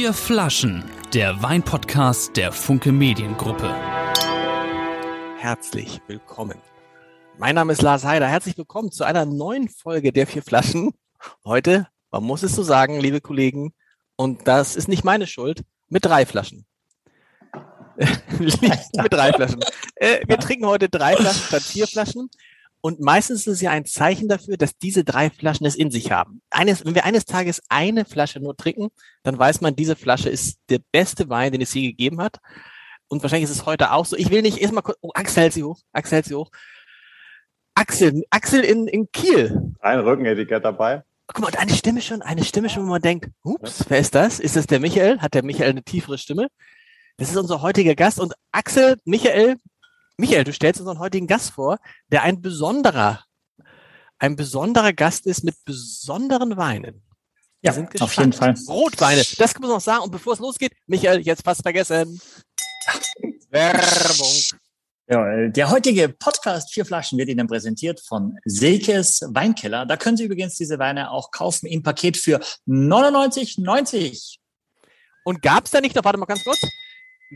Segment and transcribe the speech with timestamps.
[0.00, 3.68] Vier Flaschen, der Weinpodcast der Funke Mediengruppe.
[5.36, 6.56] Herzlich willkommen.
[7.36, 8.26] Mein Name ist Lars Heider.
[8.26, 10.92] Herzlich willkommen zu einer neuen Folge der Vier Flaschen.
[11.44, 13.74] Heute, man muss es so sagen, liebe Kollegen,
[14.16, 16.64] und das ist nicht meine Schuld, mit drei Flaschen.
[18.38, 19.60] mit drei Flaschen.
[19.96, 22.30] Äh, wir trinken heute drei Flaschen statt vier Flaschen.
[22.82, 26.10] Und meistens ist es ja ein Zeichen dafür, dass diese drei Flaschen es in sich
[26.12, 26.40] haben.
[26.50, 28.88] Eines, wenn wir eines Tages eine Flasche nur trinken,
[29.22, 32.38] dann weiß man, diese Flasche ist der beste Wein, den es je gegeben hat.
[33.08, 34.16] Und wahrscheinlich ist es heute auch so.
[34.16, 36.50] Ich will nicht erstmal kurz, oh, Axel hält sie hoch, Axel hält sie hoch.
[37.74, 39.74] Axel, Axel in, in Kiel.
[39.80, 41.02] Ein Rückenetikett dabei.
[41.26, 44.40] Guck mal, eine Stimme schon, eine Stimme schon, wo man denkt, ups, wer ist das?
[44.40, 45.20] Ist das der Michael?
[45.20, 46.48] Hat der Michael eine tiefere Stimme?
[47.18, 49.56] Das ist unser heutiger Gast und Axel, Michael,
[50.20, 53.24] Michael, du stellst unseren heutigen Gast vor, der ein besonderer,
[54.18, 57.02] ein besonderer Gast ist mit besonderen Weinen.
[57.62, 58.54] Ja, auf jeden Fall.
[58.68, 60.04] Rotweine, das kann man noch sagen.
[60.04, 62.20] Und bevor es losgeht, Michael, jetzt fast vergessen.
[63.50, 64.60] Werbung.
[65.08, 69.84] Ja, der heutige Podcast Vier Flaschen wird Ihnen präsentiert von Silkes Weinkeller.
[69.84, 74.36] Da können Sie übrigens diese Weine auch kaufen im Paket für 99,90.
[75.24, 76.60] Und gab es da nicht noch, warte mal ganz kurz,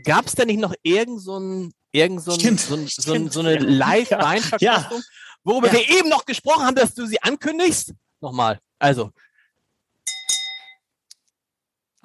[0.03, 3.29] gab es da nicht noch irgend so ein, irgend so, ein, so, ein, so, ein,
[3.29, 5.03] so eine Live-Weinverkostung, ja.
[5.43, 5.73] worüber ja.
[5.73, 7.93] wir eben noch gesprochen haben, dass du sie ankündigst?
[8.21, 9.11] Nochmal, also.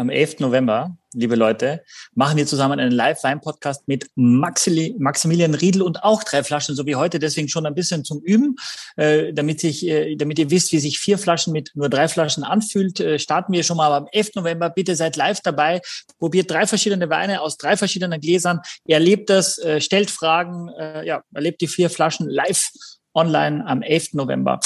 [0.00, 0.40] Am 11.
[0.40, 1.84] November, liebe Leute,
[2.14, 6.96] machen wir zusammen einen Live-Wein-Podcast mit Maxili, Maximilian Riedel und auch drei Flaschen, so wie
[6.96, 8.56] heute, deswegen schon ein bisschen zum Üben,
[8.96, 12.44] äh, damit, ich, äh, damit ihr wisst, wie sich vier Flaschen mit nur drei Flaschen
[12.44, 12.98] anfühlt.
[12.98, 14.36] Äh, starten wir schon mal am 11.
[14.36, 14.70] November.
[14.70, 15.82] Bitte seid live dabei,
[16.18, 21.22] probiert drei verschiedene Weine aus drei verschiedenen Gläsern, erlebt das, äh, stellt Fragen, äh, ja,
[21.34, 22.70] erlebt die vier Flaschen live
[23.12, 24.14] online am 11.
[24.14, 24.54] November.
[24.54, 24.60] Und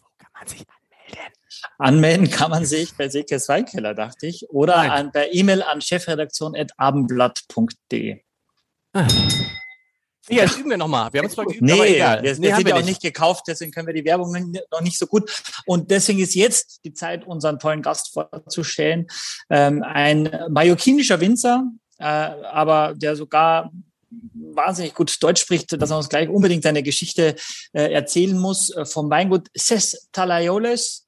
[0.00, 0.64] wo kann man sich
[1.78, 8.20] Anmelden kann man sich bei Sekes Weinkeller, dachte ich, oder an, per E-Mail an chefredaktion.abendblatt.de.
[8.94, 9.08] Ah.
[10.28, 11.12] Ja, das üben wir nochmal.
[11.12, 12.22] Wir haben es zwar geübt, nee, aber egal.
[12.22, 15.06] Wir, nee, wir ja auch nicht gekauft, deswegen können wir die Werbung noch nicht so
[15.06, 15.28] gut.
[15.66, 19.08] Und deswegen ist jetzt die Zeit, unseren tollen Gast vorzustellen.
[19.50, 21.64] Ähm, ein mallorquinischer Winzer,
[21.98, 23.72] äh, aber der sogar
[24.34, 27.36] wahnsinnig gut Deutsch spricht, dass er uns gleich unbedingt seine Geschichte
[27.72, 28.70] äh, erzählen muss.
[28.70, 31.06] Äh, vom Weingut Ses Talayoles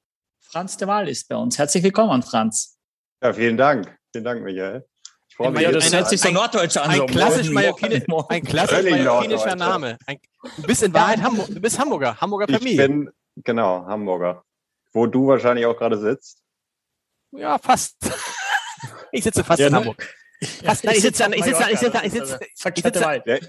[0.54, 1.58] Franz de Waal ist bei uns.
[1.58, 2.78] Herzlich willkommen, Franz.
[3.20, 3.98] Ja, vielen Dank.
[4.12, 4.86] Vielen Dank, Michael.
[5.28, 5.62] Ich freue mich.
[5.62, 6.90] Ja, das hört sich so norddeutsch an.
[6.90, 9.98] Ein klassisch, mallorquinischer Name.
[10.06, 10.18] Ein,
[10.56, 12.70] du bist in Wahrheit Hamburg, du bist Hamburger, Hamburger Familie.
[12.70, 13.10] Ich bin,
[13.42, 14.44] genau, Hamburger.
[14.92, 16.40] Wo du wahrscheinlich auch gerade sitzt.
[17.32, 17.96] Ja, fast.
[19.10, 19.78] Ich sitze fast ja, in ne?
[19.78, 20.08] Hamburg.
[20.62, 22.38] Fast, nein, ich sitze ich sitze ich sitze ich sitze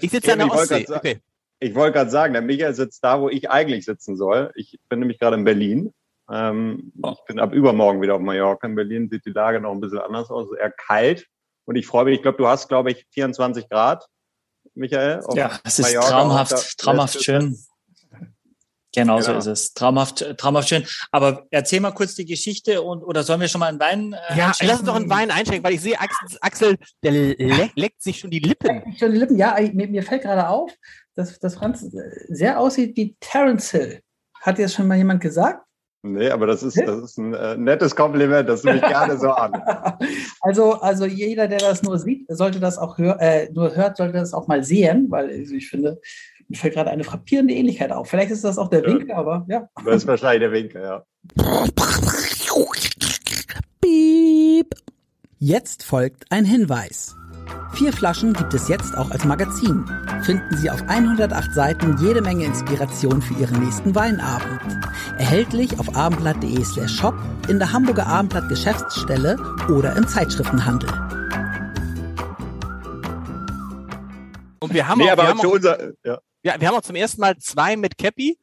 [0.00, 0.84] ich sitze an der Ostsee.
[0.92, 1.20] Okay.
[1.60, 4.50] Ich wollte gerade sagen, der Michael sitzt da, wo ich eigentlich sitzen soll.
[4.56, 5.94] Ich bin nämlich gerade in Berlin
[6.30, 7.12] ähm, oh.
[7.12, 8.66] Ich bin ab übermorgen wieder auf Mallorca.
[8.66, 11.26] In Berlin sieht die Lage noch ein bisschen anders aus, eher kalt.
[11.64, 14.06] Und ich freue mich, ich glaube, du hast, glaube ich, 24 Grad,
[14.74, 15.20] Michael.
[15.34, 17.56] Ja, es ist Mallorca traumhaft, traumhaft schön.
[18.96, 19.74] Genau, so ist es.
[19.74, 20.86] Traumhaft, traumhaft schön.
[21.12, 24.14] Aber erzähl mal kurz die Geschichte und oder sollen wir schon mal einen Wein?
[24.14, 27.70] Äh, ja, lass uns doch einen Wein einschenken, weil ich sehe Axel, Axel der le
[27.74, 28.96] leckt sich schon die Lippen.
[28.98, 30.72] Schon die Lippen, ja, mir, mir fällt gerade auf,
[31.14, 31.86] dass, dass Franz
[32.28, 34.00] sehr aussieht wie Terence Hill.
[34.40, 35.65] Hat dir das schon mal jemand gesagt?
[36.12, 39.30] Nee, aber das ist, das ist ein äh, nettes Kompliment, das nehme ich gerne so
[39.30, 39.52] an.
[40.40, 44.12] Also, also jeder, der das nur sieht, sollte das auch hör, äh, nur hört, sollte
[44.12, 46.00] das auch mal sehen, weil also ich finde,
[46.48, 48.08] mir fällt gerade eine frappierende Ähnlichkeit auf.
[48.08, 48.88] Vielleicht ist das auch der ja.
[48.88, 49.68] Winkel, aber ja.
[49.84, 51.04] Das ist wahrscheinlich der Winkel, ja.
[53.80, 54.74] Piep.
[55.38, 57.16] Jetzt folgt ein Hinweis.
[57.72, 59.84] Vier Flaschen gibt es jetzt auch als Magazin.
[60.22, 64.60] Finden Sie auf 108 Seiten jede Menge Inspiration für Ihren nächsten Weinabend.
[65.18, 67.14] Erhältlich auf abendblatt.de slash shop,
[67.48, 69.36] in der Hamburger Abendblatt Geschäftsstelle
[69.68, 70.88] oder im Zeitschriftenhandel.
[74.60, 76.18] Und wir haben, nee, auch, wir, haben auch, unser, ja.
[76.42, 76.54] ja.
[76.58, 78.38] wir haben auch zum ersten Mal zwei mit Cappy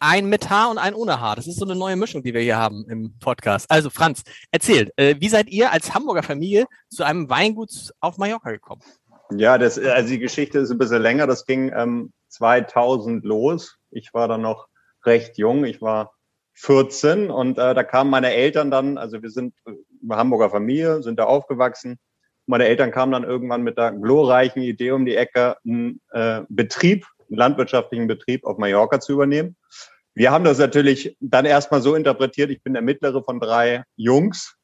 [0.00, 1.36] ein mit Haar und ein ohne Haar.
[1.36, 3.70] Das ist so eine neue Mischung, die wir hier haben im Podcast.
[3.70, 8.50] Also Franz, erzählt, äh, wie seid ihr als Hamburger Familie zu einem Weingut auf Mallorca
[8.50, 8.82] gekommen?
[9.30, 11.26] Ja, das, also die Geschichte ist ein bisschen länger.
[11.26, 13.78] Das ging ähm, 2000 los.
[13.90, 14.68] Ich war dann noch
[15.04, 15.64] recht jung.
[15.64, 16.14] Ich war
[16.54, 21.18] 14 und äh, da kamen meine Eltern dann, also wir sind eine Hamburger Familie, sind
[21.18, 21.98] da aufgewachsen.
[22.46, 27.06] Meine Eltern kamen dann irgendwann mit der glorreichen Idee um die Ecke, einen äh, Betrieb
[27.28, 29.56] einen landwirtschaftlichen Betrieb auf Mallorca zu übernehmen.
[30.18, 34.56] Wir haben das natürlich dann erstmal so interpretiert, ich bin der mittlere von drei Jungs,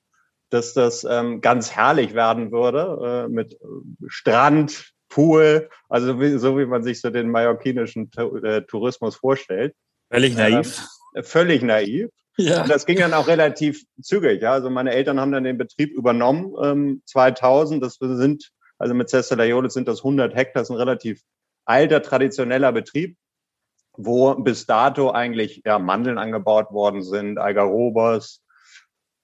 [0.50, 3.56] dass das ähm, ganz herrlich werden würde äh, mit
[4.08, 9.76] Strand, Pool, also wie, so wie man sich so den mallorquinischen äh, Tourismus vorstellt.
[10.10, 10.88] Völlig naiv.
[11.14, 12.10] Äh, völlig naiv.
[12.36, 12.62] Ja.
[12.62, 14.42] Und das ging dann auch relativ zügig.
[14.42, 14.54] Ja.
[14.54, 17.80] Also meine Eltern haben dann den Betrieb übernommen, ähm, 2000.
[17.80, 21.20] Das sind, also mit Cestalaiolis sind das 100 Hektar, das ist ein relativ
[21.64, 23.16] alter, traditioneller Betrieb,
[23.96, 28.44] wo bis dato eigentlich ja, Mandeln angebaut worden sind, Algarobas,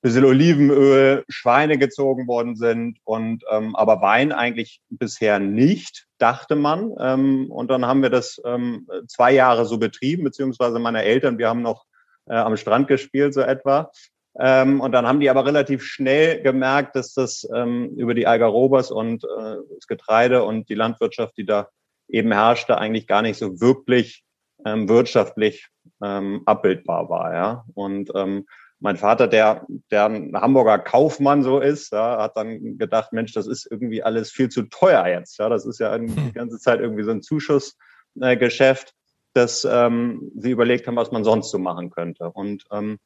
[0.02, 6.94] bisschen Olivenöl, Schweine gezogen worden sind und ähm, aber Wein eigentlich bisher nicht, dachte man.
[6.98, 11.48] Ähm, und dann haben wir das ähm, zwei Jahre so betrieben, beziehungsweise meine Eltern, wir
[11.48, 11.84] haben noch
[12.26, 13.90] äh, am Strand gespielt, so etwa.
[14.38, 18.90] Ähm, und dann haben die aber relativ schnell gemerkt, dass das ähm, über die Algarobas
[18.90, 21.68] und äh, das Getreide und die Landwirtschaft, die da
[22.08, 24.24] eben herrschte, eigentlich gar nicht so wirklich
[24.64, 25.68] ähm, wirtschaftlich
[26.02, 27.34] ähm, abbildbar war.
[27.34, 27.64] Ja?
[27.74, 28.46] Und ähm,
[28.80, 33.46] mein Vater, der, der ein Hamburger Kaufmann so ist, ja, hat dann gedacht, Mensch, das
[33.46, 35.38] ist irgendwie alles viel zu teuer jetzt.
[35.38, 36.32] Ja, das ist ja die hm.
[36.32, 38.94] ganze Zeit irgendwie so ein Zuschussgeschäft,
[39.34, 42.30] dass ähm, sie überlegt haben, was man sonst so machen könnte.
[42.30, 42.98] Und ähm,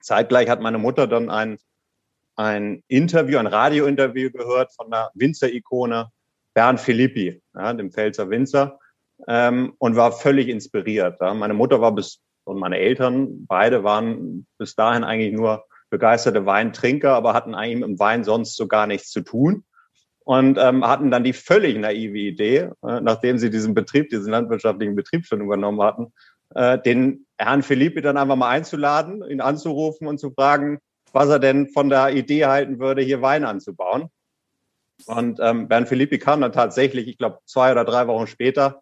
[0.00, 1.58] zeitgleich hat meine Mutter dann ein,
[2.36, 6.10] ein Interview, ein Radiointerview gehört von einer Winzer-Ikone
[6.52, 8.78] Bernd Filippi, ja, dem Pfälzer Winzer,
[9.26, 11.18] ähm, und war völlig inspiriert.
[11.20, 11.34] Ja.
[11.34, 17.12] Meine Mutter war bis und meine Eltern, beide waren bis dahin eigentlich nur begeisterte Weintrinker,
[17.14, 19.64] aber hatten eigentlich mit dem Wein sonst so gar nichts zu tun
[20.24, 24.94] und ähm, hatten dann die völlig naive Idee, äh, nachdem sie diesen Betrieb, diesen landwirtschaftlichen
[24.94, 26.12] Betrieb schon übernommen hatten,
[26.54, 30.78] äh, den Herrn Philippi dann einfach mal einzuladen, ihn anzurufen und zu fragen,
[31.12, 34.08] was er denn von der Idee halten würde, hier Wein anzubauen.
[35.06, 38.80] Und ähm, Bernd Philippi kam dann tatsächlich, ich glaube, zwei oder drei Wochen später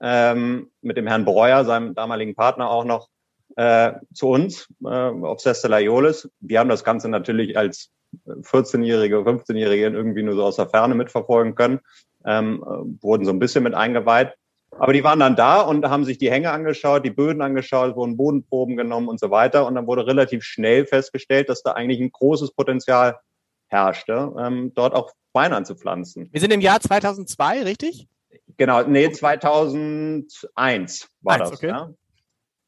[0.00, 3.08] ähm, mit dem Herrn Breuer, seinem damaligen Partner auch noch,
[3.56, 6.28] äh, zu uns äh, auf Sestela Iolis.
[6.40, 7.90] Wir haben das Ganze natürlich als
[8.26, 11.80] 14-Jährige, 15-Jährige irgendwie nur so aus der Ferne mitverfolgen können,
[12.24, 12.62] ähm,
[13.00, 14.34] wurden so ein bisschen mit eingeweiht.
[14.78, 18.16] Aber die waren dann da und haben sich die Hänge angeschaut, die Böden angeschaut, wurden
[18.16, 19.66] Bodenproben genommen und so weiter.
[19.66, 23.18] Und dann wurde relativ schnell festgestellt, dass da eigentlich ein großes Potenzial
[23.68, 26.28] herrschte, ähm, dort auch Wein anzupflanzen.
[26.32, 28.08] Wir sind im Jahr 2002, richtig?
[28.58, 31.52] Genau, nee, 2001 war Eins, das.
[31.52, 31.68] Okay.
[31.68, 31.90] Ja.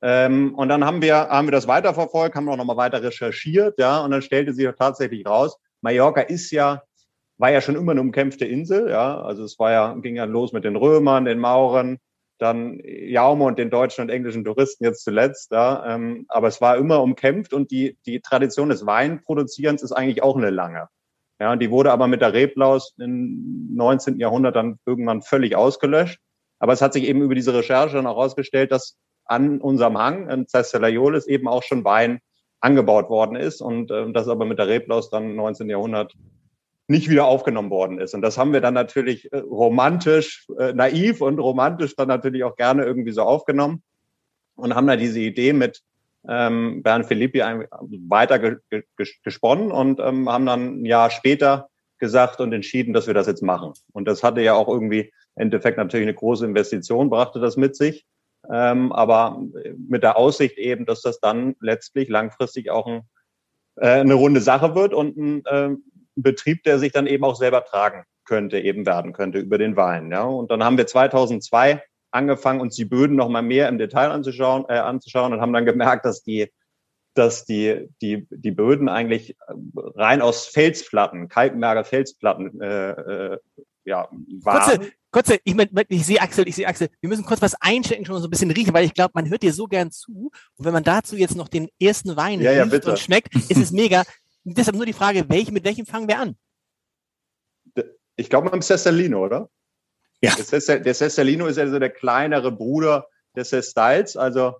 [0.01, 4.01] Ähm, und dann haben wir, haben wir das weiterverfolgt, haben auch nochmal weiter recherchiert, ja,
[4.01, 6.83] und dann stellte sich tatsächlich raus, Mallorca ist ja,
[7.39, 10.53] war ja schon immer eine umkämpfte Insel, ja, also es war ja, ging ja los
[10.53, 11.99] mit den Römern, den Mauren,
[12.39, 16.77] dann Jaume und den deutschen und englischen Touristen jetzt zuletzt, ja, ähm, aber es war
[16.77, 20.89] immer umkämpft und die, die Tradition des Weinproduzierens ist eigentlich auch eine lange.
[21.41, 24.19] Ja, die wurde aber mit der Reblaus im 19.
[24.19, 26.19] Jahrhundert dann irgendwann völlig ausgelöscht.
[26.59, 30.29] Aber es hat sich eben über diese Recherche dann auch herausgestellt, dass an unserem Hang,
[30.29, 32.21] in Cestalaiolis, eben auch schon Wein
[32.61, 35.69] angebaut worden ist und äh, das aber mit der Reblaus dann im 19.
[35.69, 36.15] Jahrhundert
[36.89, 38.15] nicht wieder aufgenommen worden ist.
[38.15, 42.57] Und das haben wir dann natürlich äh, romantisch, äh, naiv und romantisch dann natürlich auch
[42.57, 43.83] gerne irgendwie so aufgenommen
[44.57, 45.83] und haben da diese Idee mit
[46.29, 48.83] ähm, Bernd Philippi weiter ge ge
[49.23, 51.69] gesponnen und ähm, haben dann ein Jahr später
[51.99, 53.73] gesagt und entschieden, dass wir das jetzt machen.
[53.93, 57.77] Und das hatte ja auch irgendwie im Endeffekt natürlich eine große Investition, brachte das mit
[57.77, 58.07] sich.
[58.51, 59.43] Ähm, aber
[59.77, 63.03] mit der Aussicht eben, dass das dann letztlich langfristig auch ein,
[63.77, 65.71] äh, eine runde Sache wird und ein, äh,
[66.15, 70.11] Betrieb, der sich dann eben auch selber tragen könnte, eben werden könnte über den Wein.
[70.11, 70.25] Ja.
[70.25, 74.65] Und dann haben wir 2002 angefangen, uns die Böden noch mal mehr im Detail anzuschauen,
[74.69, 76.51] äh, anzuschauen und haben dann gemerkt, dass die,
[77.15, 79.37] dass die, die, die Böden eigentlich
[79.77, 83.39] rein aus Felsplatten, Kalkenberger Felsplatten äh, äh,
[83.85, 84.09] ja,
[84.43, 84.79] waren.
[84.79, 88.05] Kurze, kurze ich, mein, ich sehe Axel, ich sehe Axel, wir müssen kurz was einstecken,
[88.05, 90.31] schon so ein bisschen riechen, weil ich glaube, man hört dir so gern zu.
[90.57, 93.57] Und wenn man dazu jetzt noch den ersten Wein ja, riecht ja, und schmeckt, ist
[93.57, 94.05] es mega.
[94.45, 96.37] Deshalb nur die Frage, welche, mit welchem fangen wir an?
[98.17, 99.49] Ich glaube mit dem Cessalino, oder?
[100.21, 100.35] Ja.
[100.35, 103.07] Der Cessalino ist also der kleinere Bruder
[103.37, 104.55] des Sestals, also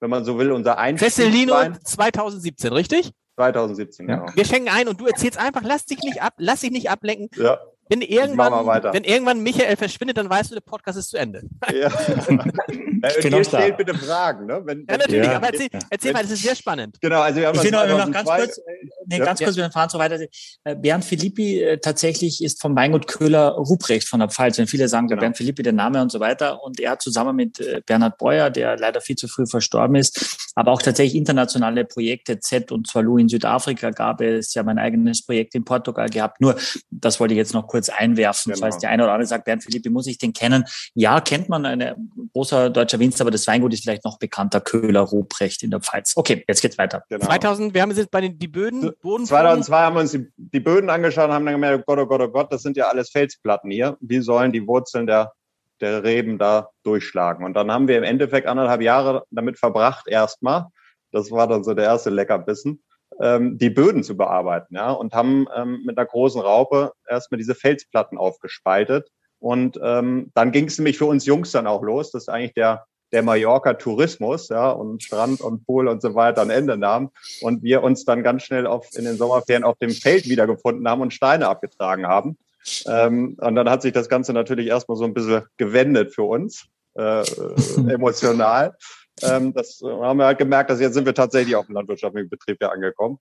[0.00, 1.10] wenn man so will, unser Einstieg.
[1.10, 1.54] Cessalino
[1.84, 3.12] 2017, richtig?
[3.36, 4.16] 2017, ja.
[4.16, 4.32] Genau.
[4.34, 7.30] Wir schenken ein und du erzählst einfach, lass dich nicht ab, lass dich nicht ablenken.
[7.42, 7.58] Ja.
[7.90, 8.52] Wenn irgendwann,
[8.92, 11.42] wenn irgendwann Michael verschwindet, dann weißt du, der Podcast ist zu Ende.
[11.74, 11.88] Ja.
[13.18, 14.62] ich bin stellt bitte Fragen, ne?
[14.64, 15.36] Wenn, ja, natürlich, ja.
[15.36, 16.98] aber erzähl, erzähl mal, das ist sehr spannend.
[17.00, 18.60] Genau, also wir haben ich will noch ganz kurz,
[19.06, 19.24] nee, ja.
[19.24, 20.20] ganz kurz, wir fahren so weiter.
[20.62, 24.56] Äh, Bernd Philippi äh, tatsächlich ist vom Weingut Köhler Ruprecht von der Pfalz.
[24.58, 25.20] Wenn viele sagen, genau.
[25.20, 26.62] Bernd Philippi, der Name und so weiter.
[26.62, 30.70] Und er zusammen mit äh, Bernhard Breuer, der leider viel zu früh verstorben ist, aber
[30.70, 35.56] auch tatsächlich internationale Projekte, Z und Zwalu in Südafrika gab es ja mein eigenes Projekt
[35.56, 36.40] in Portugal gehabt.
[36.40, 36.56] Nur,
[36.90, 38.64] das wollte ich jetzt noch kurz kurz einwerfen, genau.
[38.64, 40.64] falls der eine oder andere sagt, Bernd Philippi, muss ich den kennen?
[40.94, 45.00] Ja, kennt man, ein großer deutscher Winzer, aber das Weingut ist vielleicht noch bekannter, Köhler
[45.00, 46.12] Ruprecht in der Pfalz.
[46.16, 47.04] Okay, jetzt geht's weiter.
[47.08, 47.24] Genau.
[47.24, 50.60] 2000, wir haben jetzt bei den die Böden, Boden 2002 haben wir uns die, die
[50.60, 52.88] Böden angeschaut und haben dann gemerkt, oh Gott, oh Gott, oh Gott, das sind ja
[52.88, 53.96] alles Felsplatten hier.
[54.00, 55.32] Wie sollen die Wurzeln der
[55.80, 57.42] der Reben da durchschlagen.
[57.42, 60.66] Und dann haben wir im Endeffekt anderthalb Jahre damit verbracht, erstmal
[61.12, 62.82] das war dann so der erste Leckerbissen,
[63.20, 67.54] ähm, die Böden zu bearbeiten, ja, und haben ähm, mit einer großen Raupe erstmal diese
[67.54, 69.10] Felsplatten aufgespaltet.
[69.38, 72.10] Und ähm, dann ging es nämlich für uns Jungs dann auch los.
[72.12, 76.50] Das ist eigentlich der, der Mallorca-Tourismus, ja, und Strand und Pool und so weiter ein
[76.50, 77.10] Ende nahm.
[77.40, 81.00] Und wir uns dann ganz schnell auf, in den Sommerferien auf dem Feld wiedergefunden haben
[81.00, 82.36] und Steine abgetragen haben.
[82.86, 86.66] Ähm, und dann hat sich das Ganze natürlich erstmal so ein bisschen gewendet für uns,
[86.94, 87.22] äh,
[87.88, 88.76] emotional.
[89.22, 92.58] Ähm, das haben wir halt gemerkt, dass jetzt sind wir tatsächlich auf dem landwirtschaftlichen Betrieb
[92.60, 93.18] ja angekommen.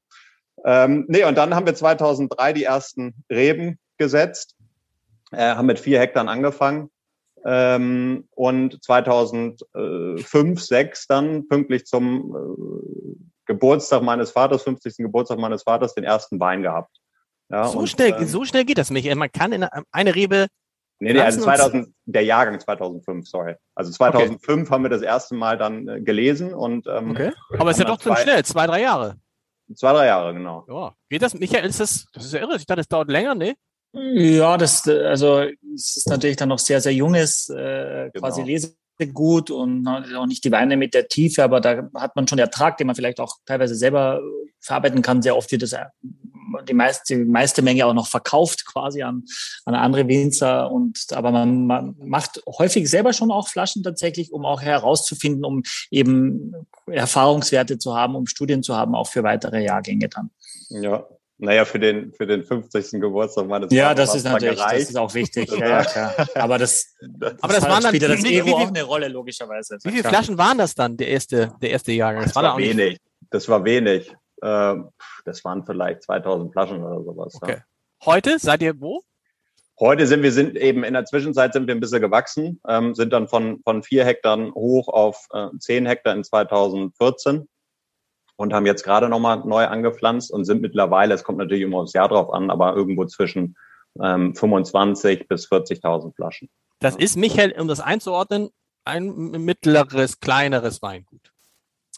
[0.66, 4.56] Ähm, nee, und dann haben wir 2003 die ersten Reben gesetzt,
[5.32, 6.90] äh, haben mit vier Hektar angefangen
[7.46, 13.16] ähm, und 2005, 6 dann pünktlich zum äh,
[13.46, 14.98] Geburtstag meines Vaters, 50.
[14.98, 16.96] Geburtstag meines Vaters, den ersten Wein gehabt.
[17.50, 19.16] Ja, so, und, schnell, ähm, so schnell geht das, Michael.
[19.16, 20.48] Man kann in eine Rebe.
[21.02, 23.56] Nee, nee, also 2000, der Jahrgang 2005, sorry.
[23.74, 24.70] Also 2005 okay.
[24.70, 26.88] haben wir das erste Mal dann äh, gelesen und.
[26.88, 27.32] Ähm, okay.
[27.58, 29.16] Aber ist ja doch zu schnell, zwei, drei Jahre.
[29.76, 30.66] Zwei, drei Jahre, genau.
[30.68, 30.94] Ja.
[31.10, 32.56] Geht das, Michael, ist das, das ist ja irre.
[32.58, 33.56] Ich dachte, das dauert länger, ne?
[33.94, 35.42] Ja, das, also,
[35.74, 38.28] es ist natürlich dann noch sehr, sehr junges, äh, genau.
[38.28, 38.44] quasi
[39.00, 42.78] Lesegut und auch nicht die Weine mit der Tiefe, aber da hat man schon Ertrag,
[42.78, 44.22] den man vielleicht auch teilweise selber
[44.60, 45.22] verarbeiten kann.
[45.22, 45.76] Sehr oft wird das
[46.68, 49.24] die meiste, die meiste Menge auch noch verkauft quasi an,
[49.66, 50.72] an andere Winzer.
[50.72, 55.64] Und aber man, man macht häufig selber schon auch Flaschen tatsächlich, um auch herauszufinden, um
[55.92, 56.54] eben
[56.88, 60.32] Erfahrungswerte zu haben, um Studien zu haben, auch für weitere Jahrgänge dann.
[60.70, 61.08] Ja,
[61.40, 63.00] naja, für den, für den 50.
[63.00, 64.82] Geburtstag meines Ja, das ist natürlich, gereicht.
[64.82, 65.50] das ist auch wichtig.
[65.58, 66.14] ja, klar.
[66.36, 69.78] Aber das, das, aber das waren dann, spielt das Ego auch eine Rolle, logischerweise.
[69.84, 72.24] Wie viele Flaschen waren das dann, der erste, der erste Jahrgang?
[72.24, 73.00] Das, das war, war wenig.
[73.30, 74.14] Das war wenig.
[74.42, 74.76] Äh,
[75.24, 77.36] das waren vielleicht 2000 Flaschen oder sowas.
[77.42, 77.54] Okay.
[77.54, 77.64] Ja.
[78.06, 79.02] Heute seid ihr wo?
[79.80, 83.14] Heute sind wir sind eben in der Zwischenzeit sind wir ein bisschen gewachsen, ähm, sind
[83.14, 87.48] dann von, von vier Hektar hoch auf äh, zehn Hektar in 2014
[88.40, 91.92] und haben jetzt gerade nochmal neu angepflanzt und sind mittlerweile, es kommt natürlich immer aufs
[91.92, 93.58] Jahr drauf an, aber irgendwo zwischen
[94.02, 96.50] ähm, 25 bis 40.000 Flaschen.
[96.80, 98.50] Das ist, Michael, um das einzuordnen,
[98.86, 101.34] ein mittleres, kleineres Weingut.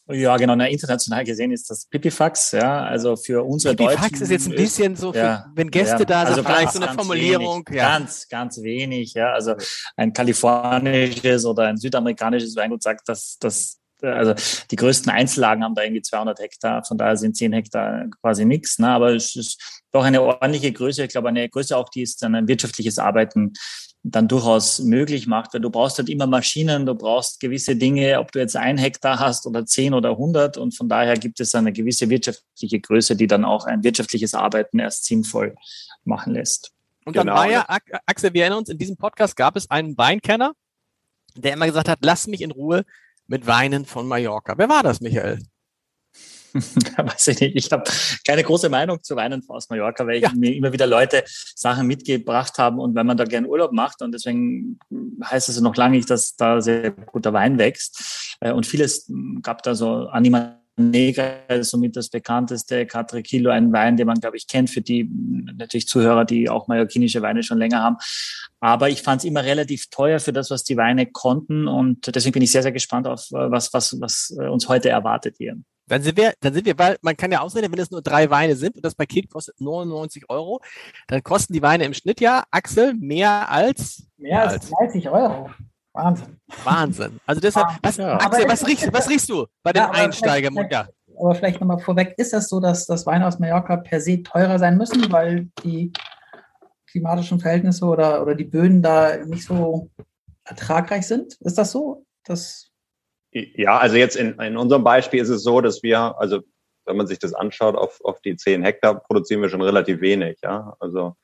[0.07, 0.55] Ja, genau.
[0.55, 2.85] Na, international gesehen ist das Pipifax, ja.
[2.85, 4.23] Also für unsere Pipifax Deutschen.
[4.23, 6.81] ist jetzt ein bisschen so, für, ja, wenn Gäste ja, da sind, also vielleicht so
[6.81, 7.67] eine Formulierung.
[7.67, 7.99] Wenig, ja.
[7.99, 9.31] Ganz, ganz wenig, ja.
[9.31, 9.53] Also
[9.95, 14.33] ein kalifornisches oder ein südamerikanisches Weingut sagt, dass das also
[14.69, 18.79] die größten Einzellagen haben da irgendwie 200 Hektar, von daher sind 10 Hektar quasi nichts.
[18.79, 18.89] Ne?
[18.89, 21.03] Aber es ist doch eine ordentliche Größe.
[21.03, 23.53] Ich glaube, eine Größe auch, die ist dann ein wirtschaftliches Arbeiten
[24.03, 28.31] dann durchaus möglich macht, weil du brauchst halt immer Maschinen, du brauchst gewisse Dinge, ob
[28.31, 31.71] du jetzt ein Hektar hast oder zehn oder hundert und von daher gibt es eine
[31.71, 35.55] gewisse wirtschaftliche Größe, die dann auch ein wirtschaftliches Arbeiten erst sinnvoll
[36.03, 36.71] machen lässt.
[37.05, 37.37] Und dann genau.
[37.37, 37.65] war ja,
[38.05, 40.53] Axel, wir erinnern uns, in diesem Podcast gab es einen Weinkenner,
[41.35, 42.85] der immer gesagt hat, lass mich in Ruhe
[43.31, 44.57] mit Weinen von Mallorca.
[44.57, 45.39] Wer war das, Michael?
[46.53, 47.55] weiß ich nicht.
[47.55, 47.89] Ich habe
[48.27, 50.33] keine große Meinung zu Weinen aus Mallorca, weil ja.
[50.35, 51.23] mir immer wieder Leute
[51.55, 54.77] Sachen mitgebracht haben und wenn man da gern Urlaub macht und deswegen
[55.23, 58.35] heißt es noch lange nicht, dass da sehr guter Wein wächst.
[58.41, 59.09] Äh, und vieles
[59.41, 62.87] gab da so Anima Neger ist somit das bekannteste,
[63.23, 65.09] Kilo, ein Wein, den man, glaube ich, kennt für die
[65.55, 67.97] natürlich Zuhörer, die auch mallorquinische Weine schon länger haben.
[68.59, 72.33] Aber ich fand es immer relativ teuer für das, was die Weine konnten und deswegen
[72.33, 75.57] bin ich sehr, sehr gespannt auf was, was, was uns heute erwartet hier.
[75.87, 78.29] Dann sind wir, dann sind wir, weil man kann ja ausrechnen, wenn es nur drei
[78.29, 80.61] Weine sind und das Paket kostet 99 Euro,
[81.07, 84.07] dann kosten die Weine im Schnitt ja, Axel, mehr als?
[84.17, 85.49] Mehr als 30 Euro.
[85.93, 86.37] Wahnsinn.
[86.63, 87.19] Wahnsinn.
[87.25, 88.15] Also deshalb, was, ja.
[88.15, 90.55] Axel, was riechst, was riechst du bei den ja, Einsteigern?
[90.69, 90.87] Ja.
[91.17, 94.57] Aber vielleicht nochmal vorweg, ist das so, dass das Weine aus Mallorca per se teurer
[94.57, 95.91] sein müssen, weil die
[96.89, 99.89] klimatischen Verhältnisse oder, oder die Böden da nicht so
[100.45, 101.35] ertragreich sind?
[101.41, 102.05] Ist das so?
[102.23, 102.71] Das
[103.31, 106.41] ja, also jetzt in, in unserem Beispiel ist es so, dass wir, also
[106.85, 110.39] wenn man sich das anschaut, auf, auf die zehn Hektar produzieren wir schon relativ wenig.
[110.43, 111.15] Ja, also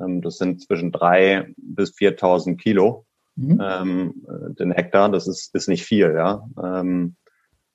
[0.00, 3.06] ähm, das sind zwischen drei bis 4.000 Kilo
[3.36, 3.60] mhm.
[3.62, 4.26] ähm,
[4.58, 5.08] den Hektar.
[5.08, 6.12] Das ist, ist nicht viel.
[6.14, 7.16] Ja, ähm,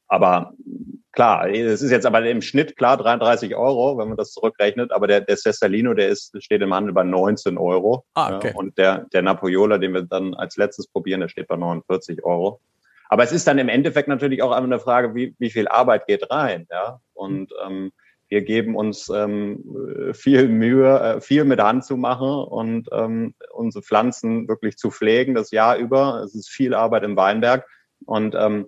[0.08, 0.54] aber
[1.12, 4.92] klar, es ist jetzt aber im Schnitt klar 33 Euro, wenn man das zurückrechnet.
[4.92, 8.06] Aber der, der Cestalino, der ist, steht im Handel bei 19 Euro.
[8.16, 8.50] Ah, okay.
[8.50, 12.24] ja, und der, der Napoleola, den wir dann als letztes probieren, der steht bei 49
[12.24, 12.60] Euro.
[13.10, 16.30] Aber es ist dann im Endeffekt natürlich auch eine Frage, wie, wie viel Arbeit geht
[16.32, 17.00] rein, ja.
[17.14, 17.92] Und ähm,
[18.30, 23.84] wir geben uns ähm, viel Mühe, äh, viel mit Hand zu machen und ähm, unsere
[23.84, 26.22] Pflanzen wirklich zu pflegen das Jahr über.
[26.24, 27.66] Es ist viel Arbeit im Weinberg
[28.06, 28.68] und ähm,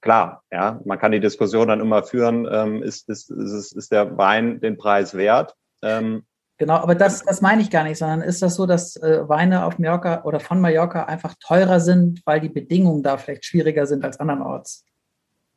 [0.00, 4.16] klar, ja, man kann die Diskussion dann immer führen, ähm, ist, ist, ist, ist der
[4.16, 5.54] Wein den Preis wert?
[5.82, 6.24] Ähm,
[6.58, 9.66] Genau, aber das, das meine ich gar nicht, sondern ist das so, dass äh, Weine
[9.66, 14.04] auf Mallorca oder von Mallorca einfach teurer sind, weil die Bedingungen da vielleicht schwieriger sind
[14.04, 14.86] als andernorts?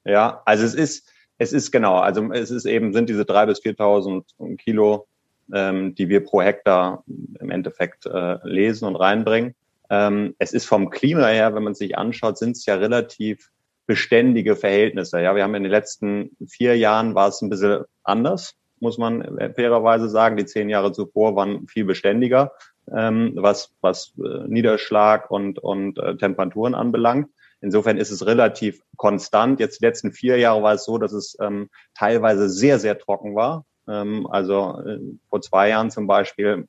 [0.04, 3.62] Ja, also es ist, Es ist genau, also es ist eben, sind diese drei bis
[3.62, 5.08] 4.000 Kilo,
[5.54, 7.04] ähm, die wir pro Hektar
[7.40, 9.56] im Endeffekt äh, lesen und reinbringen.
[9.90, 13.50] Ähm, es ist vom Klima her, wenn man sich anschaut, sind es ja relativ
[13.88, 15.22] beständige Verhältnisse.
[15.22, 19.24] Ja, wir haben in den letzten vier Jahren war es ein bisschen anders, muss man
[19.56, 20.36] fairerweise sagen.
[20.36, 22.52] Die zehn Jahre zuvor waren viel beständiger,
[22.94, 27.30] ähm, was, was äh, Niederschlag und, und äh, Temperaturen anbelangt.
[27.62, 29.60] Insofern ist es relativ konstant.
[29.60, 33.36] Jetzt die letzten vier Jahre war es so, dass es ähm, teilweise sehr, sehr trocken
[33.36, 33.66] war.
[33.88, 35.00] Ähm, also äh,
[35.30, 36.68] vor zwei Jahren zum Beispiel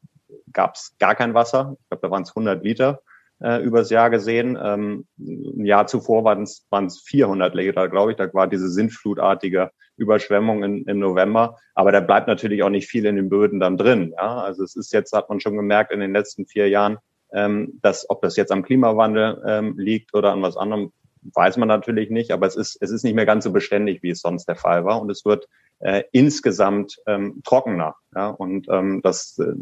[0.53, 1.77] gab es gar kein Wasser.
[1.81, 3.03] Ich glaube, da waren es 100 Liter
[3.41, 4.59] äh, übers Jahr gesehen.
[4.61, 8.17] Ähm, ein Jahr zuvor waren es 400 Liter, glaube ich.
[8.17, 11.59] Da war diese sintflutartige Überschwemmung in, im November.
[11.75, 14.15] Aber da bleibt natürlich auch nicht viel in den Böden dann drin.
[14.17, 14.41] Ja?
[14.41, 16.99] Also es ist jetzt, hat man schon gemerkt, in den letzten vier Jahren,
[17.33, 21.69] ähm, dass ob das jetzt am Klimawandel ähm, liegt oder an was anderem, weiß man
[21.69, 24.47] natürlich nicht, aber es ist, es ist nicht mehr ganz so beständig, wie es sonst
[24.47, 25.01] der Fall war.
[25.01, 25.49] Und es wird
[25.81, 27.97] äh, insgesamt ähm, trockener.
[28.15, 28.29] Ja?
[28.29, 29.53] Und ähm, das äh,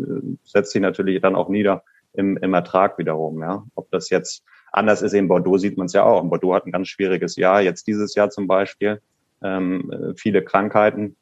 [0.45, 1.83] setzt sich natürlich dann auch nieder
[2.15, 3.41] im, im Ertrag wiederum.
[3.41, 3.65] Ja?
[3.75, 6.23] Ob das jetzt anders ist, in Bordeaux sieht man es ja auch.
[6.25, 9.01] Bordeaux hat ein ganz schwieriges Jahr, jetzt dieses Jahr zum Beispiel.
[9.43, 11.17] Ähm, äh, viele Krankheiten.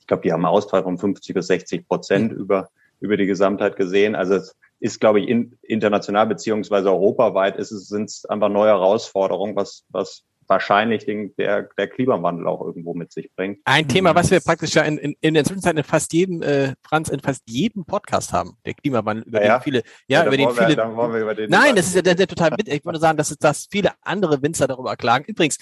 [0.00, 2.68] Ich glaube, die haben einen Ausfall von 50 bis 60 Prozent über,
[3.00, 4.14] über die Gesamtheit gesehen.
[4.14, 8.68] Also es ist, glaube ich, in, international beziehungsweise europaweit ist es, sind es einfach neue
[8.68, 13.60] Herausforderungen, was, was wahrscheinlich den, der, der Klimawandel auch irgendwo mit sich bringt.
[13.64, 16.74] Ein Thema, was wir praktisch ja in, in, in der Zwischenzeit in fast jedem, äh,
[16.86, 20.36] Franz, in fast jedem Podcast haben, der Klimawandel, über ja, den viele, ja, ja über
[20.36, 20.76] den viele.
[20.76, 22.68] Wir, über den nein, das ist ja der, der total mit.
[22.68, 25.24] Ich würde sagen, dass, dass viele andere Winzer darüber klagen.
[25.26, 25.56] Übrigens,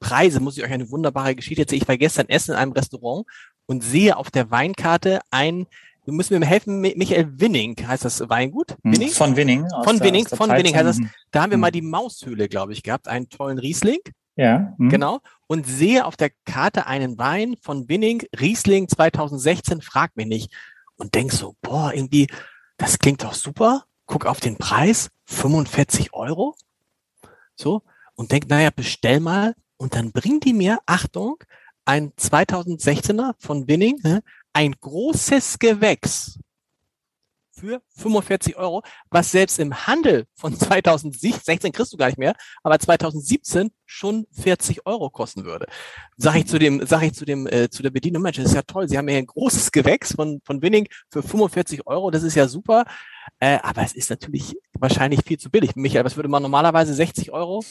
[0.00, 1.82] Preise, muss ich euch eine wunderbare Geschichte erzählen.
[1.82, 3.24] Ich war gestern essen in einem Restaurant
[3.66, 5.68] und sehe auf der Weinkarte ein
[6.08, 8.70] Du musst mir helfen, Michael Winning heißt das Weingut?
[8.82, 9.10] Hm, Winning?
[9.10, 9.68] Von Winning.
[9.84, 11.00] Von Winning, von Winning heißt das.
[11.32, 11.60] Da haben wir hm.
[11.60, 13.98] mal die Maushöhle, glaube ich, gehabt, einen tollen Riesling.
[14.34, 14.74] Ja.
[14.78, 14.88] Hm.
[14.88, 15.20] Genau.
[15.48, 20.50] Und sehe auf der Karte einen Wein von Winning, Riesling 2016, frag mich nicht.
[20.96, 22.26] Und denk so, boah, irgendwie,
[22.78, 23.84] das klingt doch super.
[24.06, 26.54] Guck auf den Preis, 45 Euro.
[27.54, 27.82] So.
[28.14, 29.54] Und denk, naja, bestell mal.
[29.76, 31.36] Und dann bringen die mir, Achtung,
[31.84, 36.38] ein 2016er von Winning, ein großes Gewächs
[37.58, 42.78] für 45 Euro, was selbst im Handel von 2016 kriegst du gar nicht mehr, aber
[42.78, 45.66] 2017 schon 40 Euro kosten würde.
[46.16, 48.54] Sag ich zu dem, sag ich zu dem, äh, zu der Bedienung, Mensch, das ist
[48.54, 48.88] ja toll.
[48.88, 52.10] Sie haben ja ein großes Gewächs von, von Winning für 45 Euro.
[52.10, 52.84] Das ist ja super.
[53.40, 55.76] Äh, aber es ist natürlich wahrscheinlich viel zu billig.
[55.76, 57.64] Michael, was würde man normalerweise 60 Euro?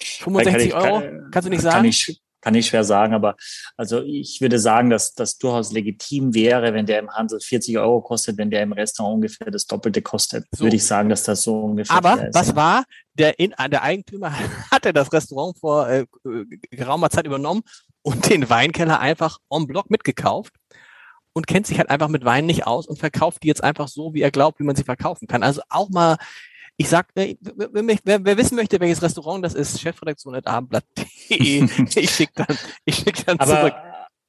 [0.00, 1.02] 65 Euro?
[1.30, 1.76] Kannst du nicht sagen?
[1.76, 3.36] Kann ich, kann ich schwer sagen, aber
[3.76, 8.00] also ich würde sagen, dass das durchaus legitim wäre, wenn der im Handel 40 Euro
[8.00, 10.46] kostet, wenn der im Restaurant ungefähr das Doppelte kostet.
[10.52, 10.64] So.
[10.64, 12.20] Würde ich sagen, dass das so ungefähr aber ist.
[12.20, 14.32] Aber was war, der, in, der Eigentümer
[14.70, 16.06] hatte das Restaurant vor äh,
[16.70, 17.62] geraumer Zeit übernommen
[18.02, 20.54] und den Weinkeller einfach en bloc mitgekauft
[21.32, 24.14] und kennt sich halt einfach mit Wein nicht aus und verkauft die jetzt einfach so,
[24.14, 25.42] wie er glaubt, wie man sie verkaufen kann.
[25.42, 26.16] Also auch mal
[26.80, 31.68] ich sag, wer, wer, wer, wissen möchte, welches Restaurant das ist, chefredaktion.abendblatt.de.
[31.96, 33.74] ich schicke dann, ich schick dann aber, zurück.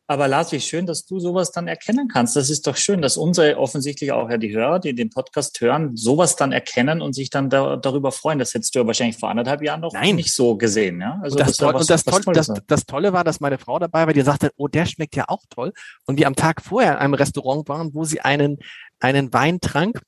[0.08, 2.36] Aber Lars, wie schön, dass du sowas dann erkennen kannst.
[2.36, 5.96] Das ist doch schön, dass unsere offensichtlich auch ja die Hörer, die den Podcast hören,
[5.96, 8.40] sowas dann erkennen und sich dann da, darüber freuen.
[8.40, 10.16] Das hättest du ja wahrscheinlich vor anderthalb Jahren noch Nein.
[10.16, 11.00] nicht so gesehen.
[11.00, 11.20] Ja?
[11.22, 13.60] Also und das, das, toll, was, und das, toll, das, das, Tolle war, dass meine
[13.60, 15.72] Frau dabei war, die sagte, oh, der schmeckt ja auch toll.
[16.08, 18.58] Und die am Tag vorher in einem Restaurant waren, wo sie einen,
[19.00, 20.02] einen Wein trank,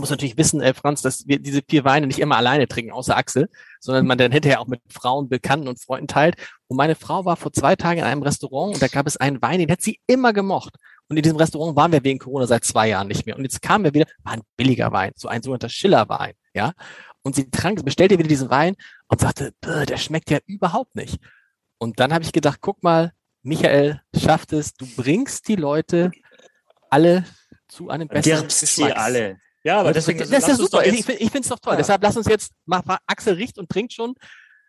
[0.00, 3.16] muss natürlich wissen, äh, Franz, dass wir diese vier Weine nicht immer alleine trinken, außer
[3.16, 3.48] Axel,
[3.80, 6.36] sondern man dann hinterher auch mit Frauen, Bekannten und Freunden teilt.
[6.66, 9.40] Und meine Frau war vor zwei Tagen in einem Restaurant und da gab es einen
[9.40, 10.76] Wein, den hat sie immer gemocht.
[11.08, 13.36] Und in diesem Restaurant waren wir wegen Corona seit zwei Jahren nicht mehr.
[13.36, 16.72] Und jetzt kamen wir wieder, war ein billiger Wein, so ein sogenannter Schillerwein, ja.
[17.22, 18.74] Und sie trank, bestellte wieder diesen Wein
[19.08, 21.18] und sagte, der schmeckt ja überhaupt nicht.
[21.78, 26.10] Und dann habe ich gedacht, guck mal, Michael schafft es, du bringst die Leute
[26.90, 27.24] alle
[27.68, 29.38] zu einem besseren Gerbst sie alle.
[29.64, 30.86] Ja, aber deswegen, das, das ist ja super.
[30.86, 31.72] Ich, ich finde es doch toll.
[31.72, 31.78] Ja.
[31.78, 34.14] Deshalb lass uns jetzt mal, Axel riecht und trinkt schon.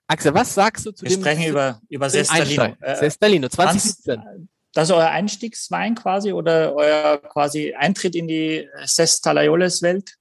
[0.08, 1.18] Axel, was sagst du zu Wir dem?
[1.18, 2.76] Wir sprechen über, über Sestalino.
[2.80, 4.50] Äh, Sestalino, 2017.
[4.74, 10.16] Das ist euer Einstiegswein quasi oder euer quasi Eintritt in die Sestalaioles-Welt?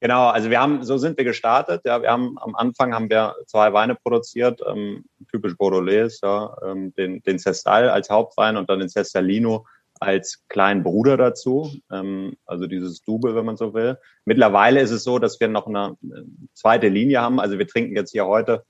[0.00, 1.82] Genau, also wir haben, so sind wir gestartet.
[1.84, 6.94] Ja, wir haben am Anfang haben wir zwei Weine produziert, ähm, typisch Bordelais, ja, ähm,
[6.94, 9.66] den, den Cestal als Hauptwein und dann den Cestalino
[10.00, 13.98] als kleinen Bruder dazu, ähm, also dieses Double, wenn man so will.
[14.24, 15.96] Mittlerweile ist es so, dass wir noch eine
[16.54, 17.40] zweite Linie haben.
[17.40, 18.64] Also wir trinken jetzt hier heute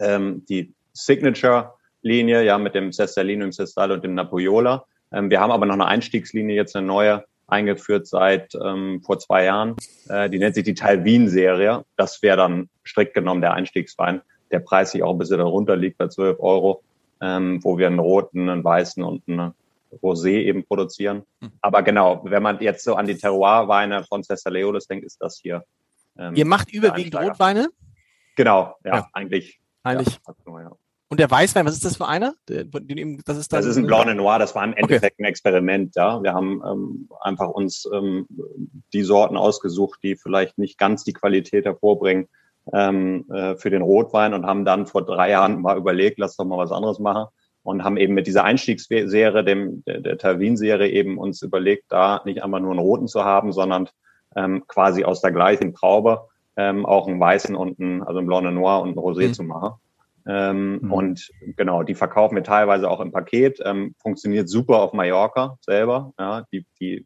[0.00, 4.84] ähm, die Signature-Linie, ja, mit dem Sestalino, dem Sestal und dem Napoleola.
[5.12, 9.44] Ähm, wir haben aber noch eine Einstiegslinie, jetzt eine neue, eingeführt seit ähm, vor zwei
[9.44, 9.76] Jahren.
[10.08, 11.84] Äh, die nennt sich die Talvin-Serie.
[11.96, 14.22] Das wäre dann strikt genommen der Einstiegswein.
[14.50, 16.82] Der Preis sich auch ein bisschen darunter liegt bei 12 Euro.
[17.22, 19.54] ähm, wo wir einen roten, einen weißen und einen
[20.00, 21.22] Rosé eben produzieren.
[21.40, 21.52] Hm.
[21.60, 25.64] Aber genau, wenn man jetzt so an die Terroir-Weine von Cestaleolis denkt, ist das hier.
[26.18, 27.68] Ähm, Ihr macht überwiegend Rotweine?
[28.36, 29.08] Genau, ja, ja.
[29.12, 29.60] eigentlich.
[29.82, 30.18] Eigentlich.
[30.46, 30.72] Ja,
[31.08, 32.34] und der Weißwein, was ist das für einer?
[32.46, 35.24] Das ist, das ist ein Blanc Noir, das war im Endeffekt okay.
[35.24, 35.94] ein Experiment.
[35.94, 38.26] Ja, Wir haben ähm, einfach uns ähm,
[38.94, 42.28] die Sorten ausgesucht, die vielleicht nicht ganz die Qualität hervorbringen
[42.72, 46.46] ähm, äh, für den Rotwein und haben dann vor drei Jahren mal überlegt, lass doch
[46.46, 47.26] mal was anderes machen
[47.62, 52.42] und haben eben mit dieser Einstiegsserie, dem, der, der Tawin-Serie eben uns überlegt, da nicht
[52.42, 53.88] einmal nur einen roten zu haben, sondern
[54.34, 58.52] ähm, quasi aus der gleichen Traube ähm, auch einen weißen und einen, also einen Blanc
[58.52, 59.34] Noir und einen Rosé mhm.
[59.34, 59.74] zu machen.
[60.26, 60.92] Ähm, mhm.
[60.92, 63.60] Und genau, die verkaufen wir teilweise auch im Paket.
[63.64, 66.12] Ähm, funktioniert super auf Mallorca selber.
[66.18, 67.04] Ja, die, die,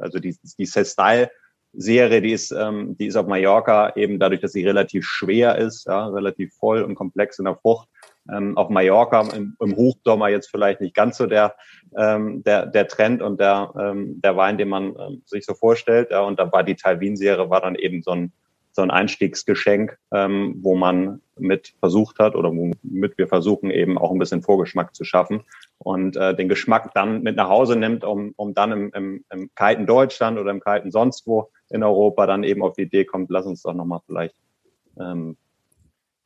[0.00, 1.30] also die, die Style
[1.76, 5.86] Serie, die ist, ähm, die ist auf Mallorca eben dadurch, dass sie relativ schwer ist,
[5.86, 7.88] ja, relativ voll und komplex in der Frucht.
[8.32, 11.54] Ähm, auf Mallorca im, im Hochsommer jetzt vielleicht nicht ganz so der,
[11.96, 16.10] ähm, der, der Trend und der, ähm, der Wein, den man ähm, sich so vorstellt.
[16.10, 18.32] Ja, und da war die Talvin-Serie war dann eben so ein,
[18.72, 24.10] so ein Einstiegsgeschenk, ähm, wo man mit versucht hat oder womit wir versuchen eben auch
[24.10, 25.42] ein bisschen Vorgeschmack zu schaffen
[25.78, 29.50] und äh, den Geschmack dann mit nach Hause nimmt, um, um dann im, im, im
[29.54, 33.30] kalten Deutschland oder im kalten sonst wo in Europa dann eben auf die Idee kommt,
[33.30, 34.34] lass uns doch nochmal vielleicht
[34.98, 35.36] ähm,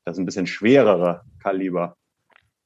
[0.04, 1.96] das ein bisschen schwerere Kaliber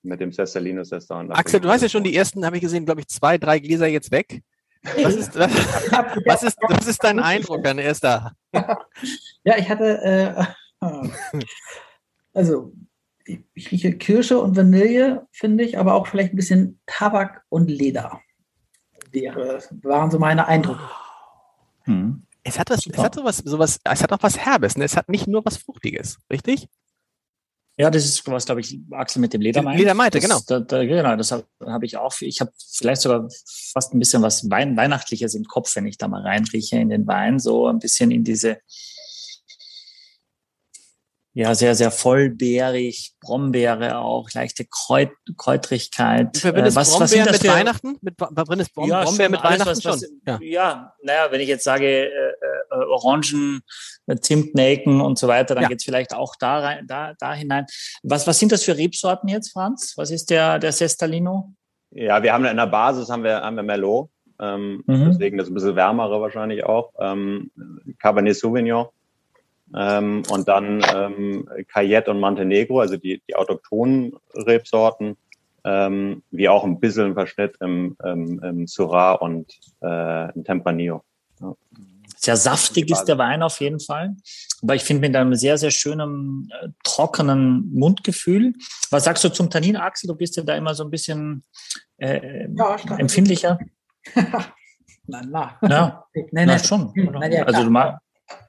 [0.03, 1.31] mit dem Cestalino Sestan.
[1.31, 3.87] Axel, du hast ja schon die ersten, habe ich gesehen, glaube ich, zwei, drei Gläser
[3.87, 4.43] jetzt weg.
[4.83, 5.53] Was ist, was,
[6.27, 8.33] was, ist, was ist dein Eindruck an erster?
[9.45, 10.47] Ja, ich hatte,
[10.81, 10.87] äh,
[12.33, 12.73] also
[13.25, 17.69] ich, ich rieche Kirsche und Vanille, finde ich, aber auch vielleicht ein bisschen Tabak und
[17.69, 18.21] Leder.
[19.11, 20.89] Wäre, waren so meine Eindrücke.
[21.83, 22.23] Hm.
[22.45, 24.85] Es hat was, es hat sowas, sowas, es hat auch was Herbes, ne?
[24.85, 26.69] Es hat nicht nur was Fruchtiges, richtig?
[27.79, 29.81] Ja, das ist was, glaube ich, Axel mit dem Leder meinte.
[29.81, 30.41] Leder meinte, genau.
[30.47, 32.13] Da, da, genau, das habe hab ich auch.
[32.21, 33.29] Ich habe vielleicht sogar
[33.73, 37.07] fast ein bisschen was Wein, Weihnachtliches im Kopf, wenn ich da mal reinrieche in den
[37.07, 38.59] Wein, so ein bisschen in diese
[41.35, 46.37] ja, sehr, sehr vollbeerig, Brombeere auch, leichte Kräut, Kräutrigkeit.
[46.37, 47.97] Verbindest äh, was, was sind das mit für, Weihnachten?
[48.03, 50.21] Mit, verbindest Brom, ja, Brombeer mit Weihnachten was, was, schon?
[50.27, 50.39] Ja.
[50.43, 52.11] ja, naja, wenn ich jetzt sage äh,
[52.93, 53.63] Orangen,
[54.07, 55.69] äh, Zimtnelken und so weiter, dann ja.
[55.69, 57.67] geht's vielleicht auch da, rein, da, da hinein.
[58.03, 59.95] Was, was sind das für Rebsorten jetzt, Franz?
[59.97, 61.53] Was ist der, der Sestalino?
[61.91, 64.09] Ja, wir haben in der Basis haben wir, haben wir Merlot.
[64.41, 65.11] Ähm, mhm.
[65.11, 66.93] Deswegen das ein bisschen wärmere wahrscheinlich auch.
[66.99, 67.51] Ähm,
[67.99, 68.89] Cabernet Sauvignon
[69.75, 75.17] ähm, und dann ähm, Cayette und Montenegro, also die, die autochthonen Rebsorten,
[75.65, 79.53] ähm, wie auch ein bisschen Verschnitt im, im, im Syrah und
[79.83, 81.03] äh, im Tempranillo.
[81.41, 81.55] Ja.
[82.23, 84.15] Sehr saftig ist der Wein auf jeden Fall.
[84.63, 88.53] Aber ich finde mit einem sehr, sehr schönen, äh, trockenen Mundgefühl.
[88.91, 90.07] Was sagst du zum Tannin, Axel?
[90.07, 91.43] Du bist ja da immer so ein bisschen
[91.97, 93.59] äh, ja, empfindlicher.
[95.07, 95.59] na, na.
[95.63, 96.93] Ja, nein, nein, na schon.
[96.95, 97.99] Nein, ja, also du magst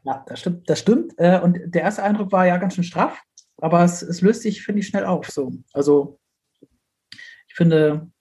[0.03, 0.69] ja, das stimmt.
[0.69, 1.13] Das stimmt.
[1.17, 3.21] Äh, und der erste Eindruck war ja ganz schön straff,
[3.57, 5.29] aber es, es löst sich, finde ich, schnell auf.
[5.29, 5.51] So.
[5.73, 6.19] Also
[6.61, 8.11] ich finde,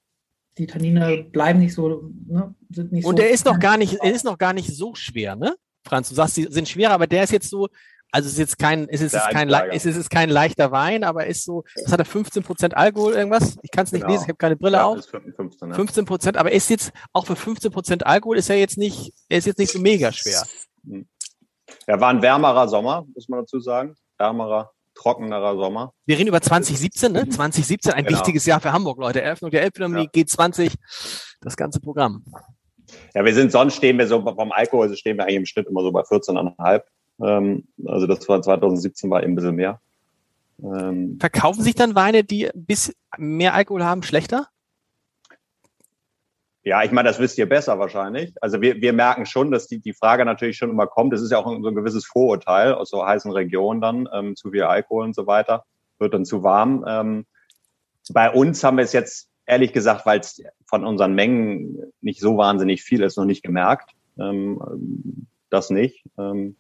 [0.58, 3.94] die Tannine bleiben nicht so, ne, sind nicht Und so der ist noch gar nicht,
[4.02, 5.56] er ist noch gar nicht so schwer, ne?
[5.86, 7.68] Franz, du sagst, sie sind schwerer, aber der ist jetzt so,
[8.12, 11.44] also es ist jetzt kein, es ist, kein, es ist kein leichter Wein, aber ist
[11.44, 13.56] so, was hat er, 15 Prozent Alkohol irgendwas?
[13.62, 14.12] Ich kann es nicht genau.
[14.12, 15.06] lesen, ich habe keine Brille ja, auf.
[15.06, 15.74] 15, ja.
[15.74, 19.38] 15 Prozent, aber ist jetzt, auch für 15 Prozent Alkohol ist er jetzt nicht, er
[19.38, 20.42] ist jetzt nicht so mega schwer.
[20.84, 21.08] Hm.
[21.86, 23.94] Ja, war ein wärmerer Sommer, muss man dazu sagen.
[24.18, 25.92] Wärmerer, trockenerer Sommer.
[26.07, 27.28] Wir reden über 2017, ne?
[27.28, 28.18] 2017, ein genau.
[28.18, 29.22] wichtiges Jahr für Hamburg, Leute.
[29.22, 30.22] Eröffnung der Elbphilharmonie, ja.
[30.22, 30.74] G20,
[31.40, 32.24] das ganze Programm.
[33.14, 35.66] Ja, wir sind, sonst stehen wir so vom Alkohol, also stehen wir eigentlich im Schnitt
[35.68, 36.83] immer so bei 14,5.
[37.22, 39.81] Ähm, also das war 2017 war eben ein bisschen mehr.
[40.62, 44.48] Ähm, Verkaufen sich dann Weine, die bis mehr Alkohol haben, schlechter?
[46.64, 48.33] Ja, ich meine, das wisst ihr besser wahrscheinlich.
[48.40, 51.12] Also wir, wir merken schon, dass die, die Frage natürlich schon immer kommt.
[51.12, 54.51] Das ist ja auch so ein gewisses Vorurteil aus so heißen Regionen dann, ähm, zu
[54.51, 55.64] viel Alkohol und so weiter,
[55.98, 56.85] wird dann zu warm.
[56.87, 57.27] Ähm,
[58.12, 62.37] bei uns haben wir es jetzt ehrlich gesagt, weil es von unseren Mengen nicht so
[62.37, 63.90] wahnsinnig viel ist, noch nicht gemerkt.
[64.18, 66.05] Ähm, das nicht.
[66.16, 66.57] Ähm,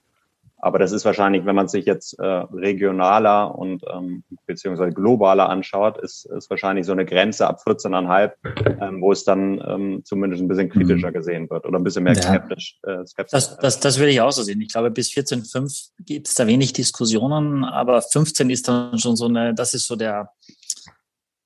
[0.62, 5.98] aber das ist wahrscheinlich, wenn man sich jetzt äh, regionaler und ähm, beziehungsweise globaler anschaut,
[5.98, 8.30] ist, ist wahrscheinlich so eine Grenze ab 14,5,
[8.80, 11.14] ähm, wo es dann ähm, zumindest ein bisschen kritischer mhm.
[11.14, 12.22] gesehen wird oder ein bisschen mehr ja.
[12.22, 12.78] skeptisch.
[12.84, 13.32] Äh, skeptisch.
[13.32, 14.60] Das, das, das würde ich auch so sehen.
[14.60, 19.26] Ich glaube, bis 14,5 gibt es da wenig Diskussionen, aber 15 ist dann schon so
[19.26, 20.30] eine, das ist so der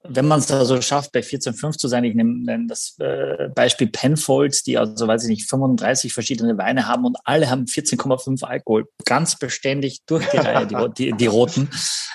[0.09, 4.63] wenn man es also schafft, bei 14,5 zu sein, ich nehme das äh, Beispiel Penfolds,
[4.63, 8.89] die also, weiß ich nicht, 35 verschiedene Weine haben und alle haben 14,5 Alkohol.
[9.05, 11.71] Ganz beständig durch die Reihe, die, die, die roten.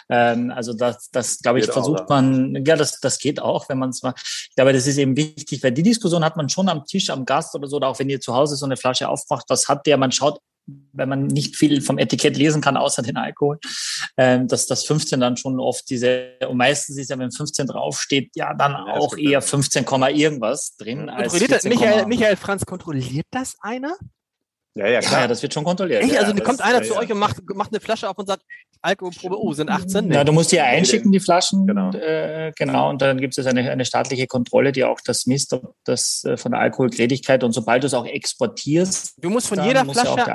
[0.10, 3.70] Ähm, also das, das glaube ich, geht versucht auch, man, ja, das, das geht auch,
[3.70, 6.50] wenn man es mal, ich glaube, das ist eben wichtig, weil die Diskussion hat man
[6.50, 8.78] schon am Tisch, am Gast oder so, oder auch wenn ihr zu Hause so eine
[8.78, 10.40] Flasche aufmacht, was hat der, man schaut
[10.94, 13.60] wenn man nicht viel vom Etikett lesen kann, außer den Alkohol,
[14.18, 18.32] ähm, dass das 15 dann schon oft diese, und meistens ist ja, wenn 15 draufsteht,
[18.36, 21.10] ja, dann ja, auch eher 15, irgendwas drin.
[21.10, 23.98] Als 14, Michael, Michael Franz, kontrolliert das einer?
[24.74, 25.22] Ja, ja, klar.
[25.22, 26.02] Ja, das wird schon kontrolliert.
[26.02, 26.18] Echt?
[26.18, 28.44] Also ja, kommt einer zu euch und macht, macht eine Flasche auf und sagt,
[28.82, 30.08] Alkoholprobe, oh, sind 18?
[30.08, 30.16] Nee.
[30.16, 31.68] Ja, du musst die einschicken, die Flaschen.
[31.68, 31.92] Genau.
[31.92, 32.90] Äh, genau.
[32.90, 36.38] Und dann gibt es eine, eine staatliche Kontrolle, die auch das misst, ob das äh,
[36.38, 39.16] von der Alkoholgrädigkeit und sobald du es auch exportierst.
[39.22, 40.26] Du musst von jeder Flasche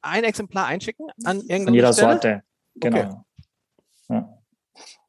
[0.00, 2.12] ein Exemplar einschicken an irgendeine Von jeder Stelle?
[2.12, 2.42] Sorte.
[2.76, 2.98] Genau.
[2.98, 3.16] Okay.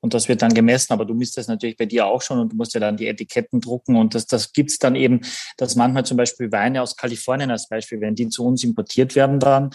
[0.03, 0.91] Und das wird dann gemessen.
[0.91, 3.07] Aber du misst das natürlich bei dir auch schon und du musst ja dann die
[3.07, 5.21] Etiketten drucken und das, das gibt's dann eben,
[5.55, 9.39] dass manchmal zum Beispiel Weine aus Kalifornien als Beispiel, wenn die zu uns importiert werden
[9.39, 9.69] dann,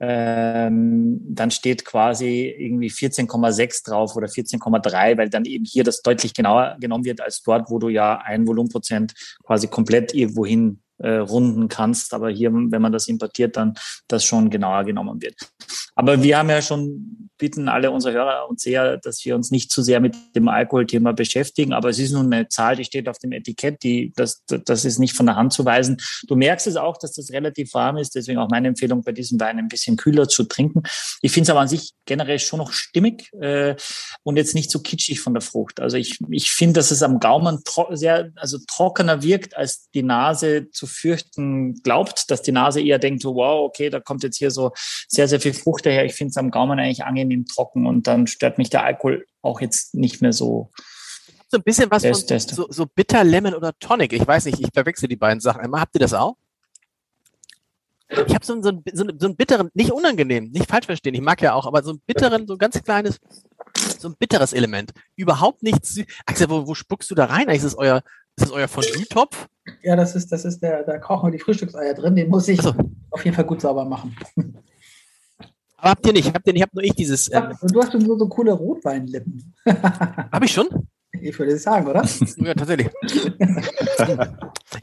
[0.00, 6.32] ähm, dann steht quasi irgendwie 14,6 drauf oder 14,3, weil dann eben hier das deutlich
[6.32, 9.12] genauer genommen wird als dort, wo du ja ein Volumenprozent
[9.44, 12.14] quasi komplett irgendwo hin äh, runden kannst.
[12.14, 13.74] Aber hier, wenn man das importiert, dann
[14.08, 15.36] das schon genauer genommen wird.
[15.96, 19.70] Aber wir haben ja schon, bitten alle unsere Hörer und Seher, dass wir uns nicht
[19.70, 21.72] zu sehr mit dem Alkoholthema beschäftigen.
[21.72, 24.98] Aber es ist nun eine Zahl, die steht auf dem Etikett, die, das, das ist
[24.98, 25.98] nicht von der Hand zu weisen.
[26.26, 28.14] Du merkst es auch, dass das relativ warm ist.
[28.14, 30.82] Deswegen auch meine Empfehlung, bei diesem Wein ein bisschen kühler zu trinken.
[31.22, 33.76] Ich finde es aber an sich generell schon noch stimmig äh,
[34.22, 35.80] und jetzt nicht so kitschig von der Frucht.
[35.80, 40.70] Also ich, ich finde, dass es am Gaumen sehr, also trockener wirkt, als die Nase
[40.70, 44.72] zu fürchten glaubt, dass die Nase eher denkt, wow, okay, da kommt jetzt hier so
[45.08, 46.04] sehr, sehr viel Frucht daher.
[46.04, 49.60] Ich finde es am Gaumen eigentlich angenehm trocken und dann stört mich der Alkohol auch
[49.60, 50.70] jetzt nicht mehr so.
[51.48, 54.12] So ein bisschen was von so, so Bitter Lemon oder Tonic.
[54.12, 55.80] Ich weiß nicht, ich verwechsel die beiden Sachen immer.
[55.80, 56.36] Habt ihr das auch?
[58.08, 61.40] Ich habe so, so, so, so einen bitteren, nicht unangenehm, nicht falsch verstehen, ich mag
[61.40, 63.18] ja auch, aber so einen bitteren, so ein ganz kleines,
[63.98, 64.92] so ein bitteres Element.
[65.16, 65.98] Überhaupt nichts.
[66.26, 67.48] Axel, wo, wo spuckst du da rein?
[67.48, 68.02] Ist das euer,
[68.36, 69.48] ist das euer Fondue-Topf?
[69.82, 72.16] Ja, das ist, das ist der, da kochen wir die Frühstückseier drin.
[72.16, 72.74] Den muss ich so.
[73.10, 74.16] auf jeden Fall gut sauber machen.
[75.76, 76.34] Aber habt ihr nicht?
[76.34, 76.62] Habt ihr nicht?
[76.62, 77.30] Habt nur ich dieses.
[77.32, 79.54] Ähm, du hast schon so, so coole Rotweinlippen.
[79.66, 80.68] Hab ich schon?
[81.20, 82.04] Ich würde sagen, oder?
[82.38, 82.88] Ja, tatsächlich.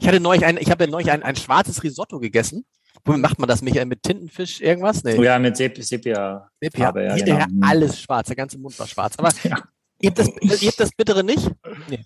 [0.00, 2.64] ich hatte neulich ein, ich habe neulich ein, ein schwarzes Risotto gegessen.
[3.04, 3.84] Womit macht man das, Michael?
[3.84, 5.04] Mit Tintenfisch irgendwas?
[5.04, 5.18] Nee.
[5.18, 5.84] Oh ja, mit Sepia.
[5.84, 6.92] Sepia, Sepia.
[6.96, 7.38] ja, genau.
[7.38, 9.12] ja, alles schwarz, der ganze Mund war schwarz.
[9.18, 9.58] Aber ja.
[10.00, 10.28] ihr, habt das,
[10.62, 11.50] ihr habt das Bittere nicht?
[11.90, 12.02] Nee.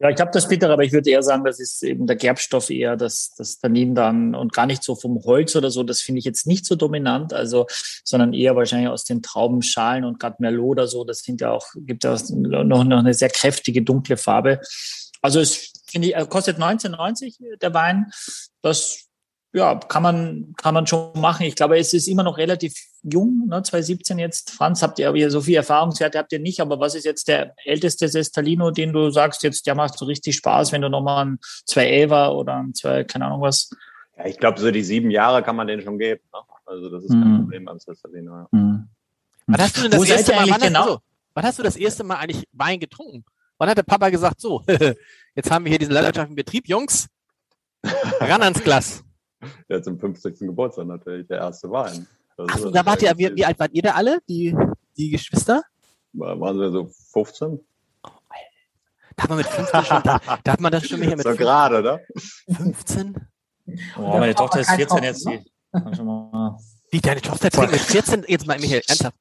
[0.00, 2.70] Ja, ich habe das Bittere, aber ich würde eher sagen, das ist eben der Gerbstoff
[2.70, 5.82] eher, das, das Tannin dann und gar nicht so vom Holz oder so.
[5.82, 7.66] Das finde ich jetzt nicht so dominant, also,
[8.04, 11.02] sondern eher wahrscheinlich aus den Traubenschalen und gerade Merlot oder so.
[11.02, 14.60] Das sind ja auch, gibt ja noch, noch eine sehr kräftige dunkle Farbe.
[15.20, 18.12] Also es finde ich, kostet 19,90 der Wein.
[18.62, 19.07] Das
[19.58, 21.44] ja, kann man, kann man schon machen.
[21.46, 24.50] Ich glaube, es ist immer noch relativ jung, ne, 2017 jetzt.
[24.50, 27.54] Franz, habt ihr aber so viel Erfahrungswerte habt ihr nicht, aber was ist jetzt der
[27.64, 31.38] älteste Sestalino, den du sagst, jetzt, der macht so richtig Spaß, wenn du nochmal ein
[31.68, 33.70] 211er oder ein 2, keine Ahnung was.
[34.16, 36.22] Ja, ich glaube, so die sieben Jahre kann man den schon geben.
[36.32, 36.40] Ne?
[36.66, 37.38] Also das ist kein mhm.
[37.38, 38.32] Problem beim Sestalino.
[38.32, 38.48] Ja.
[38.52, 38.88] Mhm.
[39.46, 40.78] Wann hast du denn das Wo erste Mal, wann, genau?
[40.80, 41.00] hast, also,
[41.34, 43.24] wann hast du das erste Mal eigentlich Wein getrunken?
[43.56, 44.62] Wann hat der Papa gesagt, so,
[45.34, 47.08] jetzt haben wir hier diesen landwirtschaftlichen Betrieb, Jungs,
[48.20, 49.02] ran ans Glas.
[49.68, 50.38] Ja, zum 50.
[50.40, 52.06] Geburtstag natürlich, der erste Wein.
[52.36, 54.56] Ach, da wart ihr, wie, wie, alt wart ihr da alle, die,
[54.96, 55.62] die Geschwister?
[56.12, 57.60] Waren wir so 15?
[58.02, 58.10] Oh,
[59.16, 61.34] da hat man mit 15 schon, da, da hat man das schon mehr mit So
[61.34, 62.00] gerade, ne?
[62.56, 63.16] 15?
[63.96, 65.26] Oh, meine Tochter ist 14 jetzt.
[65.26, 65.44] Die,
[66.90, 68.24] wie, deine Tochter trinkt mit 14?
[68.28, 69.18] Jetzt mal, Michael, ernsthaft.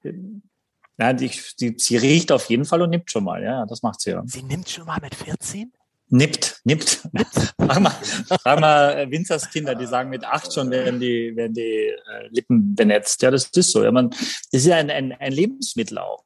[0.99, 4.01] Ja, die, die, sie riecht auf jeden Fall und nimmt schon mal, ja, das macht
[4.01, 4.23] sie ja.
[4.25, 5.71] Sie nimmt schon mal mit 14?
[6.10, 7.04] Nippt, nippt.
[7.60, 11.62] frag mal, frag mal äh, Winzerskinder, die sagen, mit acht schon werden die, werden die
[11.62, 13.22] äh, Lippen benetzt.
[13.22, 13.84] Ja, das ist so.
[13.84, 16.24] Ja, man, das ist ja ein, ein, ein Lebensmittel auch.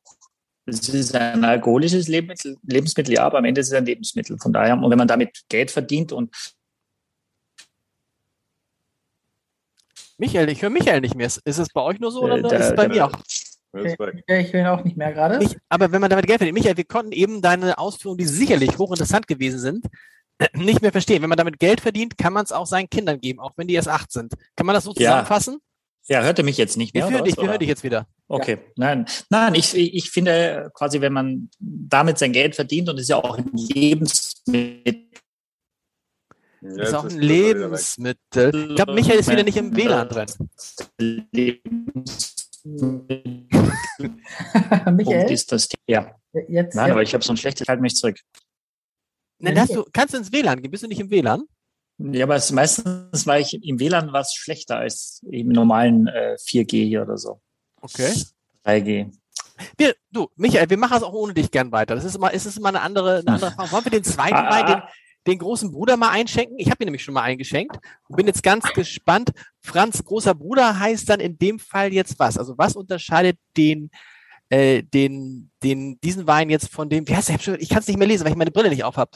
[0.67, 4.37] Es ist ein alkoholisches Lebensmittel, Lebensmittel, ja, aber am Ende ist es ein Lebensmittel.
[4.37, 6.29] Von daher, und wenn man damit Geld verdient und
[10.19, 11.25] Michael, ich höre Michael nicht mehr.
[11.25, 13.11] Ist es bei euch nur so oder äh, ist es bei mir auch?
[13.73, 15.39] Ich will auch nicht mehr gerade.
[15.69, 19.27] aber wenn man damit Geld verdient, Michael, wir konnten eben deine Ausführungen, die sicherlich hochinteressant
[19.27, 19.85] gewesen sind,
[20.53, 21.21] nicht mehr verstehen.
[21.21, 23.75] Wenn man damit Geld verdient, kann man es auch seinen Kindern geben, auch wenn die
[23.75, 24.33] erst acht sind.
[24.55, 25.59] Kann man das so zusammenfassen?
[26.07, 27.07] Ja, hörte mich jetzt nicht mehr.
[27.07, 28.07] Ich höre dich, hör dich jetzt wieder.
[28.27, 28.59] Okay, ja.
[28.75, 33.17] nein, nein, ich, ich finde quasi, wenn man damit sein Geld verdient und ist ja
[33.17, 35.09] auch ein Lebensmittel.
[36.61, 38.69] Ja, ist auch ein Lebensmittel.
[38.69, 40.27] Ich glaube, Michael ist wieder nicht im WLAN drin.
[40.99, 42.40] Lebensmittel
[44.91, 46.15] Michael, ist das ja.
[46.47, 48.19] jetzt, Nein, aber ich habe so ein schlechtes Halt mich zurück.
[49.39, 50.69] Nein, du, kannst du ins WLAN gehen?
[50.69, 51.43] Bist du nicht im WLAN?
[51.97, 56.85] Ja, aber es, meistens war ich im WLAN was schlechter als im normalen äh, 4G
[56.85, 57.41] hier oder so.
[57.81, 58.13] Okay.
[58.65, 59.11] 3G.
[59.77, 61.95] Wir, du, Michael, wir machen es auch ohne dich gern weiter.
[61.95, 63.71] Das ist immer, es ist immer eine andere, eine andere Frage.
[63.71, 64.89] Wollen wir den zweiten Ah, Wein, den, ah,
[65.27, 66.57] den großen Bruder mal einschenken?
[66.59, 69.31] Ich habe ihn nämlich schon mal eingeschenkt und bin jetzt ganz gespannt.
[69.59, 72.37] Franz großer Bruder heißt dann in dem Fall jetzt was?
[72.37, 73.91] Also was unterscheidet den,
[74.49, 77.59] äh, den, den, diesen Wein jetzt von dem, wie heißt der?
[77.59, 79.11] Ich, kann es nicht mehr lesen, weil ich meine Brille nicht auf habe.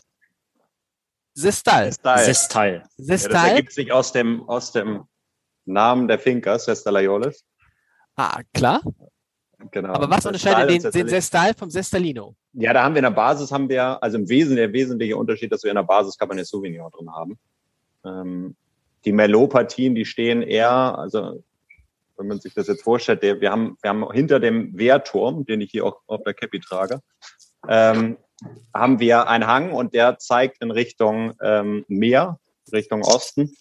[1.34, 1.92] Sestal.
[1.92, 2.20] Style.
[2.20, 2.74] Sestal.
[2.74, 3.50] Ja, das Sestal.
[3.50, 5.04] ergibt sich aus dem, aus dem
[5.66, 7.44] Namen der Finca, Sestalaiolis.
[8.16, 8.82] ah, klar.
[9.72, 9.94] Genau.
[9.94, 12.36] Aber was Sestal unterscheidet den, den Sestal vom Sestalino?
[12.58, 15.52] Ja, da haben wir in der Basis, haben wir, also im Wesen, der wesentliche Unterschied,
[15.52, 17.38] dass wir in der Basis Cabernet Sauvignon drin haben.
[18.06, 18.56] Ähm,
[19.04, 21.44] die Merlot-Partien, die stehen eher, also
[22.18, 25.62] wenn man sich das jetzt vorstellt, der, wir haben, wir haben hinter dem Wehrturm, den
[25.62, 27.02] ich hier auch auf der Cappy trage,
[27.68, 28.18] ähm,
[28.74, 32.40] haben wir einen Hang und der zeigt in Richtung ähm, Meer,
[32.72, 33.56] Richtung Osten.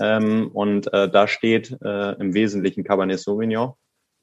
[0.00, 3.74] Ähm, und äh, da steht äh, im Wesentlichen Cabernet Sauvignon.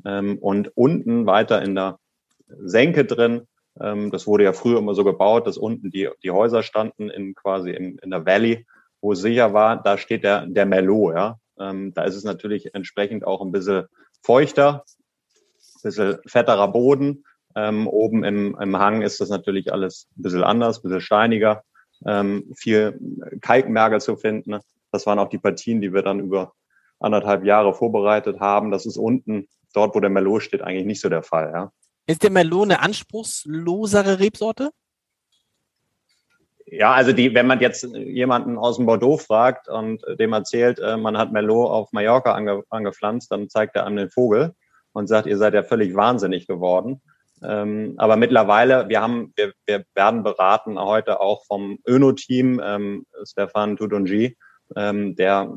[0.03, 1.99] Ähm, und unten weiter in der
[2.47, 3.47] Senke drin,
[3.81, 7.35] ähm, das wurde ja früher immer so gebaut, dass unten die, die Häuser standen in
[7.35, 8.65] quasi in, in der Valley,
[9.01, 11.39] wo es sicher war, da steht der, der Merlot, ja.
[11.59, 13.85] Ähm, da ist es natürlich entsprechend auch ein bisschen
[14.21, 17.23] feuchter, ein bisschen fetterer Boden.
[17.55, 21.63] Ähm, oben im, im Hang ist das natürlich alles ein bisschen anders, ein bisschen steiniger,
[22.05, 22.99] ähm, viel
[23.41, 24.59] Kalkmergel zu finden.
[24.91, 26.53] Das waren auch die Partien, die wir dann über
[26.99, 28.71] anderthalb Jahre vorbereitet haben.
[28.71, 31.71] Das ist unten, dort wo der Merlot steht, eigentlich nicht so der Fall, ja.
[32.07, 34.69] Ist der Merlot eine anspruchslosere Rebsorte?
[36.67, 40.97] Ja, also die, wenn man jetzt jemanden aus dem Bordeaux fragt und dem erzählt, äh,
[40.97, 44.53] man hat Merlot auf Mallorca ange, angepflanzt, dann zeigt er einem den Vogel
[44.91, 47.01] und sagt, ihr seid ja völlig wahnsinnig geworden.
[47.43, 53.77] Ähm, aber mittlerweile, wir haben, wir, wir werden beraten heute auch vom Öno-Team, ähm, Stefan
[53.77, 54.37] Tudonji,
[54.75, 55.53] ähm, der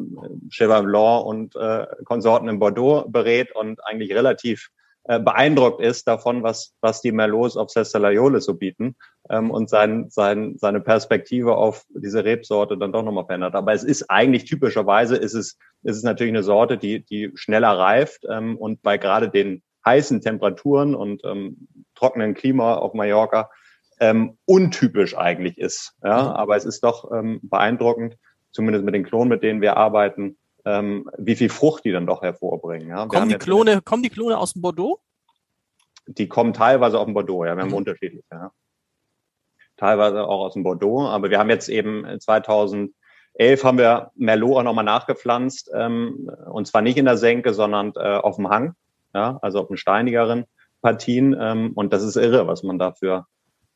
[0.50, 4.68] Cheval Blanc und äh, Konsorten in Bordeaux berät und eigentlich relativ
[5.08, 8.94] äh, beeindruckt ist davon, was, was die Merlots auf Sestalaioles so bieten
[9.30, 13.54] ähm, und sein, sein, seine Perspektive auf diese Rebsorte dann doch nochmal verändert.
[13.54, 17.70] Aber es ist eigentlich typischerweise ist es, ist es natürlich eine Sorte, die, die schneller
[17.70, 23.48] reift ähm, und bei gerade den heißen Temperaturen und ähm, trockenen Klima auf Mallorca
[24.00, 25.94] ähm, untypisch eigentlich ist.
[26.04, 28.18] Ja, aber es ist doch ähm, beeindruckend,
[28.52, 32.22] zumindest mit den Klonen, mit denen wir arbeiten, ähm, wie viel Frucht die dann doch
[32.22, 32.88] hervorbringen.
[32.88, 35.00] Ja, Kommen die Klone, kommen die Klone aus dem Bordeaux?
[36.08, 37.76] die kommen teilweise aus dem Bordeaux, ja, wir haben Mhm.
[37.76, 38.50] unterschiedliche, ja.
[39.76, 44.62] Teilweise auch aus dem Bordeaux, aber wir haben jetzt eben 2011 haben wir Merlot auch
[44.62, 48.74] nochmal nachgepflanzt, ähm, und zwar nicht in der Senke, sondern äh, auf dem Hang,
[49.14, 50.46] ja, also auf den steinigeren
[50.82, 53.26] Partien, ähm, und das ist irre, was man da für,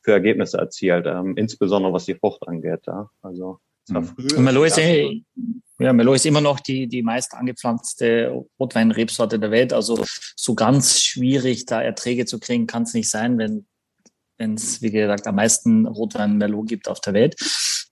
[0.00, 4.06] für Ergebnisse erzielt, ähm, insbesondere was die Frucht angeht, ja, also es war Mhm.
[4.06, 4.36] früh.
[4.36, 5.22] Und Merlot ist, ja, eh,
[5.78, 9.72] ja, Merlot ist immer noch die, die meist angepflanzte Rotweinrebsorte der Welt.
[9.72, 10.04] Also
[10.36, 13.66] so ganz schwierig, da Erträge zu kriegen, kann es nicht sein, wenn
[14.54, 17.36] es, wie gesagt, am meisten Rotwein Merlot gibt auf der Welt.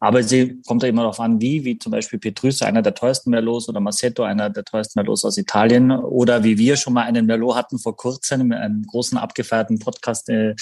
[0.03, 3.31] Aber sie kommt ja immer darauf an, wie, wie zum Beispiel Petrus, einer der teuersten
[3.31, 7.27] Merlots, oder Massetto, einer der teuersten Merlots aus Italien, oder wie wir schon mal einen
[7.27, 10.55] Merlot hatten vor kurzem, in einem großen abgefeierten Podcast äh,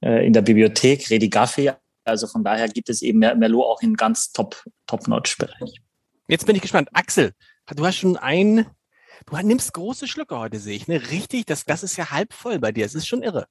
[0.00, 1.70] äh, in der Bibliothek, Redi Gaffi.
[2.04, 5.80] Also von daher gibt es eben Mer- Merlot auch in ganz top, top-notch-Bereich.
[6.28, 6.88] Jetzt bin ich gespannt.
[6.92, 7.32] Axel,
[7.74, 8.66] du hast schon ein,
[9.26, 10.88] du nimmst große Schlücke heute, sehe ich.
[10.88, 11.10] Ne?
[11.10, 12.86] Richtig, das Glas ist ja halb voll bei dir.
[12.86, 13.46] Es ist schon irre.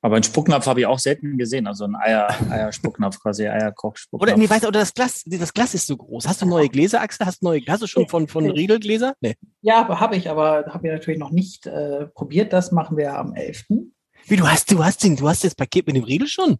[0.00, 1.66] Aber einen Spucknapf habe ich auch selten gesehen.
[1.66, 4.30] Also ein Eier, Eierspucknapf, quasi Eierkochspucknapf.
[4.30, 6.28] Oder, nee, weißt du, oder das Glas, das Glas ist so groß.
[6.28, 7.26] Hast du neue Gläser, Axel?
[7.26, 9.14] Hast du neue, hast du schon von, von Riedel Gläser?
[9.20, 9.34] Nee.
[9.60, 12.52] Ja, habe ich, aber habe ich natürlich noch nicht äh, probiert.
[12.52, 13.64] Das machen wir am 11.
[14.26, 16.58] Wie, du hast, du hast den, du hast das Paket mit dem Riedel schon?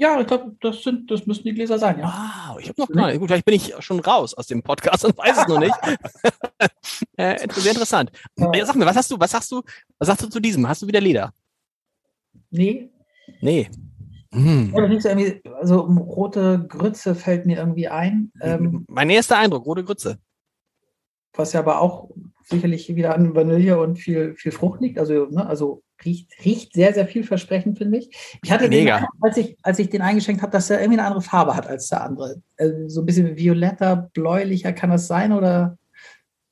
[0.00, 2.04] Ja, ich glaube, das sind, das müssen die Gläser sein, ja.
[2.06, 3.18] Wow, ich habe noch gar nicht.
[3.18, 5.74] Gut, vielleicht bin ich schon raus aus dem Podcast und weiß es noch nicht.
[7.18, 8.12] äh, inter- sehr interessant.
[8.36, 9.62] Ja, sag mir, was hast du, was sagst du,
[9.98, 10.68] was sagst du zu diesem?
[10.68, 11.32] Hast du wieder Leder?
[12.50, 12.90] Nee,
[13.40, 13.68] Nee.
[14.32, 14.72] Hm.
[14.74, 20.18] irgendwie, also rote Grütze fällt mir irgendwie ein, ähm, Mein erster Eindruck, rote Grütze.
[21.34, 22.10] was ja aber auch
[22.44, 24.98] sicherlich wieder an Vanille und viel, viel Frucht liegt.
[24.98, 28.10] Also, ne, also riecht, riecht sehr, sehr vielversprechend, finde ich.
[28.42, 28.96] Ich hatte den, Mega.
[28.96, 31.66] Eindruck, als ich, als ich den eingeschenkt habe, dass er irgendwie eine andere Farbe hat
[31.66, 32.42] als der andere.
[32.56, 35.76] Also so ein bisschen violetter, bläulicher kann das sein oder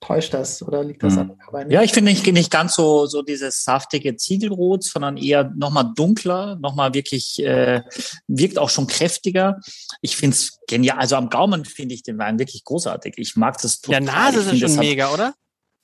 [0.01, 1.33] täuscht das oder liegt das Hm.
[1.53, 1.71] an?
[1.71, 6.57] Ja, ich finde nicht, nicht ganz so, so dieses saftige Ziegelrot, sondern eher nochmal dunkler,
[6.57, 7.83] nochmal wirklich, äh,
[8.29, 9.59] wirkt auch schon kräftiger.
[10.03, 10.99] Ich finde es genial.
[10.99, 13.15] Also am Gaumen finde ich den Wein wirklich großartig.
[13.17, 14.03] Ich mag das total.
[14.03, 15.35] Nase Ich ist schon hat- mega, oder?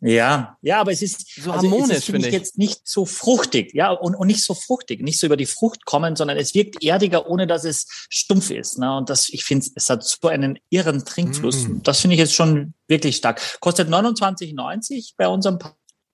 [0.04, 2.34] Ja, ja, aber es ist so also harmonisch, es ist, finde ich.
[2.34, 5.84] jetzt nicht so fruchtig, ja, und, und nicht so fruchtig, nicht so über die Frucht
[5.84, 8.80] kommen, sondern es wirkt erdiger, ohne dass es stumpf ist.
[8.80, 8.96] Ne?
[8.96, 11.68] Und das, ich finde, es hat so einen irren Trinkfluss.
[11.68, 11.82] Mm.
[11.84, 13.40] Das finde ich jetzt schon wirklich stark.
[13.60, 15.60] Kostet 29,90 bei unserem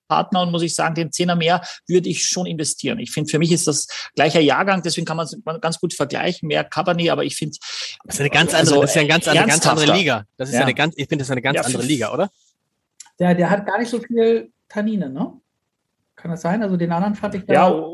[0.06, 2.98] Partner und muss ich sagen, den Zehner mehr würde ich schon investieren.
[2.98, 6.48] Ich finde, für mich ist das gleicher Jahrgang, deswegen kann man es ganz gut vergleichen,
[6.48, 7.56] mehr Cabernet, aber ich finde
[8.04, 9.96] Das ist eine ganz andere, Also, das ist ja eine ganz, eine ganz andere.
[9.96, 10.24] Liga.
[10.36, 12.30] Das ist ja, eine ganz, ich finde, das ist eine ganz Ja, andere Liga, oder?
[13.18, 15.40] Der, der hat gar nicht so viel Tannine, ne?
[16.14, 16.62] Kann das sein?
[16.62, 17.54] Also den anderen fand ich da.
[17.54, 17.84] Ja,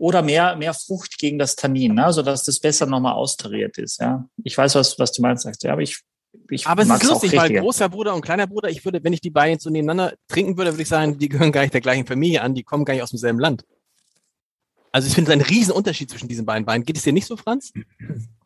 [0.00, 2.10] oder mehr, mehr Frucht gegen das Tannin, ne?
[2.10, 4.00] sodass das besser nochmal austariert ist.
[4.00, 5.62] Ja, ich weiß, was, was du meinst, sagst.
[5.62, 6.00] Ja, aber ich,
[6.48, 9.20] ich Aber es ist lustig, weil großer Bruder und kleiner Bruder, ich würde, wenn ich
[9.20, 12.06] die beiden so nebeneinander trinken würde, würde ich sagen, die gehören gar nicht der gleichen
[12.06, 13.66] Familie an, die kommen gar nicht aus demselben Land.
[14.90, 16.84] Also ich finde es ein riesen Unterschied zwischen diesen beiden Weinen.
[16.84, 17.72] Geht es dir nicht so, Franz?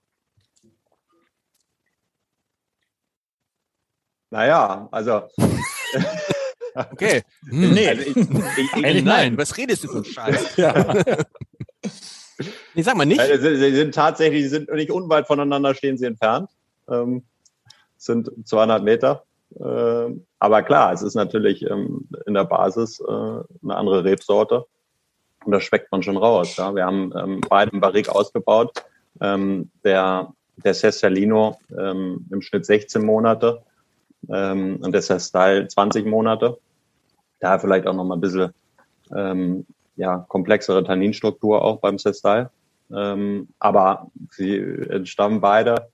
[4.35, 5.22] Naja, also.
[6.93, 7.22] Okay.
[7.45, 7.89] Nee.
[7.89, 10.57] Also ich, ich, ich, Eigentlich Nein, was redest du für einen Scheiß?
[10.57, 10.93] Ja.
[12.74, 13.20] Nee, sag mal nicht.
[13.20, 16.51] Also, sie, sie sind tatsächlich, sie sind nicht unweit voneinander, stehen sie entfernt.
[16.89, 17.22] Ähm,
[17.97, 19.22] sind 200 Meter.
[19.61, 24.66] Ähm, aber klar, es ist natürlich ähm, in der Basis äh, eine andere Rebsorte.
[25.45, 26.57] Und das schmeckt man schon raus.
[26.57, 26.74] Ja.
[26.74, 28.72] Wir haben ähm, beide im Barrique ausgebaut.
[29.20, 33.62] Ähm, der, der Cestalino ähm, im Schnitt 16 Monate
[34.32, 36.58] ähm, und der Cestal 20 Monate.
[37.40, 38.52] Da vielleicht auch noch mal ein bisschen
[39.14, 39.66] ähm,
[39.96, 42.50] ja, komplexere Tanninstruktur auch beim Cestal.
[42.92, 45.88] Ähm, aber sie entstammen beide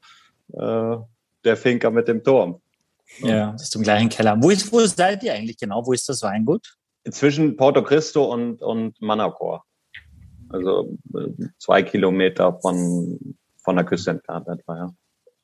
[0.52, 0.96] äh,
[1.44, 2.60] der Finker mit dem Turm.
[3.18, 4.36] ja, das ist im gleichen Keller.
[4.40, 5.86] Wo, ist, wo seid ihr eigentlich genau?
[5.86, 6.76] Wo ist das Weingut?
[7.10, 9.64] Zwischen Porto Cristo und, und Manacor.
[10.50, 14.94] Also äh, zwei Kilometer von, von der Küste entfernt etwa, ja.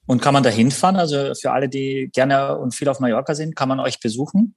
[0.07, 0.97] Und kann man da hinfahren?
[0.97, 4.55] Also für alle, die gerne und viel auf Mallorca sind, kann man euch besuchen?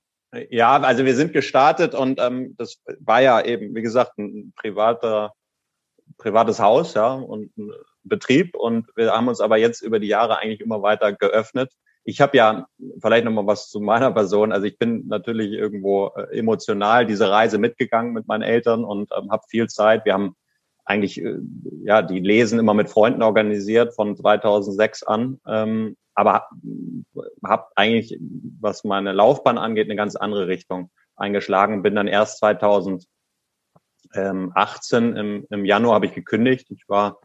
[0.50, 5.34] Ja, also wir sind gestartet und ähm, das war ja eben, wie gesagt, ein privater,
[6.18, 7.72] privates Haus, ja, und ein
[8.04, 8.56] Betrieb.
[8.56, 11.72] Und wir haben uns aber jetzt über die Jahre eigentlich immer weiter geöffnet.
[12.04, 12.68] Ich habe ja
[13.02, 14.52] vielleicht noch mal was zu meiner Person.
[14.52, 19.32] Also ich bin natürlich irgendwo äh, emotional diese Reise mitgegangen mit meinen Eltern und ähm,
[19.32, 20.06] habe viel Zeit.
[20.06, 20.36] Wir haben
[20.90, 21.38] eigentlich äh,
[21.84, 25.40] ja die Lesen immer mit Freunden organisiert von 2006 an.
[25.48, 26.48] Ähm, aber
[27.46, 28.20] habe eigentlich,
[28.60, 31.84] was meine Laufbahn angeht, eine ganz andere Richtung eingeschlagen.
[31.84, 33.08] Bin dann erst 2018
[35.16, 36.72] im, im Januar habe ich gekündigt.
[36.72, 37.20] Ich war,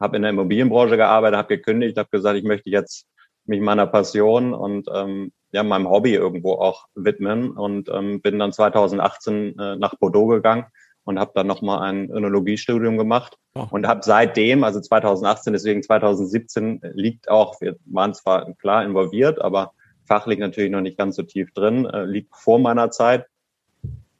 [0.00, 3.06] habe in der Immobilienbranche gearbeitet, habe gekündigt, habe gesagt, ich möchte jetzt
[3.46, 8.52] mich meiner Passion und ähm, ja meinem Hobby irgendwo auch widmen und ähm, bin dann
[8.52, 10.66] 2018 äh, nach Bordeaux gegangen
[11.04, 13.68] und habe dann nochmal ein Önologiestudium gemacht Oh.
[13.70, 19.72] und habe seitdem, also 2018, deswegen 2017 liegt auch, wir waren zwar klar involviert, aber
[20.06, 23.26] fachlich natürlich noch nicht ganz so tief drin, äh, liegt vor meiner Zeit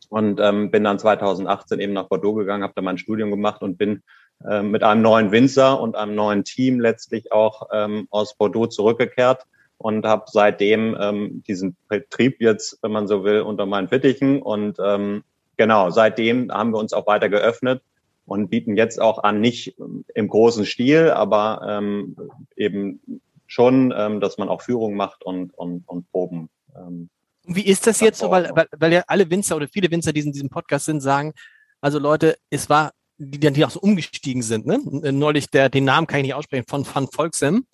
[0.08, 3.76] und ähm, bin dann 2018 eben nach Bordeaux gegangen, habe da mein Studium gemacht und
[3.76, 4.04] bin
[4.48, 9.46] äh, mit einem neuen Winzer und einem neuen Team letztlich auch ähm, aus Bordeaux zurückgekehrt
[9.78, 14.78] und habe seitdem ähm, diesen Betrieb jetzt, wenn man so will, unter meinen Fittichen und
[14.80, 15.24] ähm,
[15.56, 17.82] genau, seitdem haben wir uns auch weiter geöffnet
[18.26, 19.76] und bieten jetzt auch an, nicht
[20.14, 22.16] im großen Stil, aber ähm,
[22.56, 23.00] eben
[23.46, 26.48] schon, ähm, dass man auch Führung macht und, und, und Proben.
[26.74, 27.10] Ähm,
[27.46, 30.12] Und Wie ist das jetzt so, weil, weil, weil ja alle Winzer oder viele Winzer,
[30.12, 31.34] die in diesem Podcast sind, sagen,
[31.80, 34.80] also Leute, es war, die dann die auch so umgestiegen sind, ne?
[35.12, 37.66] Neulich, der, den Namen kann ich nicht aussprechen, von Van Volksem.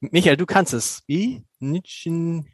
[0.00, 1.02] Michael, du kannst es.
[1.06, 1.42] Wie?
[1.60, 2.46] Nitschen.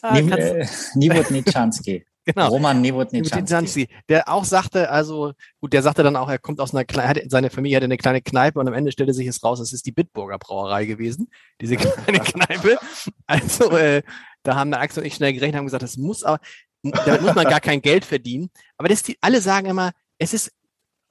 [0.00, 2.06] Ah, kannst, äh, Nibotnitschanski.
[2.24, 2.48] Genau.
[2.48, 2.80] Roman.
[2.80, 7.28] Nitschanski, der auch sagte, also gut, der sagte dann auch, er kommt aus einer kleinen,
[7.30, 9.86] seine Familie hatte eine kleine Kneipe und am Ende stellte sich es raus, es ist
[9.86, 12.78] die Bitburger Brauerei gewesen, diese kleine Kneipe.
[13.26, 14.02] Also äh,
[14.42, 16.40] da haben der Axel und ich schnell gerechnet, haben gesagt, das muss aber,
[16.82, 18.50] da muss man gar kein Geld verdienen.
[18.76, 20.52] Aber das die, alle sagen immer, es ist,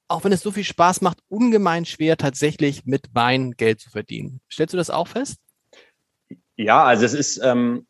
[0.08, 4.42] auch wenn es so viel Spaß macht, ungemein schwer tatsächlich mit Wein Geld zu verdienen.
[4.52, 5.38] Stellst du das auch fest?
[6.56, 7.88] Ja, also es ist, ähm,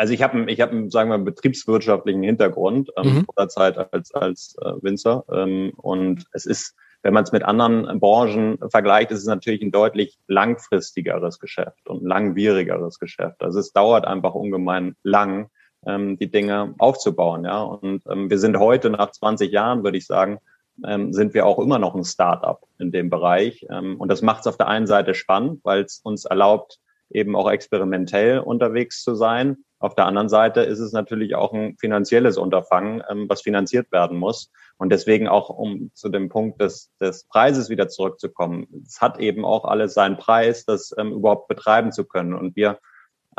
[0.00, 3.24] also ich habe, ich habe, sagen wir, einen betriebswirtschaftlichen Hintergrund ähm, Mhm.
[3.26, 7.42] vor der Zeit als als äh, Winzer ähm, und es ist, wenn man es mit
[7.42, 13.42] anderen Branchen vergleicht, ist es natürlich ein deutlich langfristigeres Geschäft und langwierigeres Geschäft.
[13.42, 15.50] Also es dauert einfach ungemein lang,
[15.86, 17.60] ähm, die Dinge aufzubauen, ja.
[17.62, 20.38] Und ähm, wir sind heute nach 20 Jahren, würde ich sagen,
[20.82, 23.66] ähm, sind wir auch immer noch ein Start-up in dem Bereich.
[23.70, 26.78] Ähm, und das macht es auf der einen Seite spannend, weil es uns erlaubt,
[27.10, 29.58] eben auch experimentell unterwegs zu sein.
[29.80, 34.18] Auf der anderen Seite ist es natürlich auch ein finanzielles Unterfangen, ähm, was finanziert werden
[34.18, 34.52] muss.
[34.76, 39.44] Und deswegen auch, um zu dem Punkt des, des Preises wieder zurückzukommen, es hat eben
[39.44, 42.34] auch alles seinen Preis, das ähm, überhaupt betreiben zu können.
[42.34, 42.78] Und wir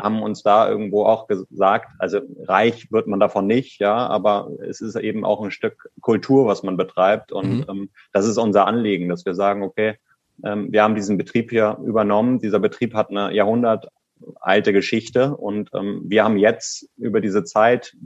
[0.00, 4.80] haben uns da irgendwo auch gesagt, also reich wird man davon nicht, ja, aber es
[4.80, 7.30] ist eben auch ein Stück Kultur, was man betreibt.
[7.30, 7.66] Und mhm.
[7.68, 9.96] ähm, das ist unser Anliegen, dass wir sagen, okay,
[10.44, 12.40] ähm, wir haben diesen Betrieb hier übernommen.
[12.40, 13.30] Dieser Betrieb hat eine
[14.22, 17.96] jahrhundertalte Geschichte und ähm, wir haben jetzt über diese Zeit,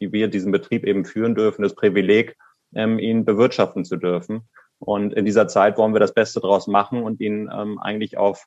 [0.00, 2.36] die wir diesen Betrieb eben führen dürfen, das Privileg,
[2.74, 4.48] ähm, ihn bewirtschaften zu dürfen.
[4.78, 8.46] Und in dieser Zeit wollen wir das Beste draus machen und ihn ähm, eigentlich auf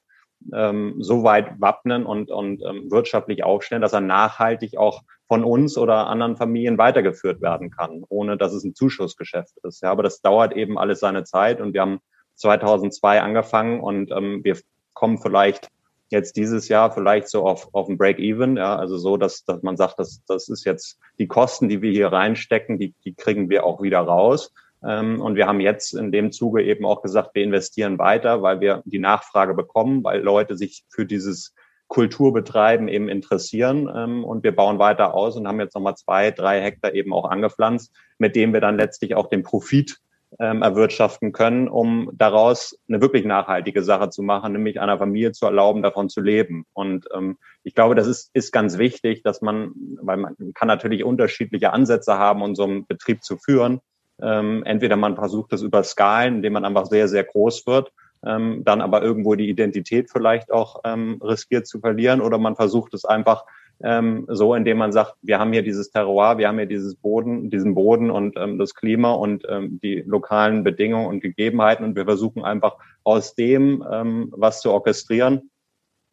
[0.53, 5.77] ähm, so weit wappnen und, und ähm, wirtschaftlich aufstellen, dass er nachhaltig auch von uns
[5.77, 9.81] oder anderen Familien weitergeführt werden kann, ohne dass es ein Zuschussgeschäft ist.
[9.81, 11.99] Ja, aber das dauert eben alles seine Zeit und wir haben
[12.35, 14.57] 2002 angefangen und ähm, wir
[14.93, 15.69] kommen vielleicht
[16.09, 19.77] jetzt dieses Jahr vielleicht so auf, auf ein Break-Even, ja, also so, dass, dass man
[19.77, 23.65] sagt, dass das ist jetzt die Kosten, die wir hier reinstecken, die, die kriegen wir
[23.65, 24.53] auch wieder raus.
[24.83, 28.61] Ähm, und wir haben jetzt in dem Zuge eben auch gesagt, wir investieren weiter, weil
[28.61, 31.53] wir die Nachfrage bekommen, weil Leute sich für dieses
[31.87, 33.89] Kulturbetreiben eben interessieren.
[33.93, 37.29] Ähm, und wir bauen weiter aus und haben jetzt nochmal zwei, drei Hektar eben auch
[37.29, 39.97] angepflanzt, mit denen wir dann letztlich auch den Profit
[40.39, 45.45] ähm, erwirtschaften können, um daraus eine wirklich nachhaltige Sache zu machen, nämlich einer Familie zu
[45.45, 46.65] erlauben, davon zu leben.
[46.73, 49.71] Und ähm, ich glaube, das ist, ist ganz wichtig, dass man,
[50.01, 53.79] weil man kann natürlich unterschiedliche Ansätze haben, um so einen Betrieb zu führen.
[54.21, 57.91] Ähm, entweder man versucht das über Skalen, indem man einfach sehr, sehr groß wird,
[58.25, 62.93] ähm, dann aber irgendwo die Identität vielleicht auch ähm, riskiert zu verlieren, oder man versucht
[62.93, 63.45] es einfach
[63.83, 67.49] ähm, so, indem man sagt, wir haben hier dieses Terroir, wir haben hier dieses Boden,
[67.49, 72.05] diesen Boden und ähm, das Klima und ähm, die lokalen Bedingungen und Gegebenheiten und wir
[72.05, 75.51] versuchen einfach aus dem ähm, was zu orchestrieren,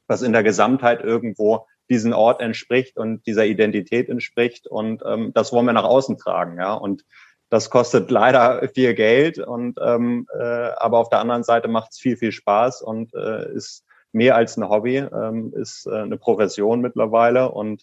[0.07, 5.53] was in der Gesamtheit irgendwo diesen Ort entspricht und dieser Identität entspricht und ähm, das
[5.53, 6.75] wollen wir nach außen tragen, ja.
[6.75, 7.05] Und
[7.51, 10.43] das kostet leider viel Geld und ähm, äh,
[10.77, 13.85] aber auf der anderen Seite macht es viel viel Spaß und äh, ist
[14.15, 17.83] mehr als ein Hobby, ähm, ist äh, eine Profession mittlerweile und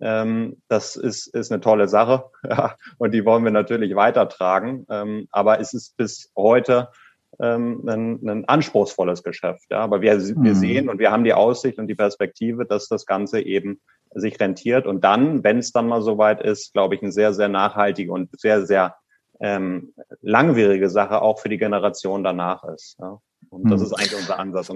[0.00, 2.24] ähm, das ist, ist eine tolle Sache
[2.98, 4.86] und die wollen wir natürlich weitertragen.
[4.90, 6.88] Ähm, aber es ist bis heute
[7.40, 9.66] ähm, ein, ein anspruchsvolles Geschäft.
[9.70, 9.80] Ja.
[9.80, 10.54] Aber wir, wir mhm.
[10.54, 13.80] sehen und wir haben die Aussicht und die Perspektive, dass das Ganze eben
[14.14, 14.86] sich rentiert.
[14.86, 18.30] Und dann, wenn es dann mal soweit ist, glaube ich, eine sehr, sehr nachhaltige und
[18.40, 18.96] sehr, sehr
[19.40, 22.96] ähm, langwierige Sache auch für die Generation danach ist.
[22.98, 23.20] Ja.
[23.50, 23.86] Und das mhm.
[23.86, 24.70] ist eigentlich unser Ansatz.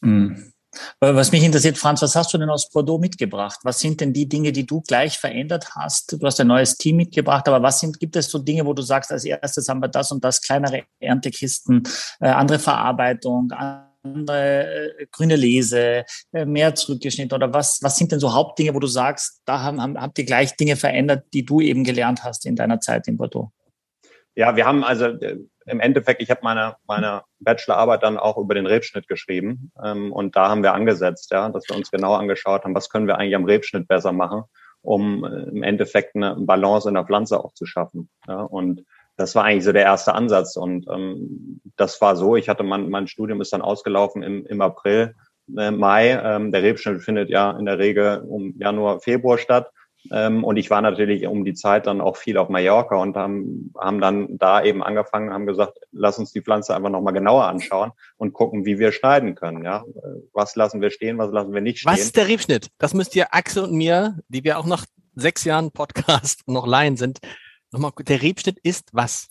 [0.00, 0.52] Mhm.
[1.00, 3.58] Was mich interessiert, Franz, was hast du denn aus Bordeaux mitgebracht?
[3.62, 6.12] Was sind denn die Dinge, die du gleich verändert hast?
[6.20, 8.82] Du hast ein neues Team mitgebracht, aber was sind, gibt es so Dinge, wo du
[8.82, 11.82] sagst, als erstes haben wir das und das, kleinere Erntekisten,
[12.20, 18.20] äh, andere Verarbeitung, andere äh, grüne Lese, äh, mehr zurückgeschnitten oder was, was sind denn
[18.20, 21.60] so Hauptdinge, wo du sagst, da haben, haben, habt ihr gleich Dinge verändert, die du
[21.60, 23.50] eben gelernt hast in deiner Zeit in Bordeaux?
[24.34, 28.54] Ja, wir haben also äh, im Endeffekt, ich habe meine, meine Bachelorarbeit dann auch über
[28.54, 32.64] den Rebschnitt geschrieben ähm, und da haben wir angesetzt, ja, dass wir uns genau angeschaut
[32.64, 34.44] haben, was können wir eigentlich am Rebschnitt besser machen,
[34.82, 38.08] um äh, im Endeffekt eine Balance in der Pflanze auch zu schaffen.
[38.26, 38.84] Ja, und
[39.16, 42.88] das war eigentlich so der erste Ansatz und ähm, das war so, ich hatte mein,
[42.90, 45.14] mein Studium ist dann ausgelaufen im, im April,
[45.56, 46.10] äh, Mai.
[46.10, 49.70] Ähm, der Rebschnitt findet ja in der Regel um Januar, Februar statt.
[50.12, 53.72] Ähm, und ich war natürlich um die Zeit dann auch viel auf Mallorca und haben,
[53.78, 57.92] haben dann da eben angefangen, haben gesagt, lass uns die Pflanze einfach nochmal genauer anschauen
[58.16, 59.64] und gucken, wie wir schneiden können.
[59.64, 59.84] Ja,
[60.32, 61.92] was lassen wir stehen, was lassen wir nicht stehen.
[61.92, 62.70] Was ist der Rebschnitt?
[62.78, 64.84] Das müsst ihr Axel und mir, die wir auch nach
[65.14, 67.18] sechs Jahren Podcast noch Laien sind,
[67.72, 69.28] nochmal, der Rebschnitt ist was?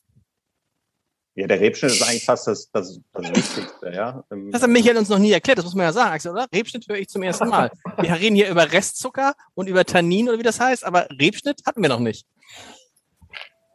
[1.38, 4.23] Ja, der Rebschnitt ist eigentlich fast das, das, das Wichtigste, ja.
[4.51, 6.47] Das hat Michael uns noch nie erklärt, das muss man ja sagen, Axel, oder?
[6.53, 7.71] Rebschnitt höre ich zum ersten Mal.
[7.99, 11.81] Wir reden hier über Restzucker und über Tannin oder wie das heißt, aber Rebschnitt hatten
[11.81, 12.25] wir noch nicht.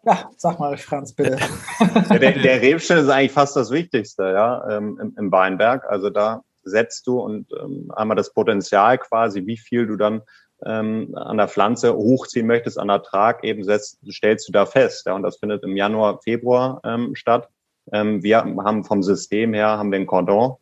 [0.04, 1.38] Ja, sag mal, Franz, bitte.
[1.78, 5.84] Ja, der, der Rebschnitt ist eigentlich fast das Wichtigste, ja, ähm, im, im Weinberg.
[5.84, 10.22] Also da setzt du und ähm, einmal das Potenzial quasi, wie viel du dann
[10.64, 15.06] ähm, an der Pflanze hochziehen möchtest, an Ertrag eben setzt, stellst du da fest.
[15.06, 17.48] Ja, und das findet im Januar, Februar ähm, statt.
[17.92, 20.56] Ähm, wir haben vom System her haben ein Cordon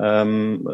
[0.00, 0.66] ähm,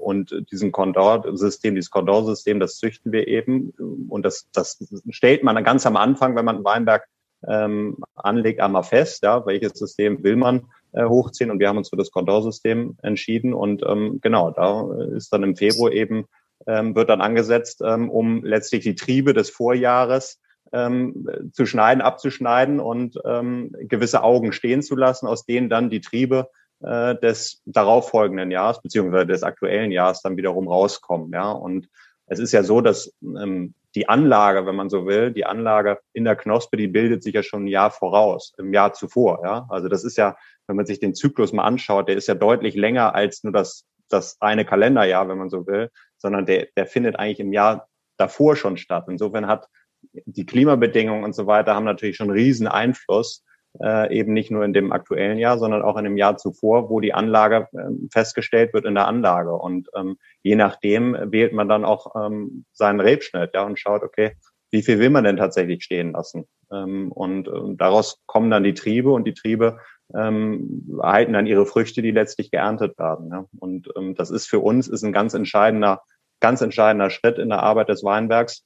[0.00, 3.72] und diesen Cordon-System, dieses Cordon-System, das züchten wir eben
[4.08, 4.78] und das, das
[5.10, 7.06] stellt man ganz am Anfang, wenn man einen Weinberg
[7.48, 11.88] ähm, anlegt, einmal fest, ja, welches System will man äh, hochziehen und wir haben uns
[11.88, 16.26] für das Cordon-System entschieden und ähm, genau, da ist dann im Februar eben
[16.66, 20.40] ähm, wird dann angesetzt, ähm, um letztlich die Triebe des Vorjahres
[20.72, 26.00] ähm, zu schneiden, abzuschneiden und ähm, gewisse Augen stehen zu lassen, aus denen dann die
[26.00, 26.48] Triebe
[26.82, 31.30] äh, des darauffolgenden Jahres beziehungsweise des aktuellen Jahres dann wiederum rauskommen.
[31.32, 31.88] Ja, und
[32.26, 36.24] es ist ja so, dass ähm, die Anlage, wenn man so will, die Anlage in
[36.24, 39.40] der Knospe, die bildet sich ja schon ein Jahr voraus, im Jahr zuvor.
[39.44, 40.36] Ja, also das ist ja,
[40.66, 43.84] wenn man sich den Zyklus mal anschaut, der ist ja deutlich länger als nur das
[44.12, 48.56] das eine Kalenderjahr, wenn man so will, sondern der, der findet eigentlich im Jahr davor
[48.56, 49.06] schon statt.
[49.08, 49.68] Insofern hat
[50.12, 53.44] die Klimabedingungen und so weiter haben natürlich schon riesen Einfluss,
[53.80, 57.00] äh, eben nicht nur in dem aktuellen Jahr, sondern auch in dem Jahr zuvor, wo
[57.00, 59.52] die Anlage äh, festgestellt wird in der Anlage.
[59.54, 64.36] Und ähm, je nachdem wählt man dann auch ähm, seinen Rebschnitt ja, und schaut, okay,
[64.70, 66.46] wie viel will man denn tatsächlich stehen lassen?
[66.70, 69.78] Ähm, und, und daraus kommen dann die Triebe und die Triebe
[70.14, 73.30] ähm, erhalten dann ihre Früchte, die letztlich geerntet werden.
[73.30, 73.46] Ja.
[73.58, 76.02] Und ähm, das ist für uns ist ein ganz entscheidender,
[76.40, 78.64] ganz entscheidender Schritt in der Arbeit des Weinbergs,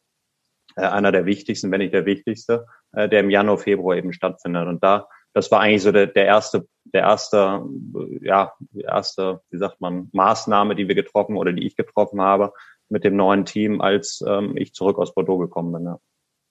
[0.76, 4.66] äh, einer der wichtigsten, wenn nicht der wichtigste, äh, der im Januar, Februar eben stattfindet.
[4.66, 7.64] Und da, das war eigentlich so der, der erste, der erste,
[8.22, 12.52] ja, die erste, wie sagt man, Maßnahme, die wir getroffen oder die ich getroffen habe
[12.88, 15.84] mit dem neuen Team, als ähm, ich zurück aus Bordeaux gekommen bin.
[15.84, 15.98] Ja.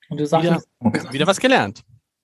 [0.10, 1.82] Und du sagst wieder, wieder was gelernt.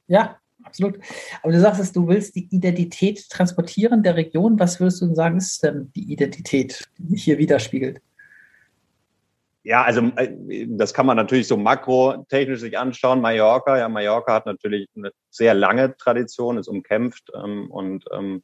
[0.08, 0.41] Ja,
[0.72, 1.00] absolut.
[1.44, 4.58] Aber du sagst, du willst die Identität transportieren der Region.
[4.60, 8.02] Was würdest du sagen, ist denn die Identität, die sich hier widerspiegelt?
[9.64, 13.22] Ja, also äh, das kann man natürlich so makrotechnisch sich anschauen.
[13.22, 18.44] Mallorca, ja, Mallorca hat natürlich eine sehr lange Tradition, ist umkämpft ähm, und ähm,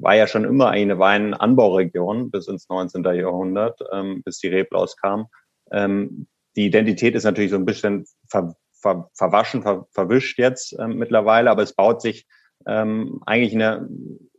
[0.00, 3.04] war ja schon immer eine Weinanbauregion bis ins 19.
[3.04, 5.26] Jahrhundert, ähm, bis die Reblaus kam.
[5.70, 6.26] Ähm,
[6.56, 11.50] die Identität ist natürlich so ein bisschen ver, ver, verwaschen, ver, verwischt jetzt ähm, mittlerweile,
[11.50, 12.26] aber es baut sich
[12.66, 13.88] ähm, eigentlich eine,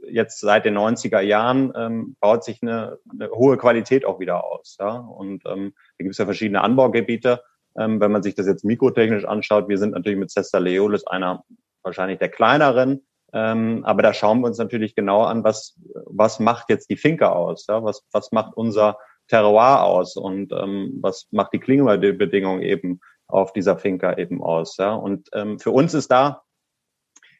[0.08, 4.78] jetzt seit den 90er Jahren ähm, baut sich eine, eine hohe Qualität auch wieder aus.
[4.80, 4.98] Ja?
[4.98, 7.42] Und ähm, da gibt es ja verschiedene Anbaugebiete.
[7.78, 11.44] Ähm, wenn man sich das jetzt mikrotechnisch anschaut, wir sind natürlich mit Cesta Leolis einer
[11.82, 15.76] wahrscheinlich der kleineren, ähm, aber da schauen wir uns natürlich genau an, was,
[16.06, 17.66] was macht jetzt die Finke aus?
[17.68, 17.84] Ja?
[17.84, 23.78] Was, was macht unser Terroir aus und ähm, was macht die Klimabedingungen eben auf dieser
[23.78, 24.78] Finca eben aus?
[24.78, 24.94] Ja?
[24.94, 26.44] Und ähm, für uns ist da,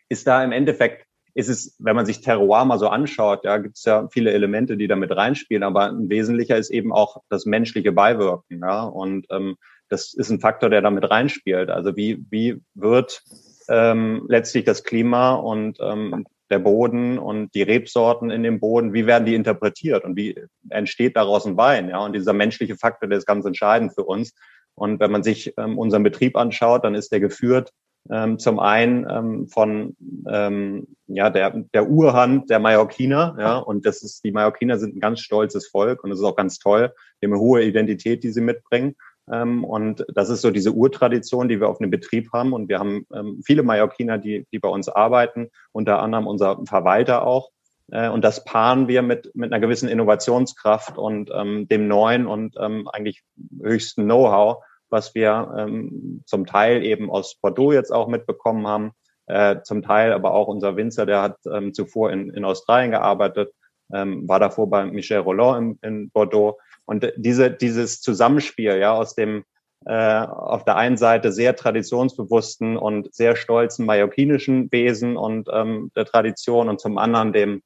[0.10, 1.06] ist da im Endeffekt,
[1.36, 4.78] ist es, wenn man sich Terroir mal so anschaut, ja, gibt es ja viele Elemente,
[4.78, 8.60] die damit reinspielen, aber ein wesentlicher ist eben auch das menschliche Beiwirken.
[8.60, 8.84] Ja?
[8.84, 9.56] Und ähm,
[9.90, 11.70] das ist ein Faktor, der damit reinspielt.
[11.70, 13.24] Also wie, wie wird
[13.68, 19.08] ähm, letztlich das Klima und ähm, der Boden und die Rebsorten in dem Boden, wie
[19.08, 20.36] werden die interpretiert und wie
[20.70, 21.90] entsteht daraus ein Wein?
[21.90, 24.34] Ja, und dieser menschliche Faktor, der ist ganz entscheidend für uns.
[24.76, 27.72] Und wenn man sich ähm, unseren Betrieb anschaut, dann ist der geführt
[28.10, 29.96] ähm, zum einen ähm, von
[30.28, 35.00] ähm, ja der der Urhand der Mallorquiner, ja, und das ist die Mallorquiner sind ein
[35.00, 36.92] ganz stolzes Volk und das ist auch ganz toll.
[37.22, 38.96] Die haben eine hohe Identität, die sie mitbringen.
[39.32, 42.52] Ähm, und das ist so diese Urtradition, die wir auf einem Betrieb haben.
[42.52, 47.26] Und wir haben ähm, viele Mallorquiner, die, die bei uns arbeiten, unter anderem unser Verwalter
[47.26, 47.52] auch.
[47.92, 52.56] Äh, und das paaren wir mit, mit einer gewissen Innovationskraft und ähm, dem neuen und
[52.60, 53.24] ähm, eigentlich
[53.62, 58.92] höchsten Know-how, was wir ähm, zum Teil eben aus Bordeaux jetzt auch mitbekommen haben.
[59.26, 63.54] Äh, zum Teil aber auch unser Winzer, der hat ähm, zuvor in, in Australien gearbeitet,
[63.94, 69.16] ähm, war davor bei Michel Roland in, in Bordeaux und diese, dieses Zusammenspiel, ja, aus
[69.16, 69.46] dem
[69.86, 76.06] äh, auf der einen Seite sehr traditionsbewussten und sehr stolzen mallorquinischen Wesen und ähm, der
[76.06, 77.62] Tradition und zum anderen dem,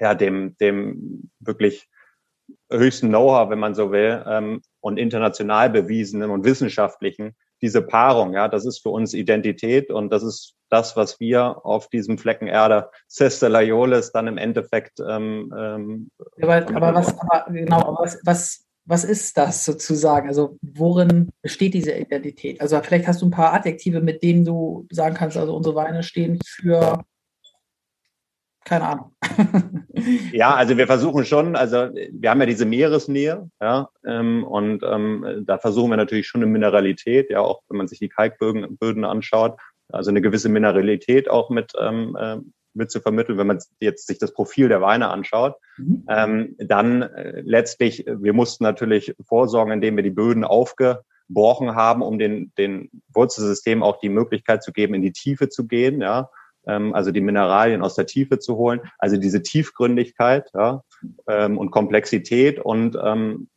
[0.00, 1.88] ja, dem, dem wirklich
[2.70, 8.48] höchsten Know-how, wenn man so will, ähm, und international bewiesenen und wissenschaftlichen, diese Paarung, ja,
[8.48, 12.90] das ist für uns Identität und das ist das, was wir auf diesem Flecken Erde
[13.08, 15.00] Sester Laiolis dann im Endeffekt.
[15.00, 20.28] Ähm, ähm, aber, aber was, aber, genau, aber was, was, was ist das sozusagen?
[20.28, 22.60] Also worin besteht diese Identität?
[22.60, 26.02] Also vielleicht hast du ein paar Adjektive, mit denen du sagen kannst, also unsere Weine
[26.02, 27.04] stehen für
[28.68, 29.12] keine Ahnung.
[30.32, 35.44] ja, also wir versuchen schon, also wir haben ja diese Meeresnähe, ja, ähm, und ähm,
[35.46, 39.04] da versuchen wir natürlich schon eine Mineralität, ja, auch wenn man sich die Kalkböden Böden
[39.04, 39.58] anschaut,
[39.90, 42.36] also eine gewisse Mineralität auch mit, ähm, äh,
[42.74, 45.56] mit zu vermitteln, wenn man jetzt sich das Profil der Weine anschaut.
[45.78, 46.04] Mhm.
[46.08, 52.18] Ähm, dann äh, letztlich, wir mussten natürlich vorsorgen, indem wir die Böden aufgebrochen haben, um
[52.18, 56.28] den, den Wurzelsystem auch die Möglichkeit zu geben, in die Tiefe zu gehen, ja
[56.68, 58.80] ähm, also die Mineralien aus der Tiefe zu holen.
[58.98, 60.82] Also diese Tiefgründigkeit ja,
[61.26, 63.48] ähm, und Komplexität und ähm,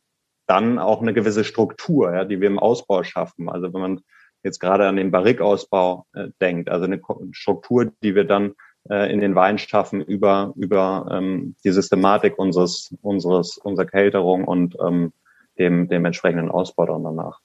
[0.46, 3.48] dann auch eine gewisse Struktur, ja, die wir im Ausbau schaffen.
[3.48, 4.00] Also wenn man
[4.42, 7.00] jetzt gerade an den Barrikausbau äh, denkt, also eine
[7.30, 8.54] Struktur, die wir dann
[8.90, 14.76] äh, in den Wein schaffen über über ähm, die Systematik unseres unseres unserer Kälterung und
[14.84, 15.12] ähm,
[15.58, 17.40] dem dem entsprechenden Ausbau dann danach.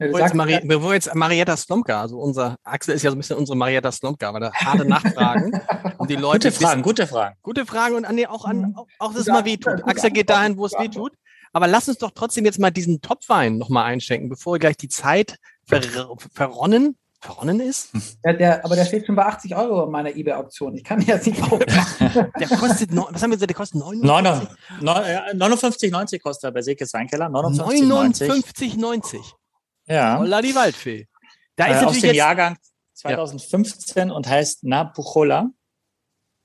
[0.00, 3.36] Bevor jetzt, Mari bevor jetzt Marietta Slomka, also unser Axel ist ja so ein bisschen
[3.36, 5.52] unsere Marietta Slomka, weil da harte Nachfragen
[5.98, 9.12] und die Leute gute Fragen, gute Fragen, gute Fragen und nee, auch an auch, auch
[9.12, 9.82] dass es mal wehtut.
[9.86, 11.12] Axel geht dahin, wo es wehtut.
[11.52, 15.36] Aber lass uns doch trotzdem jetzt mal diesen Topwein nochmal einschenken, bevor gleich die Zeit
[15.66, 15.80] ver
[16.32, 16.96] verronnen.
[17.20, 17.90] verronnen ist?
[18.24, 20.74] Der, der, aber der steht schon bei 80 Euro in meiner eBay-Auktion.
[20.76, 22.30] Ich kann jetzt nicht aufmachen.
[22.40, 24.48] Der kostet, neun- was haben wir gesagt, der kostet 59?
[24.80, 27.26] 59,90 kostet er bei Sekes Weinkeller.
[27.26, 28.28] 59,90.
[28.78, 29.18] 59,90.
[29.90, 30.18] Ja.
[30.18, 31.08] Holla die Waldfee.
[31.56, 32.56] Da äh, ist aus natürlich dem jetzt, Jahrgang
[32.94, 35.50] 2015 und heißt Napuchola.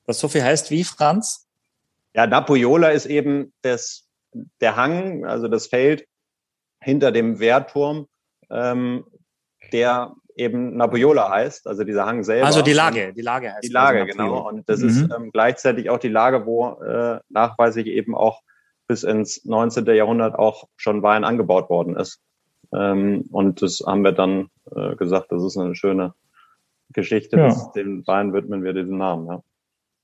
[0.05, 1.47] Was so viel heißt wie Franz.
[2.13, 4.07] Ja, Napojola ist eben das,
[4.61, 6.07] der Hang, also das Feld
[6.81, 8.07] hinter dem Wehrturm,
[8.49, 9.05] ähm,
[9.71, 12.45] der eben Napojola heißt, also dieser Hang selber.
[12.45, 14.47] Also die Lage, die Lage heißt Die Lage, also genau.
[14.47, 14.87] Und das Mhm.
[14.89, 18.41] ist ähm, gleichzeitig auch die Lage, wo äh, nachweislich eben auch
[18.87, 19.85] bis ins 19.
[19.87, 22.19] Jahrhundert auch schon Wein angebaut worden ist.
[22.75, 26.13] Ähm, und das haben wir dann äh, gesagt, das ist eine schöne
[26.93, 27.37] Geschichte.
[27.37, 27.47] Ja.
[27.47, 29.27] Das, dem Wein widmen wir diesen Namen.
[29.27, 29.41] Ja.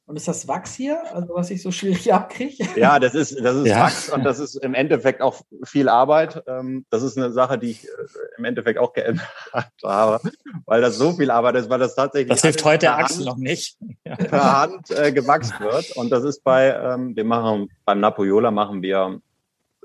[0.06, 2.66] Und ist das Wachs hier, also was ich so schwierig abkriege?
[2.76, 3.82] Ja, das ist, das ist Ja.
[3.84, 6.44] Wachs und das ist im Endeffekt auch viel Arbeit.
[6.48, 7.90] Ähm, Das ist eine Sache, die ich äh,
[8.38, 9.26] im Endeffekt auch geändert
[9.84, 10.20] habe,
[10.66, 13.26] weil das so viel Arbeit ist, weil das tatsächlich Das hilft heute per Axel Hand,
[13.26, 13.78] noch nicht.
[14.04, 15.96] Per Hand äh, gewachst wird.
[15.96, 19.22] Und das ist bei, ähm, wir machen, beim Napojola machen wir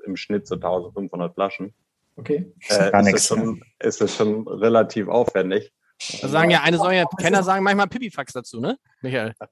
[0.04, 1.72] im Schnitt so 1500 Flaschen.
[2.16, 2.52] Okay.
[2.68, 5.72] Äh, Gar ist, nix, das schon, ist das schon relativ aufwendig.
[6.20, 8.78] da sagen ja, eine solche Kenner sagen manchmal Pipifax dazu, ne?
[9.02, 9.34] Michael.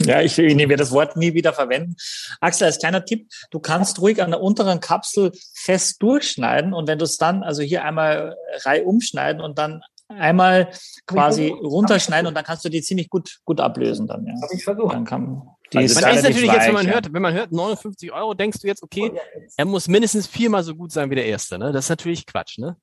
[0.00, 1.96] Ja, ich, ich werde das Wort nie wieder verwenden.
[2.40, 6.98] Axel, als kleiner Tipp, du kannst ruhig an der unteren Kapsel fest durchschneiden und wenn
[6.98, 10.70] du es dann, also hier einmal Reihe umschneiden und dann einmal
[11.06, 14.34] quasi runterschneiden und dann kannst du die ziemlich gut, gut ablösen dann, ja.
[14.34, 14.92] Habe ich versucht.
[14.92, 17.34] Dann kann, die Also ist Man ist natürlich jetzt, wenn man weich, hört, wenn man
[17.34, 19.12] hört 59 Euro, denkst du jetzt, okay,
[19.56, 21.72] er muss mindestens viermal so gut sein wie der erste, ne?
[21.72, 22.76] Das ist natürlich Quatsch, ne?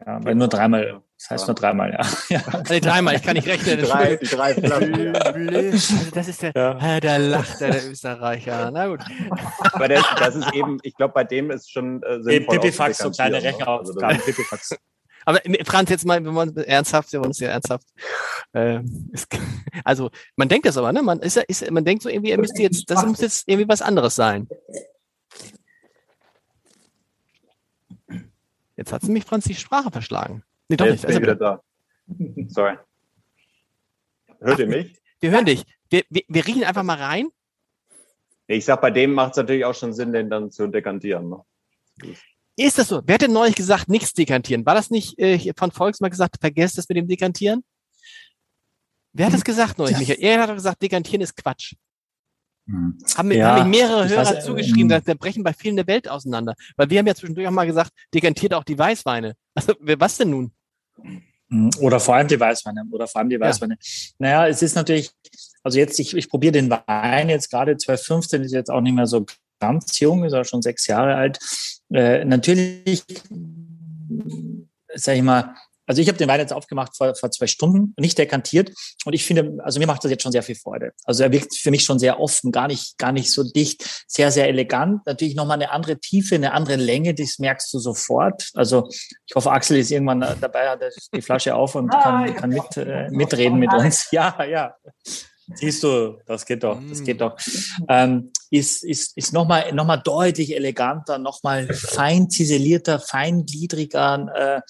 [0.00, 2.06] Ja, ja weil nur dreimal, das heißt nur dreimal, ja.
[2.36, 2.62] ja.
[2.68, 3.78] Nee, dreimal, ich kann nicht rechnen.
[3.78, 5.30] Die drei, die drei ja.
[5.32, 5.72] Blöd.
[5.72, 6.76] Also das ist der, Ja.
[6.78, 8.70] ah, da lacht er, der Österreicher.
[8.70, 9.00] Na gut.
[9.72, 12.58] Aber das, das ist eben, ich glaube, bei dem ist schon äh, sinnvoll.
[12.58, 13.66] Pipifax, so kleine ne?
[13.66, 14.76] Also Pipifax.
[15.26, 17.86] Aber äh, Franz, jetzt mal, wenn man ernsthaft, wir wollen uns ja ernsthaft.
[18.54, 18.80] Äh,
[19.12, 19.28] ist,
[19.84, 21.02] also man denkt das aber, ne?
[21.02, 23.68] Man ist ja, ist, man denkt so irgendwie, er müsste jetzt, das muss jetzt irgendwie
[23.68, 24.48] was anderes sein.
[28.76, 30.42] Jetzt hat sie mich Franz die Sprache verschlagen.
[30.68, 31.06] Nee, doch Jetzt nicht.
[31.06, 31.62] bin Also, wieder da.
[32.48, 32.76] Sorry.
[34.40, 35.00] Hört ihr mich?
[35.20, 35.64] wir hören dich.
[35.90, 37.28] Wir, wir, wir riechen einfach mal rein.
[38.48, 41.30] Ich sag, bei dem macht es natürlich auch schon Sinn, den dann zu dekantieren.
[41.30, 41.42] Ne?
[42.56, 43.02] Ist das so?
[43.04, 44.64] Wer hat denn neulich gesagt, nichts dekantieren?
[44.64, 47.62] War das nicht äh, von Volks mal gesagt, vergesst das mit dem Dekantieren?
[49.12, 50.18] Wer hat das gesagt neulich, Michael?
[50.20, 51.74] Er hat doch gesagt, dekantieren ist Quatsch.
[52.68, 55.52] Haben mir, Ja, haben mir mehrere Hörer weiß, äh, zugeschrieben, ähm, dass da brechen bei
[55.52, 56.54] vielen der Welt auseinander.
[56.76, 59.34] Weil wir haben ja zwischendurch auch mal gesagt, dekantiert auch die Weißweine.
[59.54, 60.52] Also, was denn nun?
[61.48, 61.70] Mhm.
[61.80, 62.84] Oder vor allem die Weißweine.
[62.90, 63.78] Oder vor allem die Weißweine.
[64.18, 65.12] Naja, es ist natürlich,
[65.62, 69.06] also jetzt, ich, ich probiere den Wein jetzt gerade 1215, ist jetzt auch nicht mehr
[69.06, 69.24] so
[69.58, 71.38] ganz jung, ist auch schon sechs Jahre alt.
[71.92, 73.02] Äh, natürlich,
[74.94, 75.54] sag ich mal,
[75.86, 78.72] also ich habe den Wein jetzt aufgemacht vor, vor zwei Stunden, nicht dekantiert.
[79.04, 80.92] Und ich finde, also mir macht das jetzt schon sehr viel Freude.
[81.04, 84.32] Also er wirkt für mich schon sehr offen, gar nicht, gar nicht so dicht, sehr,
[84.32, 85.06] sehr elegant.
[85.06, 88.50] Natürlich nochmal eine andere Tiefe, eine andere Länge, das merkst du sofort.
[88.54, 90.80] Also ich hoffe, Axel ist irgendwann dabei, hat
[91.14, 94.08] die Flasche auf und Ah, kann, kann mit, äh, mitreden mit uns.
[94.16, 94.74] Ja, ja.
[95.54, 97.36] Siehst du, das geht doch, das geht doch.
[97.88, 104.28] Ähm, ist ist, ist nochmal noch mal deutlich eleganter, nochmal fein ziselierter, feingliedriger.
[104.34, 104.60] Äh,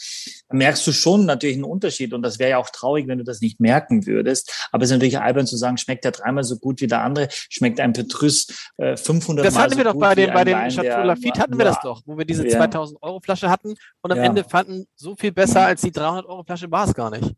[0.55, 3.41] merkst du schon natürlich einen Unterschied und das wäre ja auch traurig, wenn du das
[3.41, 4.68] nicht merken würdest.
[4.72, 7.29] Aber es ist natürlich albern zu sagen, schmeckt der dreimal so gut wie der andere,
[7.31, 8.47] schmeckt ein Petrus
[8.77, 11.59] äh, 500 Das Mal hatten so wir doch bei dem, bei dem Chateau Lafitte hatten
[11.59, 12.57] wir das doch, wo wir diese Ja.
[12.59, 14.24] 2000 Euro Flasche hatten und am Ja.
[14.24, 17.35] Ende fanden, so viel besser als die 300 Euro Flasche war es gar nicht.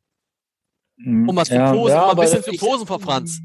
[1.05, 3.41] Um mal zu Ja, posen, ja, um mal ein aber bisschen zu posen vor Franz.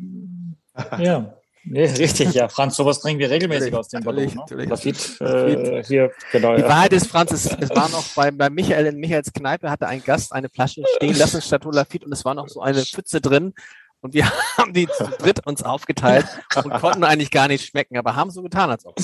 [1.00, 1.34] Ja.
[1.66, 2.50] Nee, richtig, ja.
[2.50, 4.60] Franz, sowas trinken wir regelmäßig Natürlich, aus dem natürlich, Ballon.
[4.60, 4.66] Ne?
[4.68, 5.20] natürlich.
[5.20, 6.56] Lafitte, äh, hier, genau.
[6.56, 6.68] Die Ja.
[6.68, 10.04] Wahrheit ist, Franz, es, es war noch bei, bei Michael in Michaels Kneipe, hatte ein
[10.04, 13.54] Gast eine Flasche stehen lassen, Chateau Lafitte, und es war noch so eine Pfütze drin.
[14.02, 14.26] Und wir
[14.58, 16.26] haben die zu dritt uns aufgeteilt
[16.62, 18.96] und konnten eigentlich gar nicht schmecken, aber haben so getan, als ob.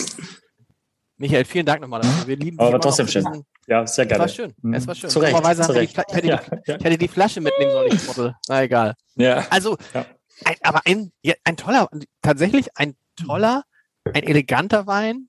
[1.20, 2.28] Michael, vielen Dank nochmal dafür.
[2.28, 3.26] Wir lieben Aber trotzdem schön.
[3.68, 4.22] Ja, sehr Es gerne.
[4.22, 4.54] war schön.
[4.74, 5.10] Es war schön.
[5.10, 5.92] Zu Recht, zu Recht.
[5.98, 6.78] Ich, hätte Ja, die, ja.
[6.78, 8.36] ich hätte die Flasche mitnehmen sollen, ich Trottel.
[8.48, 8.96] Na egal.
[9.16, 9.46] Ja.
[9.50, 10.06] Also, Ja.
[10.46, 11.90] ein, aber ein, ja, ein toller,
[12.22, 13.64] tatsächlich ein toller,
[14.06, 15.28] ein eleganter Wein.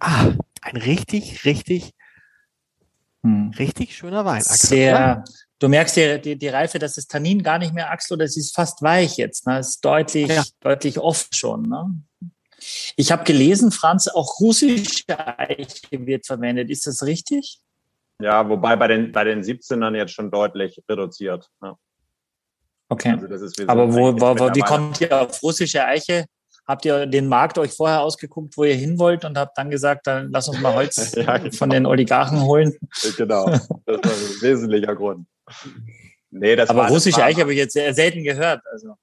[0.00, 1.92] Ah, ein richtig, richtig,
[3.22, 3.52] Hm.
[3.58, 4.40] richtig schöner Wein.
[4.42, 5.24] Sehr,
[5.58, 8.54] du merkst die, die, die Reife, das ist Tannin gar nicht mehr, Axel, das ist
[8.54, 9.46] fast weich jetzt.
[9.46, 9.56] Ne?
[9.56, 10.42] Das ist deutlich, Ja.
[10.60, 11.62] deutlich oft schon.
[11.68, 12.00] Ne?
[12.96, 15.04] Ich habe gelesen, Franz, auch russische
[15.38, 16.70] Eiche wird verwendet.
[16.70, 17.60] Ist das richtig?
[18.20, 21.48] Ja, wobei bei den, bei den 17ern jetzt schon deutlich reduziert.
[21.62, 21.76] Ja.
[22.88, 23.18] Okay.
[23.28, 26.26] Also Aber wo, wo, wo, wie kommt ihr auf russische Eiche?
[26.66, 30.06] Habt ihr den Markt euch vorher ausgeguckt, wo ihr hin wollt und habt dann gesagt,
[30.06, 31.54] dann lass uns mal Holz Ja, genau.
[31.54, 32.74] von den Oligarchen holen?
[33.16, 35.26] Genau, das war ein wesentlicher Grund.
[36.30, 38.62] Nee, das Aber russische Eiche habe ich jetzt sehr selten gehört.
[38.72, 38.94] Also.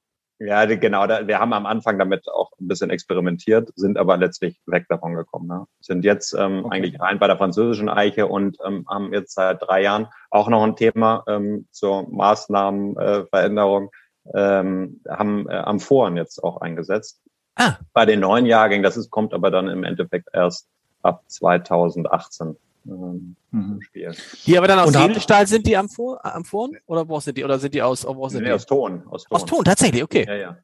[0.44, 1.06] Ja, genau.
[1.06, 5.14] Da, wir haben am Anfang damit auch ein bisschen experimentiert, sind aber letztlich weg davon
[5.14, 5.48] gekommen.
[5.48, 5.68] Ne?
[5.82, 6.78] Sind jetzt ähm, okay.
[6.78, 10.64] eigentlich rein bei der französischen Eiche und ähm, haben jetzt seit drei Jahren auch noch
[10.64, 13.92] ein Thema ähm, zur Maßnahmenveränderung,
[14.34, 17.22] äh, ähm, haben äh, Amphoren jetzt auch eingesetzt.
[17.56, 17.76] Ah.
[17.94, 20.68] Bei den neuen Jahrgängen, das ist, kommt aber dann im Endeffekt erst
[21.04, 23.82] ab 2018 ähm, mhm.
[23.82, 24.16] Spiel.
[24.46, 26.78] Die aber dann aus Edelstahl sind die Amphor Amphoren?
[26.86, 27.44] Oder wo sind die?
[27.44, 28.54] Oder sind die aus, wo sind nee, die?
[28.54, 29.04] aus Ton.
[29.08, 29.36] Aus Ton.
[29.36, 30.26] Aus Ton, tatsächlich, okay.
[30.28, 30.58] Ja, ja.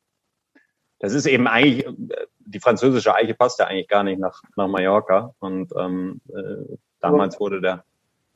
[0.99, 1.85] Das ist eben eigentlich,
[2.39, 5.35] die französische Eiche passt ja eigentlich gar nicht nach, nach Mallorca.
[5.39, 7.83] Und ähm, äh, damals wurde der,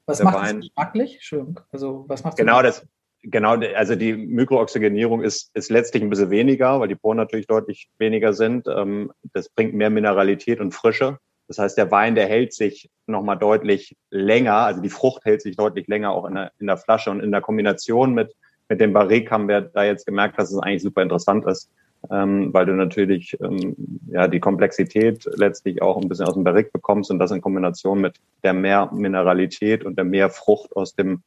[0.05, 0.61] was der macht Wein.
[0.61, 1.33] geschmacklich?
[1.71, 2.85] Also, was macht Genau, das,
[3.23, 7.89] genau, also die Mikrooxygenierung ist, ist letztlich ein bisschen weniger, weil die Poren natürlich deutlich
[7.97, 8.67] weniger sind.
[8.67, 11.17] Ähm, das bringt mehr Mineralität und Frische.
[11.51, 15.57] Das heißt, der Wein, der hält sich nochmal deutlich länger, also die Frucht hält sich
[15.57, 17.11] deutlich länger auch in der, in der Flasche.
[17.11, 18.33] Und in der Kombination mit,
[18.69, 21.69] mit dem Barrique haben wir da jetzt gemerkt, dass es eigentlich super interessant ist,
[22.09, 23.75] ähm, weil du natürlich ähm,
[24.07, 27.99] ja die Komplexität letztlich auch ein bisschen aus dem Barrique bekommst und das in Kombination
[27.99, 31.21] mit der mehr Mineralität und der mehr Frucht aus dem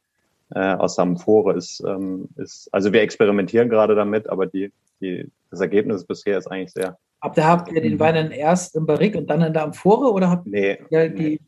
[0.55, 4.71] äh, aus der Amphore ist, ähm, ist, also wir experimentieren gerade damit, aber die,
[5.01, 7.99] die, das Ergebnis bisher ist eigentlich sehr, Habt ihr, habt ihr den mhm.
[7.99, 11.23] Wein dann erst im Barrique und dann in der Amphore oder habt nee, ihr die?
[11.23, 11.39] Nee.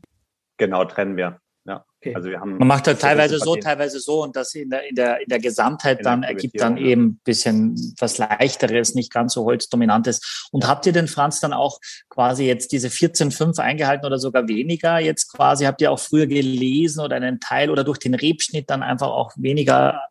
[0.57, 1.39] Genau, trennen wir.
[1.67, 1.85] Ja.
[2.01, 2.15] Okay.
[2.15, 4.95] Also wir haben Man macht halt teilweise so, teilweise so und das in der, in
[4.95, 9.33] der, in der Gesamtheit in dann ergibt dann eben ein bisschen was Leichteres, nicht ganz
[9.33, 10.49] so holzdominantes.
[10.51, 14.97] Und habt ihr denn, Franz, dann auch quasi jetzt diese 14,5 eingehalten oder sogar weniger
[14.97, 15.65] jetzt quasi?
[15.65, 19.31] Habt ihr auch früher gelesen oder einen Teil oder durch den Rebschnitt dann einfach auch
[19.35, 20.01] weniger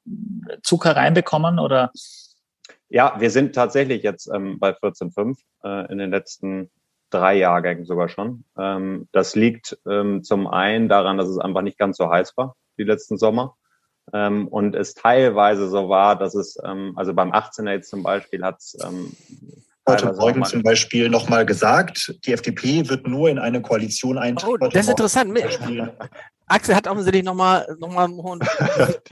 [0.63, 1.91] Zucker reinbekommen oder?
[2.89, 6.71] Ja, wir sind tatsächlich jetzt ähm, bei 14,5 äh, in den letzten
[7.11, 8.45] drei Jahrgängen sogar schon.
[8.57, 12.57] Ähm, das liegt ähm, zum einen daran, dass es einfach nicht ganz so heiß war,
[12.79, 13.57] die letzten Sommer.
[14.13, 18.45] Ähm, und es teilweise so war, dass es, ähm, also beim 18er jetzt zum Beispiel
[18.45, 19.17] hat es ähm,
[19.89, 24.53] Heute Morgen zum Beispiel nochmal gesagt, die FDP wird nur in eine Koalition eintreten.
[24.53, 25.39] Oh, das ist interessant.
[26.47, 28.09] Axel hat offensichtlich nochmal noch mal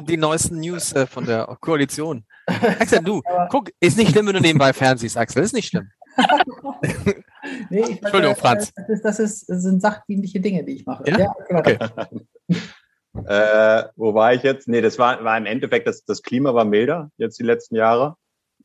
[0.00, 2.24] die neuesten News äh, von der Koalition.
[2.46, 5.88] Axel, du, guck, ist nicht schlimm, wenn du nebenbei fernsiehst, Axel, ist nicht schlimm.
[7.70, 8.72] nee, Entschuldigung, Franz.
[8.74, 11.04] Das, ist, das, ist, das, sind sachdienliche Dinge, die ich mache.
[11.06, 11.78] Ja, ja okay.
[13.26, 14.66] äh, wo war ich jetzt?
[14.66, 18.16] Nee, das war, war im Endeffekt, das, das Klima war milder jetzt die letzten Jahre.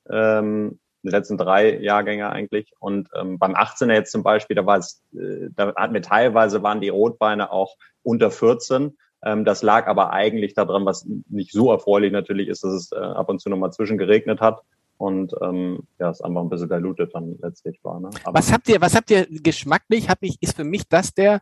[0.09, 2.73] Ähm, die letzten drei Jahrgänge eigentlich.
[2.79, 6.63] Und ähm, beim 18er jetzt zum Beispiel, da war es, äh, da hatten wir teilweise
[6.63, 8.97] waren die Rotweine auch unter 14.
[9.23, 12.97] Ähm, das lag aber eigentlich daran, was nicht so erfreulich natürlich ist, dass es äh,
[12.97, 14.61] ab und zu nochmal zwischen geregnet hat
[14.97, 17.99] und ähm, ja, es einfach ein bisschen diluted dann letztlich war.
[17.99, 18.09] Ne?
[18.23, 20.09] Aber was habt ihr, was habt ihr geschmacklich?
[20.09, 21.39] Hab ich, ist für mich das der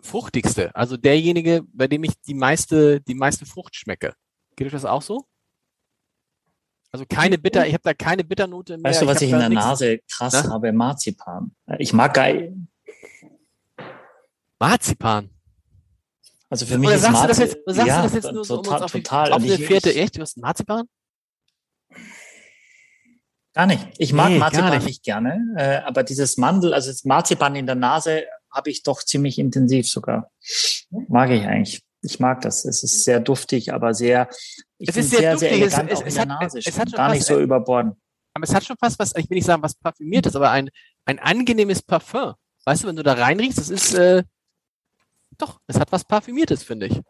[0.00, 4.14] fruchtigste, also derjenige, bei dem ich die meiste, die meiste Frucht schmecke.
[4.56, 5.24] Geht euch das auch so?
[6.92, 8.90] Also keine Bitter, ich habe da keine Bitternote mehr.
[8.90, 10.50] Weißt du, was ich, ich in der nichts, Nase krass na?
[10.50, 10.72] habe?
[10.72, 11.52] Marzipan.
[11.78, 12.54] Ich mag geil.
[14.58, 15.30] Marzipan.
[16.50, 17.48] Also für mich Oder ist sagst Marzipan.
[17.48, 19.32] Du das jetzt, sagst ja, du das jetzt nur so, total, um uns auf, total.
[19.32, 20.18] auf eine Fährte echt?
[20.18, 20.86] Du hast Marzipan?
[23.54, 23.86] Gar nicht.
[23.96, 24.86] Ich mag nee, Marzipan nicht.
[24.86, 25.02] nicht.
[25.02, 29.38] gerne, äh, aber dieses Mandel, also das Marzipan in der Nase, habe ich doch ziemlich
[29.38, 30.30] intensiv sogar.
[31.08, 31.82] Mag ich eigentlich.
[32.02, 32.64] Ich mag das.
[32.64, 34.28] Es ist sehr duftig, aber sehr,
[34.78, 35.72] ich es ist sehr, sehr, duftig.
[35.72, 37.96] sehr es, es, es, hat, Nase es, hat, schon gar nicht so überborden.
[38.34, 40.70] Aber es hat schon fast was, ich will nicht sagen, was parfümiertes, aber ein,
[41.04, 42.34] ein angenehmes Parfum.
[42.64, 44.22] Weißt du, wenn du da reinriechst, das ist, äh,
[45.38, 47.00] doch, es hat was Parfümiertes, finde ich.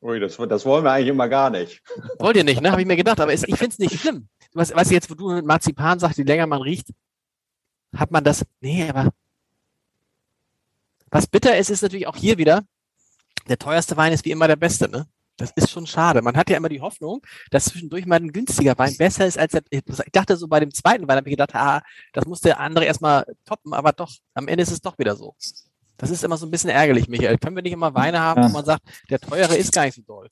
[0.00, 1.82] Ui, das, das wollen wir eigentlich immer gar nicht.
[2.18, 2.70] Wollt ihr nicht, ne?
[2.70, 4.28] Habe ich mir gedacht, aber es, ich finde es nicht schlimm.
[4.52, 6.88] Was, was jetzt, wo du mit Marzipan sagst, je länger man riecht,
[7.96, 8.44] hat man das.
[8.60, 9.12] Nee, aber
[11.10, 12.64] was bitter ist, ist natürlich auch hier wieder,
[13.48, 15.06] der teuerste Wein ist wie immer der beste, ne?
[15.36, 16.22] Das ist schon schade.
[16.22, 17.20] Man hat ja immer die Hoffnung,
[17.50, 19.82] dass zwischendurch mal ein günstiger Wein besser ist als der, ich
[20.12, 21.82] dachte so bei dem zweiten Wein, habe ich gedacht, ah,
[22.12, 25.34] das muss der andere erstmal toppen, aber doch, am Ende ist es doch wieder so.
[25.96, 27.38] Das ist immer so ein bisschen ärgerlich, Michael.
[27.38, 28.48] Können wir nicht immer Weine haben, ja.
[28.48, 30.28] wo man sagt, der teure ist gar nicht so doll?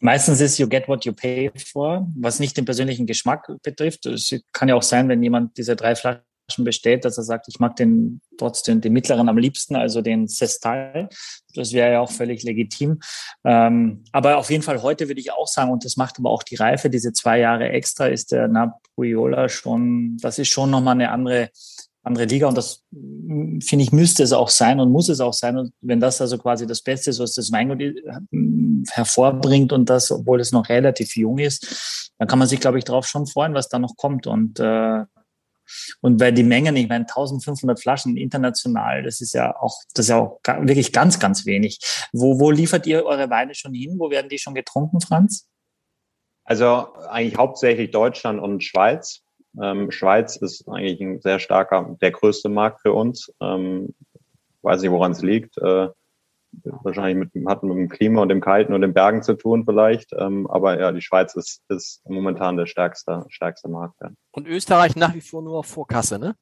[0.00, 4.04] Meistens ist you get what you pay for, was nicht den persönlichen Geschmack betrifft.
[4.06, 6.25] Es kann ja auch sein, wenn jemand diese drei Flaschen
[6.58, 11.08] bestellt, dass er sagt, ich mag den trotzdem den mittleren am liebsten, also den Sestal.
[11.54, 13.00] Das wäre ja auch völlig legitim.
[13.44, 16.42] Ähm, aber auf jeden Fall heute würde ich auch sagen, und das macht aber auch
[16.42, 21.10] die Reife, diese zwei Jahre extra, ist der Napuiola schon, das ist schon nochmal eine
[21.10, 21.50] andere
[22.06, 25.58] andere Liga und das finde ich müsste es auch sein und muss es auch sein
[25.58, 27.92] und wenn das also quasi das Beste ist, was das Weingut äh,
[28.92, 32.84] hervorbringt und das, obwohl es noch relativ jung ist, dann kann man sich glaube ich
[32.84, 35.04] darauf schon freuen, was da noch kommt und äh,
[36.00, 40.10] Und weil die Mengen, ich meine 1500 Flaschen international, das ist ja auch, das ist
[40.10, 41.78] ja auch wirklich ganz, ganz wenig.
[42.12, 43.96] Wo, wo liefert ihr eure Weine schon hin?
[43.98, 45.48] Wo werden die schon getrunken, Franz?
[46.44, 49.22] Also eigentlich hauptsächlich Deutschland und Schweiz.
[49.60, 53.32] Ähm, Schweiz ist eigentlich ein sehr starker, der größte Markt für uns.
[53.40, 53.94] Ähm,
[54.62, 55.58] weiß nicht, woran es liegt.
[55.58, 55.88] Äh,
[56.62, 60.12] wahrscheinlich mit, hat mit dem Klima und dem Kalten und den Bergen zu tun vielleicht.
[60.12, 63.94] Ähm, aber ja, die Schweiz ist, ist momentan der stärkste, stärkste Markt.
[64.00, 64.10] Ja.
[64.32, 66.34] Und Österreich nach wie vor nur auf Vorkasse, ne?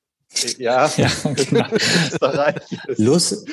[0.58, 1.66] Ja, ja genau.
[1.72, 2.56] Österreich.
[2.96, 3.48] Lust,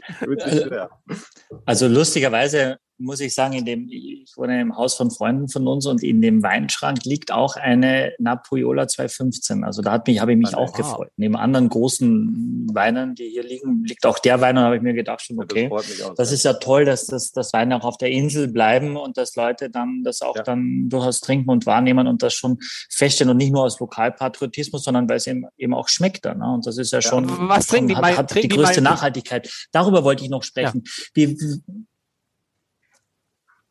[1.65, 5.85] also lustigerweise muss ich sagen, in dem, ich wohne im Haus von Freunden von uns
[5.85, 9.63] und in dem Weinschrank liegt auch eine Napoleola 215.
[9.63, 11.09] Also da hat mich, habe ich mich ah, auch gefreut.
[11.17, 14.93] Neben anderen großen Weinen, die hier liegen, liegt auch der Wein und habe ich mir
[14.93, 18.09] gedacht schon, okay, das, das ist ja toll, dass das, das Weine auch auf der
[18.09, 20.43] Insel bleiben und dass Leute dann das auch ja.
[20.43, 25.09] dann durchaus trinken und wahrnehmen und das schon feststellen und nicht nur aus Lokalpatriotismus, sondern
[25.09, 26.39] weil es eben, eben auch schmeckt dann.
[26.39, 26.53] Ne?
[26.53, 29.49] Und das ist ja schon, was trinken die, hat, hat die, die größte Nachhaltigkeit.
[29.71, 30.83] Darüber wollte ich noch sprechen.
[31.13, 31.37] Wie,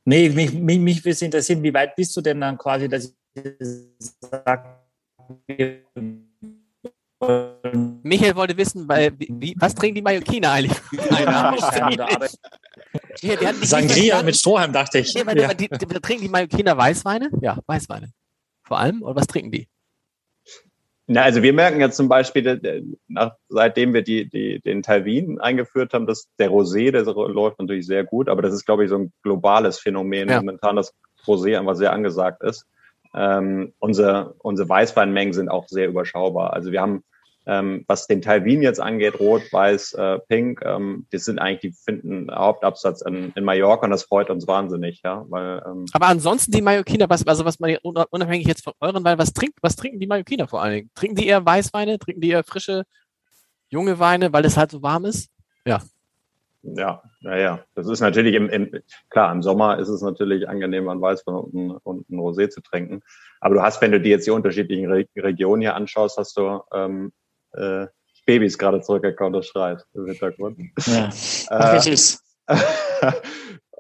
[0.05, 3.53] Nee, mich, mich, mich würde interessieren, wie weit bist du denn dann quasi, dass ich
[4.21, 4.81] sage,
[8.03, 10.77] Michael wollte wissen, weil, wie, was trinken die Mallorquiner eigentlich?
[13.23, 15.15] ja, Sangria mit Strohhalm, dachte ich.
[15.15, 15.53] Nee, ja.
[15.53, 17.31] die, die, trinken die Mallorquiner Weißweine?
[17.43, 18.11] Ja, Weißweine.
[18.63, 19.03] Vor allem?
[19.03, 19.69] Oder was trinken die?
[21.13, 25.93] Na, also wir merken jetzt zum Beispiel, nach, seitdem wir die, die, den Talvin eingeführt
[25.93, 28.97] haben, dass der Rosé, der läuft natürlich sehr gut, aber das ist, glaube ich, so
[28.97, 30.37] ein globales Phänomen ja.
[30.37, 30.95] momentan, dass
[31.27, 32.65] Rosé einfach sehr angesagt ist.
[33.13, 36.53] Ähm, unsere, unsere Weißweinmengen sind auch sehr überschaubar.
[36.53, 37.03] Also wir haben
[37.51, 41.73] ähm, was den Teil Wien jetzt angeht, Rot, Weiß, äh, Pink, ähm, das sind eigentlich,
[41.73, 45.25] die finden Hauptabsatz in, in Mallorca und das freut uns wahnsinnig, ja.
[45.29, 49.19] Weil, ähm, Aber ansonsten die Mallorquiner, was, also was man unabhängig jetzt von euren Weinen,
[49.19, 50.91] was trinkt, was trinken die Mallorquiner vor allen Dingen?
[50.95, 51.99] Trinken die eher Weißweine?
[51.99, 52.85] Trinken die eher frische,
[53.69, 55.29] junge Weine, weil es halt so warm ist?
[55.67, 55.81] Ja.
[56.63, 58.71] Ja, naja, das ist natürlich im, im,
[59.09, 62.61] klar, im Sommer ist es natürlich angenehm, ein Weißwein und ein, und ein Rosé zu
[62.61, 63.01] trinken.
[63.41, 66.61] Aber du hast, wenn du dir jetzt die unterschiedlichen Re Regionen hier anschaust, hast du
[66.75, 67.13] ähm,
[67.53, 67.87] äh,
[68.27, 70.59] Babys gerade zurückgekommen, schreit im Hintergrund.
[70.87, 71.11] Ja.
[71.51, 71.97] Äh,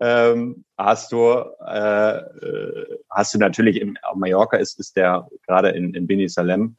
[0.00, 1.24] ähm, hast du
[1.66, 6.28] äh, äh, hast du natürlich im, auf Mallorca ist ist der gerade in, in Bini
[6.28, 6.76] Salem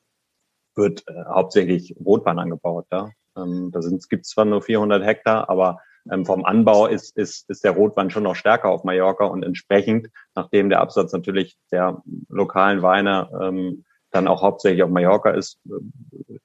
[0.76, 5.80] wird äh, hauptsächlich Rotwein angebaut ja ähm, da sind gibt zwar nur 400 Hektar aber
[6.10, 10.08] ähm, vom Anbau ist, ist, ist der Rotwein schon noch stärker auf Mallorca und entsprechend,
[10.36, 15.60] nachdem der Absatz natürlich der lokalen Weine ähm, dann auch hauptsächlich auf Mallorca ist,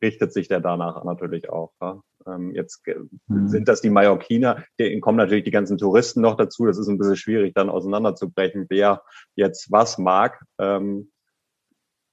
[0.02, 1.72] richtet sich der danach natürlich auch.
[1.80, 2.00] Ja.
[2.26, 2.82] Ähm, jetzt
[3.26, 3.48] mhm.
[3.48, 6.66] sind das die Mallorquiner, denen kommen natürlich die ganzen Touristen noch dazu.
[6.66, 9.02] Das ist ein bisschen schwierig, dann auseinanderzubrechen, wer
[9.34, 10.40] jetzt was mag.
[10.58, 11.10] Ähm,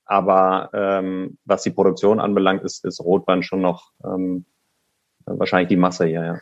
[0.06, 4.45] aber ähm, was die Produktion anbelangt, ist, ist Rotwein schon noch ähm,
[5.26, 6.39] wahrscheinlich die Masse hier, ja.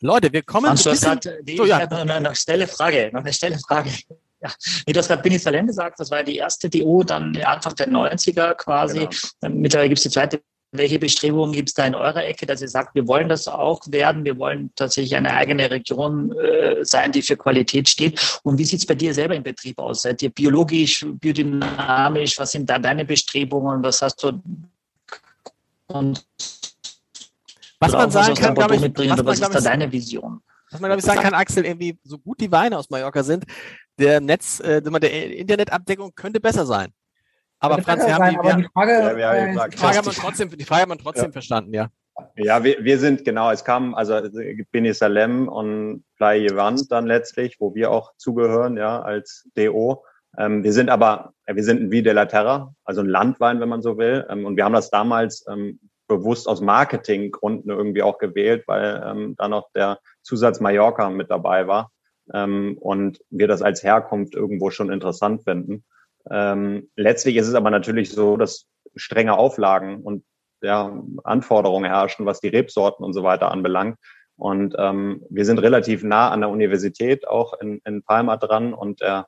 [0.00, 0.90] Leute, wir kommen zu.
[1.42, 1.86] Die, so, ja.
[1.86, 3.90] noch eine schnelle Frage, noch eine schnelle Frage.
[4.42, 4.50] Ja,
[4.86, 7.88] nee, du hast gerade Bini Salem gesagt, das war die erste DO, dann Anfang der
[7.88, 9.08] 90er quasi.
[9.40, 9.54] Genau.
[9.54, 10.42] Mittlerweile gibt es die zweite.
[10.74, 13.82] Welche Bestrebungen gibt es da in eurer Ecke, dass ihr sagt, wir wollen das auch
[13.88, 18.40] werden, wir wollen tatsächlich eine eigene Region äh, sein, die für Qualität steht?
[18.42, 20.00] Und wie sieht es bei dir selber im Betrieb aus?
[20.00, 22.38] Seid ihr biologisch, biodynamisch?
[22.38, 23.82] Was sind da deine Bestrebungen?
[23.82, 24.40] Was hast du?
[25.88, 26.24] Und
[27.78, 30.40] was man sagen kann, glaube ich, was, was ist da deine Vision?
[30.70, 33.44] Was man, glaube ich, sagen kann, Axel, irgendwie so gut die Weine aus Mallorca sind,
[33.98, 36.92] der Netz, äh, der Internetabdeckung könnte besser sein.
[37.58, 40.50] Aber Franz, wir haben die, die Frage, ja, wir haben äh, die Frage haben trotzdem,
[40.50, 41.32] die Frage haben wir trotzdem ja.
[41.32, 41.88] verstanden, ja.
[42.36, 44.20] Ja, wir, wir sind, genau, es kam, also
[44.70, 50.04] Bini Salem und Playa Wand dann letztlich, wo wir auch zugehören, ja, als DO.
[50.36, 53.68] Ähm, wir sind aber, wir sind ein Vie de la Terra, also ein Landwein, wenn
[53.68, 54.26] man so will.
[54.28, 55.78] Ähm, und wir haben das damals ähm,
[56.08, 61.66] bewusst aus Marketinggründen irgendwie auch gewählt, weil ähm, da noch der Zusatz Mallorca mit dabei
[61.66, 61.90] war
[62.32, 65.84] ähm, und wir das als Herkunft irgendwo schon interessant finden.
[66.30, 70.24] Ähm, letztlich ist es aber natürlich so, dass strenge Auflagen und
[70.62, 73.98] ja, Anforderungen herrschen, was die Rebsorten und so weiter anbelangt.
[74.36, 79.00] Und ähm, wir sind relativ nah an der Universität, auch in, in Palma dran und
[79.00, 79.26] der,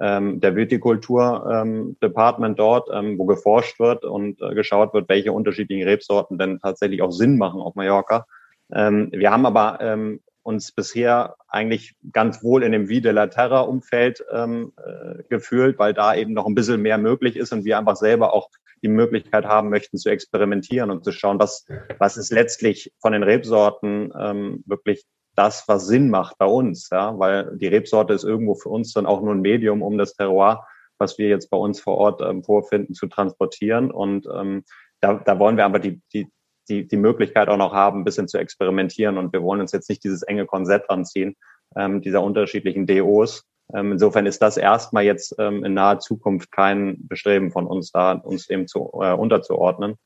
[0.00, 5.88] ähm, der Vitikultur ähm, dort, ähm, wo geforscht wird und äh, geschaut wird, welche unterschiedlichen
[5.88, 8.26] Rebsorten denn tatsächlich auch Sinn machen auf Mallorca.
[8.72, 13.28] Ähm, wir haben aber ähm, uns bisher eigentlich ganz wohl in dem Vie de la
[13.28, 17.64] Terra Umfeld ähm, äh, gefühlt, weil da eben noch ein bisschen mehr möglich ist und
[17.64, 18.48] wir einfach selber auch
[18.82, 21.66] die Möglichkeit haben möchten zu experimentieren und zu schauen, was,
[21.98, 25.04] was ist letztlich von den Rebsorten ähm, wirklich
[25.36, 29.06] das, was Sinn macht bei uns, ja, weil die Rebsorte ist irgendwo für uns dann
[29.06, 30.66] auch nur ein Medium, um das Terroir
[31.02, 33.90] was wir jetzt bei uns vor Ort ähm, vorfinden, zu transportieren.
[33.90, 34.64] Und ähm,
[35.00, 36.28] da, da wollen wir aber die, die,
[36.68, 39.18] die, die Möglichkeit auch noch haben, ein bisschen zu experimentieren.
[39.18, 41.36] Und wir wollen uns jetzt nicht dieses enge Korsett anziehen,
[41.76, 43.44] ähm, dieser unterschiedlichen DOs.
[43.74, 48.12] Ähm, insofern ist das erstmal jetzt ähm, in naher Zukunft kein Bestreben von uns da,
[48.12, 49.96] uns dem zu, äh, unterzuordnen.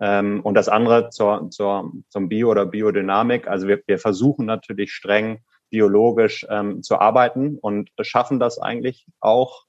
[0.00, 3.48] Ähm, und das andere zur, zur, zum Bio oder Biodynamik.
[3.48, 5.40] Also wir, wir versuchen natürlich streng
[5.70, 9.64] biologisch ähm, zu arbeiten und schaffen das eigentlich auch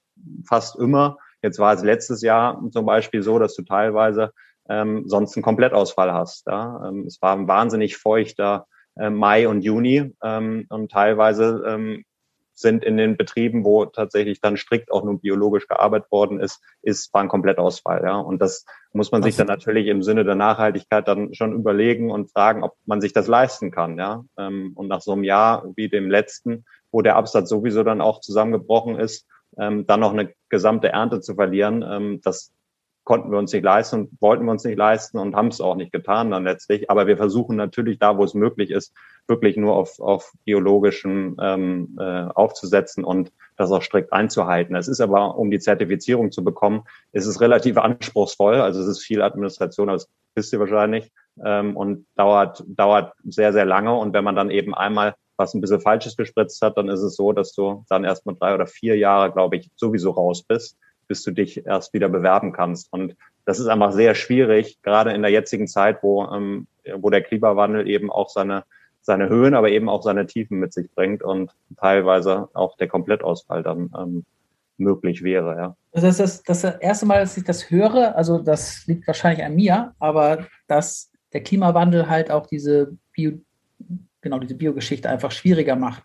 [0.46, 1.18] fast immer.
[1.42, 4.32] Jetzt war es letztes Jahr zum Beispiel so, dass du teilweise
[4.72, 6.46] ähm, sonst einen Komplettausfall hast.
[6.46, 6.88] Ja?
[6.88, 8.66] Ähm, es war ein wahnsinnig feuchter
[8.96, 12.04] äh, Mai und Juni ähm, und teilweise ähm,
[12.54, 17.12] sind in den Betrieben, wo tatsächlich dann strikt auch nur biologisch gearbeitet worden ist, ist
[17.12, 18.02] war ein Komplettausfall.
[18.04, 18.16] Ja?
[18.18, 22.30] Und das muss man sich dann natürlich im Sinne der Nachhaltigkeit dann schon überlegen und
[22.30, 23.98] fragen, ob man sich das leisten kann.
[23.98, 24.24] Ja?
[24.38, 28.20] Ähm, und nach so einem Jahr wie dem letzten, wo der Absatz sowieso dann auch
[28.20, 29.26] zusammengebrochen ist,
[29.58, 32.52] ähm, dann noch eine gesamte Ernte zu verlieren, ähm, das
[33.04, 35.74] konnten wir uns nicht leisten und wollten wir uns nicht leisten und haben es auch
[35.74, 36.90] nicht getan dann letztlich.
[36.90, 38.94] Aber wir versuchen natürlich da, wo es möglich ist,
[39.26, 44.76] wirklich nur auf, auf biologischen ähm, äh, aufzusetzen und das auch strikt einzuhalten.
[44.76, 48.60] Es ist aber, um die Zertifizierung zu bekommen, ist es relativ anspruchsvoll.
[48.60, 51.10] Also es ist viel Administration, das wisst ihr wahrscheinlich,
[51.44, 53.94] ähm, und dauert, dauert sehr, sehr lange.
[53.94, 57.16] Und wenn man dann eben einmal was ein bisschen Falsches gespritzt hat, dann ist es
[57.16, 60.78] so, dass du dann erstmal drei oder vier Jahre, glaube ich, sowieso raus bist
[61.08, 62.92] bis du dich erst wieder bewerben kannst.
[62.92, 67.22] Und das ist einfach sehr schwierig, gerade in der jetzigen Zeit, wo, ähm, wo der
[67.22, 68.64] Klimawandel eben auch seine,
[69.00, 73.62] seine Höhen, aber eben auch seine Tiefen mit sich bringt und teilweise auch der Komplettausfall
[73.62, 74.24] dann ähm,
[74.78, 75.56] möglich wäre.
[75.56, 75.76] Ja.
[75.92, 79.54] Also das ist das, erste Mal, dass ich das höre, also das liegt wahrscheinlich an
[79.54, 83.32] mir, aber dass der Klimawandel halt auch diese Bio,
[84.20, 86.04] genau diese Biogeschichte einfach schwieriger macht.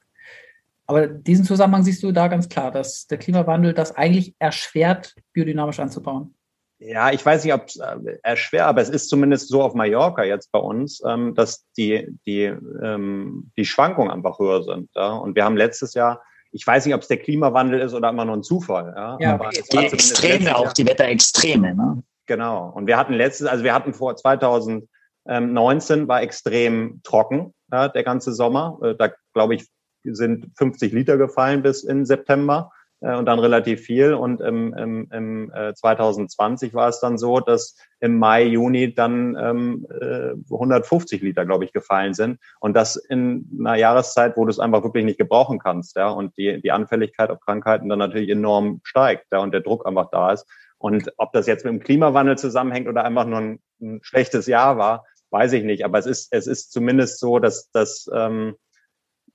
[0.88, 5.80] Aber diesen Zusammenhang siehst du da ganz klar, dass der Klimawandel das eigentlich erschwert, biodynamisch
[5.80, 6.34] anzubauen.
[6.80, 10.24] Ja, ich weiß nicht, ob es äh, erschwert, aber es ist zumindest so auf Mallorca
[10.24, 14.90] jetzt bei uns, ähm, dass die, die, ähm, die Schwankungen einfach höher sind.
[14.96, 15.14] Ja?
[15.16, 16.22] Und wir haben letztes Jahr,
[16.52, 18.94] ich weiß nicht, ob es der Klimawandel ist oder immer nur ein Zufall.
[18.96, 21.74] Ja, ja aber die Extreme auch, die Wetterextreme.
[21.74, 22.04] Ne?
[22.28, 22.70] Genau.
[22.70, 28.34] Und wir hatten letztes, also wir hatten vor 2019 war extrem trocken, ja, der ganze
[28.34, 28.78] Sommer.
[28.84, 29.68] Äh, da glaube ich,
[30.12, 34.14] sind 50 Liter gefallen bis in September äh, und dann relativ viel.
[34.14, 39.36] Und im, im, im äh, 2020 war es dann so, dass im Mai, Juni dann
[39.40, 42.40] ähm, äh, 150 Liter, glaube ich, gefallen sind.
[42.60, 46.38] Und das in einer Jahreszeit, wo du es einfach wirklich nicht gebrauchen kannst, ja, und
[46.38, 50.32] die, die Anfälligkeit auf Krankheiten dann natürlich enorm steigt, ja, und der Druck einfach da
[50.32, 50.46] ist.
[50.80, 54.78] Und ob das jetzt mit dem Klimawandel zusammenhängt oder einfach nur ein, ein schlechtes Jahr
[54.78, 55.84] war, weiß ich nicht.
[55.86, 58.56] Aber es ist, es ist zumindest so, dass, dass ähm,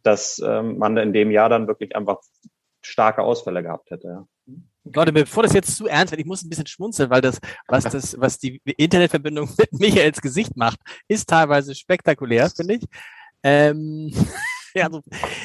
[0.03, 2.19] dass ähm, man in dem Jahr dann wirklich einfach
[2.83, 4.09] starke Ausfälle gehabt hätte.
[4.09, 4.27] Ja.
[4.85, 7.39] Leute, bevor das jetzt zu ernst wird, ich muss ein bisschen schmunzeln, weil das,
[7.69, 12.85] was das, was die Internetverbindung mit Michaels Gesicht macht, ist teilweise spektakulär, finde ich.
[13.45, 14.13] Ähm,
[14.75, 15.03] ja, also,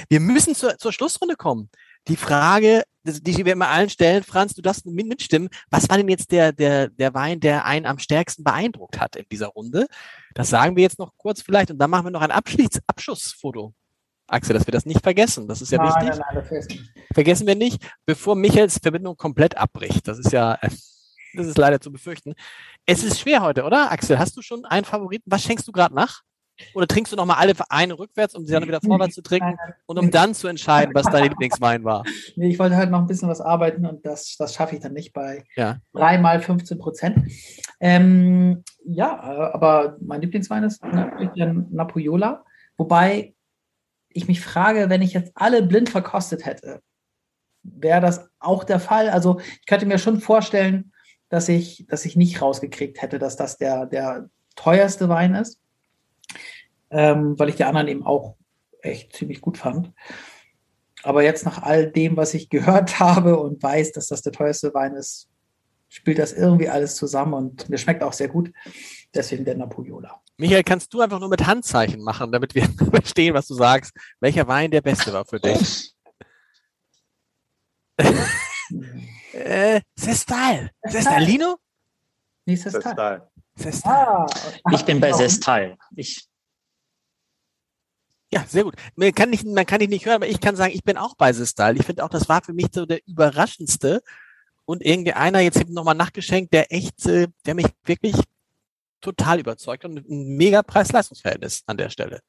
[0.09, 1.69] wir müssen zur, zur Schlussrunde kommen.
[2.07, 5.49] Die Frage, die wir immer allen stellen, Franz, du darfst mitstimmen.
[5.69, 9.25] Was war denn jetzt der, der, der Wein, der einen am stärksten beeindruckt hat in
[9.31, 9.87] dieser Runde?
[10.33, 13.73] Das sagen wir jetzt noch kurz vielleicht und dann machen wir noch ein Abschluss, Abschussfoto.
[14.27, 15.47] Axel, dass wir das nicht vergessen.
[15.47, 16.19] Das ist ja nein, wichtig.
[16.19, 20.07] Nein, nein, vergessen wir nicht, bevor Michaels Verbindung komplett abbricht.
[20.07, 20.57] Das ist ja,
[21.33, 22.33] das ist leider zu befürchten.
[22.85, 23.91] Es ist schwer heute, oder?
[23.91, 25.31] Axel, hast du schon einen Favoriten?
[25.31, 26.23] Was schenkst du gerade nach?
[26.73, 29.55] Oder trinkst du nochmal alle Vereine rückwärts, um sie dann wieder vorwärts zu trinken
[29.85, 32.03] und um dann zu entscheiden, was dein Lieblingswein war?
[32.35, 34.93] Nee, ich wollte halt noch ein bisschen was arbeiten und das, das schaffe ich dann
[34.93, 35.77] nicht bei ja.
[35.93, 37.31] 3 mal 15 Prozent.
[37.79, 42.43] Ähm, ja, äh, aber mein Lieblingswein ist natürlich der Napoyola.
[42.77, 43.33] Wobei
[44.09, 46.81] ich mich frage, wenn ich jetzt alle blind verkostet hätte,
[47.63, 49.09] wäre das auch der Fall?
[49.09, 50.93] Also ich könnte mir schon vorstellen,
[51.29, 55.59] dass ich, dass ich nicht rausgekriegt hätte, dass das der, der teuerste Wein ist,
[56.89, 58.35] ähm, weil ich die anderen eben auch
[58.81, 59.91] echt ziemlich gut fand.
[61.03, 64.73] Aber jetzt nach all dem, was ich gehört habe und weiß, dass das der teuerste
[64.73, 65.29] Wein ist,
[65.89, 68.51] spielt das irgendwie alles zusammen und mir schmeckt auch sehr gut.
[69.13, 70.21] Deswegen der Napoleola.
[70.37, 74.47] Michael, kannst du einfach nur mit Handzeichen machen, damit wir verstehen, was du sagst, welcher
[74.47, 75.93] Wein der beste war für dich?
[79.33, 80.69] äh, Sestal.
[80.83, 81.57] Sestalino?
[82.45, 83.29] Nee, Sestal.
[83.55, 84.27] Sestal.
[84.63, 85.75] Ah, ich bin bei Sestal.
[85.95, 86.27] Ich
[88.29, 88.75] ja, sehr gut.
[88.95, 91.15] Man kann, nicht, man kann dich nicht hören, aber ich kann sagen, ich bin auch
[91.15, 91.77] bei Sestal.
[91.77, 94.01] Ich finde auch, das war für mich so der überraschendste.
[94.65, 98.15] Und irgendwie einer, jetzt nochmal nachgeschenkt, der echt, äh, der mich wirklich
[99.01, 102.19] total überzeugt und ein mega Preis-Leistungs-Verhältnis an der Stelle.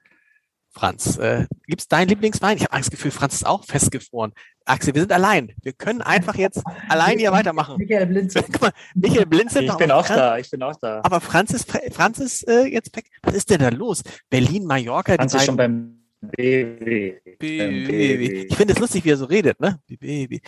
[0.70, 2.56] Franz, äh, gibt's deinen Lieblingswein?
[2.58, 4.32] Ich habe das Gefühl, Franz ist auch festgefroren.
[4.66, 5.52] Axel, wir sind allein.
[5.62, 7.76] Wir können einfach jetzt allein hier weitermachen.
[7.78, 8.42] Michael Blinzel.
[8.52, 11.00] Guck mal, Michael blinzelt Ich noch, bin auch Franz- da, ich bin auch da.
[11.02, 13.06] Aber Franz ist, Franz ist äh, jetzt weg.
[13.22, 14.02] Was ist denn da los?
[14.28, 17.14] Berlin, Mallorca, Franz ist schon beim BW.
[17.38, 18.46] Baby.
[18.48, 19.80] Ich finde es lustig, wie er so redet, ne?
[19.88, 20.42] Baby.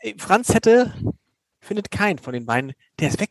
[0.00, 0.92] Äh, Franz hätte,
[1.60, 2.74] findet keinen von den beiden.
[3.00, 3.30] Der ist weg.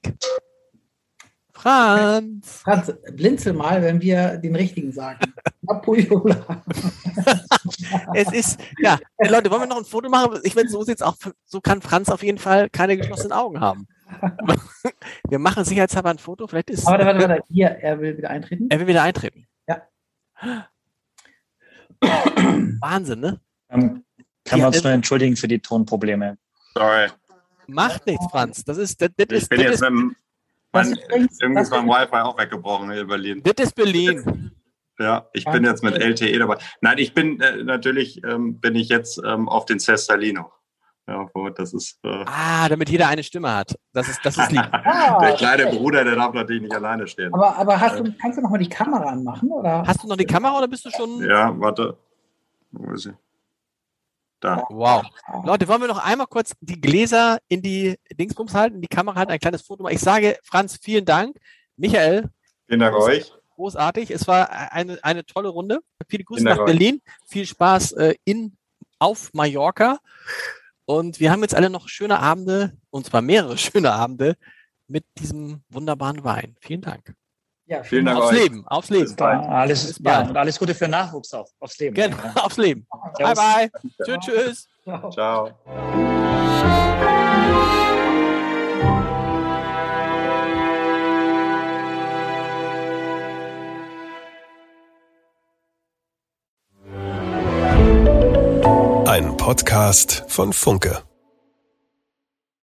[1.58, 2.62] Franz.
[2.64, 5.20] Franz, blinzel mal, wenn wir den richtigen sagen.
[5.62, 6.64] Napoleola.
[8.14, 10.40] Es ist, ja, Leute, wollen wir noch ein Foto machen?
[10.44, 11.16] Ich finde, so sieht's auch,
[11.46, 13.88] so kann Franz auf jeden Fall keine geschlossenen Augen haben.
[15.28, 16.48] Wir machen sicherheitshalber ein Foto.
[16.48, 17.44] Vielleicht ist, Aber warte, warte, warte.
[17.50, 18.68] Hier, er will wieder eintreten.
[18.70, 19.48] er will wieder eintreten.
[19.68, 19.82] Ja.
[22.80, 23.42] Wahnsinn, ne?
[23.70, 24.06] Ähm,
[24.46, 26.38] Kann man uns nur entschuldigen für die Tonprobleme.
[26.74, 27.08] Sorry.
[27.68, 28.64] Macht nichts, Franz.
[28.64, 30.16] Das ist, das, das Ich ist, bin das jetzt ist, mit
[30.84, 31.00] mein,
[31.42, 33.42] irgendwie ist mein Wi-Fi auch weggebrochen hier in Berlin.
[33.44, 34.52] das ist Berlin.
[35.00, 36.58] Ja, ich bin jetzt mit LTE dabei.
[36.82, 40.52] Nein, ich bin äh, natürlich ähm, bin ich jetzt ähm, auf den Cestalino.
[41.08, 41.26] Ja,
[41.56, 43.76] das ist äh, Ah, damit jeder eine Stimme hat.
[43.94, 44.68] Das ist, das ist lieb.
[44.72, 47.34] Ah, der kleine Bruder, der darf natürlich nicht alleine stehen.
[47.34, 49.50] Aber, aber hast du, kannst du noch mal die Kamera anmachen?
[49.50, 49.84] Oder?
[49.88, 51.24] Hast du noch die Kamera oder bist du schon?
[51.24, 51.98] Ja, warte.
[52.72, 53.14] Wo ist sie?
[54.40, 54.64] Da.
[54.70, 55.04] Wow.
[55.44, 59.32] Leute, wollen wir noch einmal kurz die Gläser in die Dingsbums halten, die Kamera halten,
[59.32, 59.96] ein kleines Foto machen.
[59.96, 61.38] Ich sage, Franz, vielen Dank.
[61.76, 62.30] Michael,
[62.68, 63.32] Vielen Dank euch.
[63.56, 64.12] großartig.
[64.12, 65.80] Es war eine, eine tolle Runde.
[66.08, 66.66] Viele Grüße nach euch.
[66.66, 67.02] Berlin.
[67.26, 68.58] Viel Spaß äh, in,
[69.00, 70.00] auf Mallorca.
[70.86, 74.38] Und wir haben jetzt alle noch schöne Abende, und zwar mehrere schöne Abende
[74.88, 76.56] mit diesem wunderbaren Wein.
[76.62, 77.14] Vielen Dank.
[77.68, 78.44] Ja, Vielen Dank Aufs euch.
[78.44, 79.04] Leben, aufs Leben.
[79.04, 79.44] Bis bald.
[79.44, 81.96] Ja, alles, Bis ja, und alles Gute für Nachwuchs auch, aufs Leben.
[81.96, 82.44] Genau, Ja.
[82.44, 82.88] aufs Leben.
[83.20, 83.70] Bye, bye.
[84.06, 84.68] Tschüss, tschüss.
[84.84, 85.10] Ciao.
[85.12, 85.52] Ciao.
[99.06, 101.02] Ein Podcast von Funke.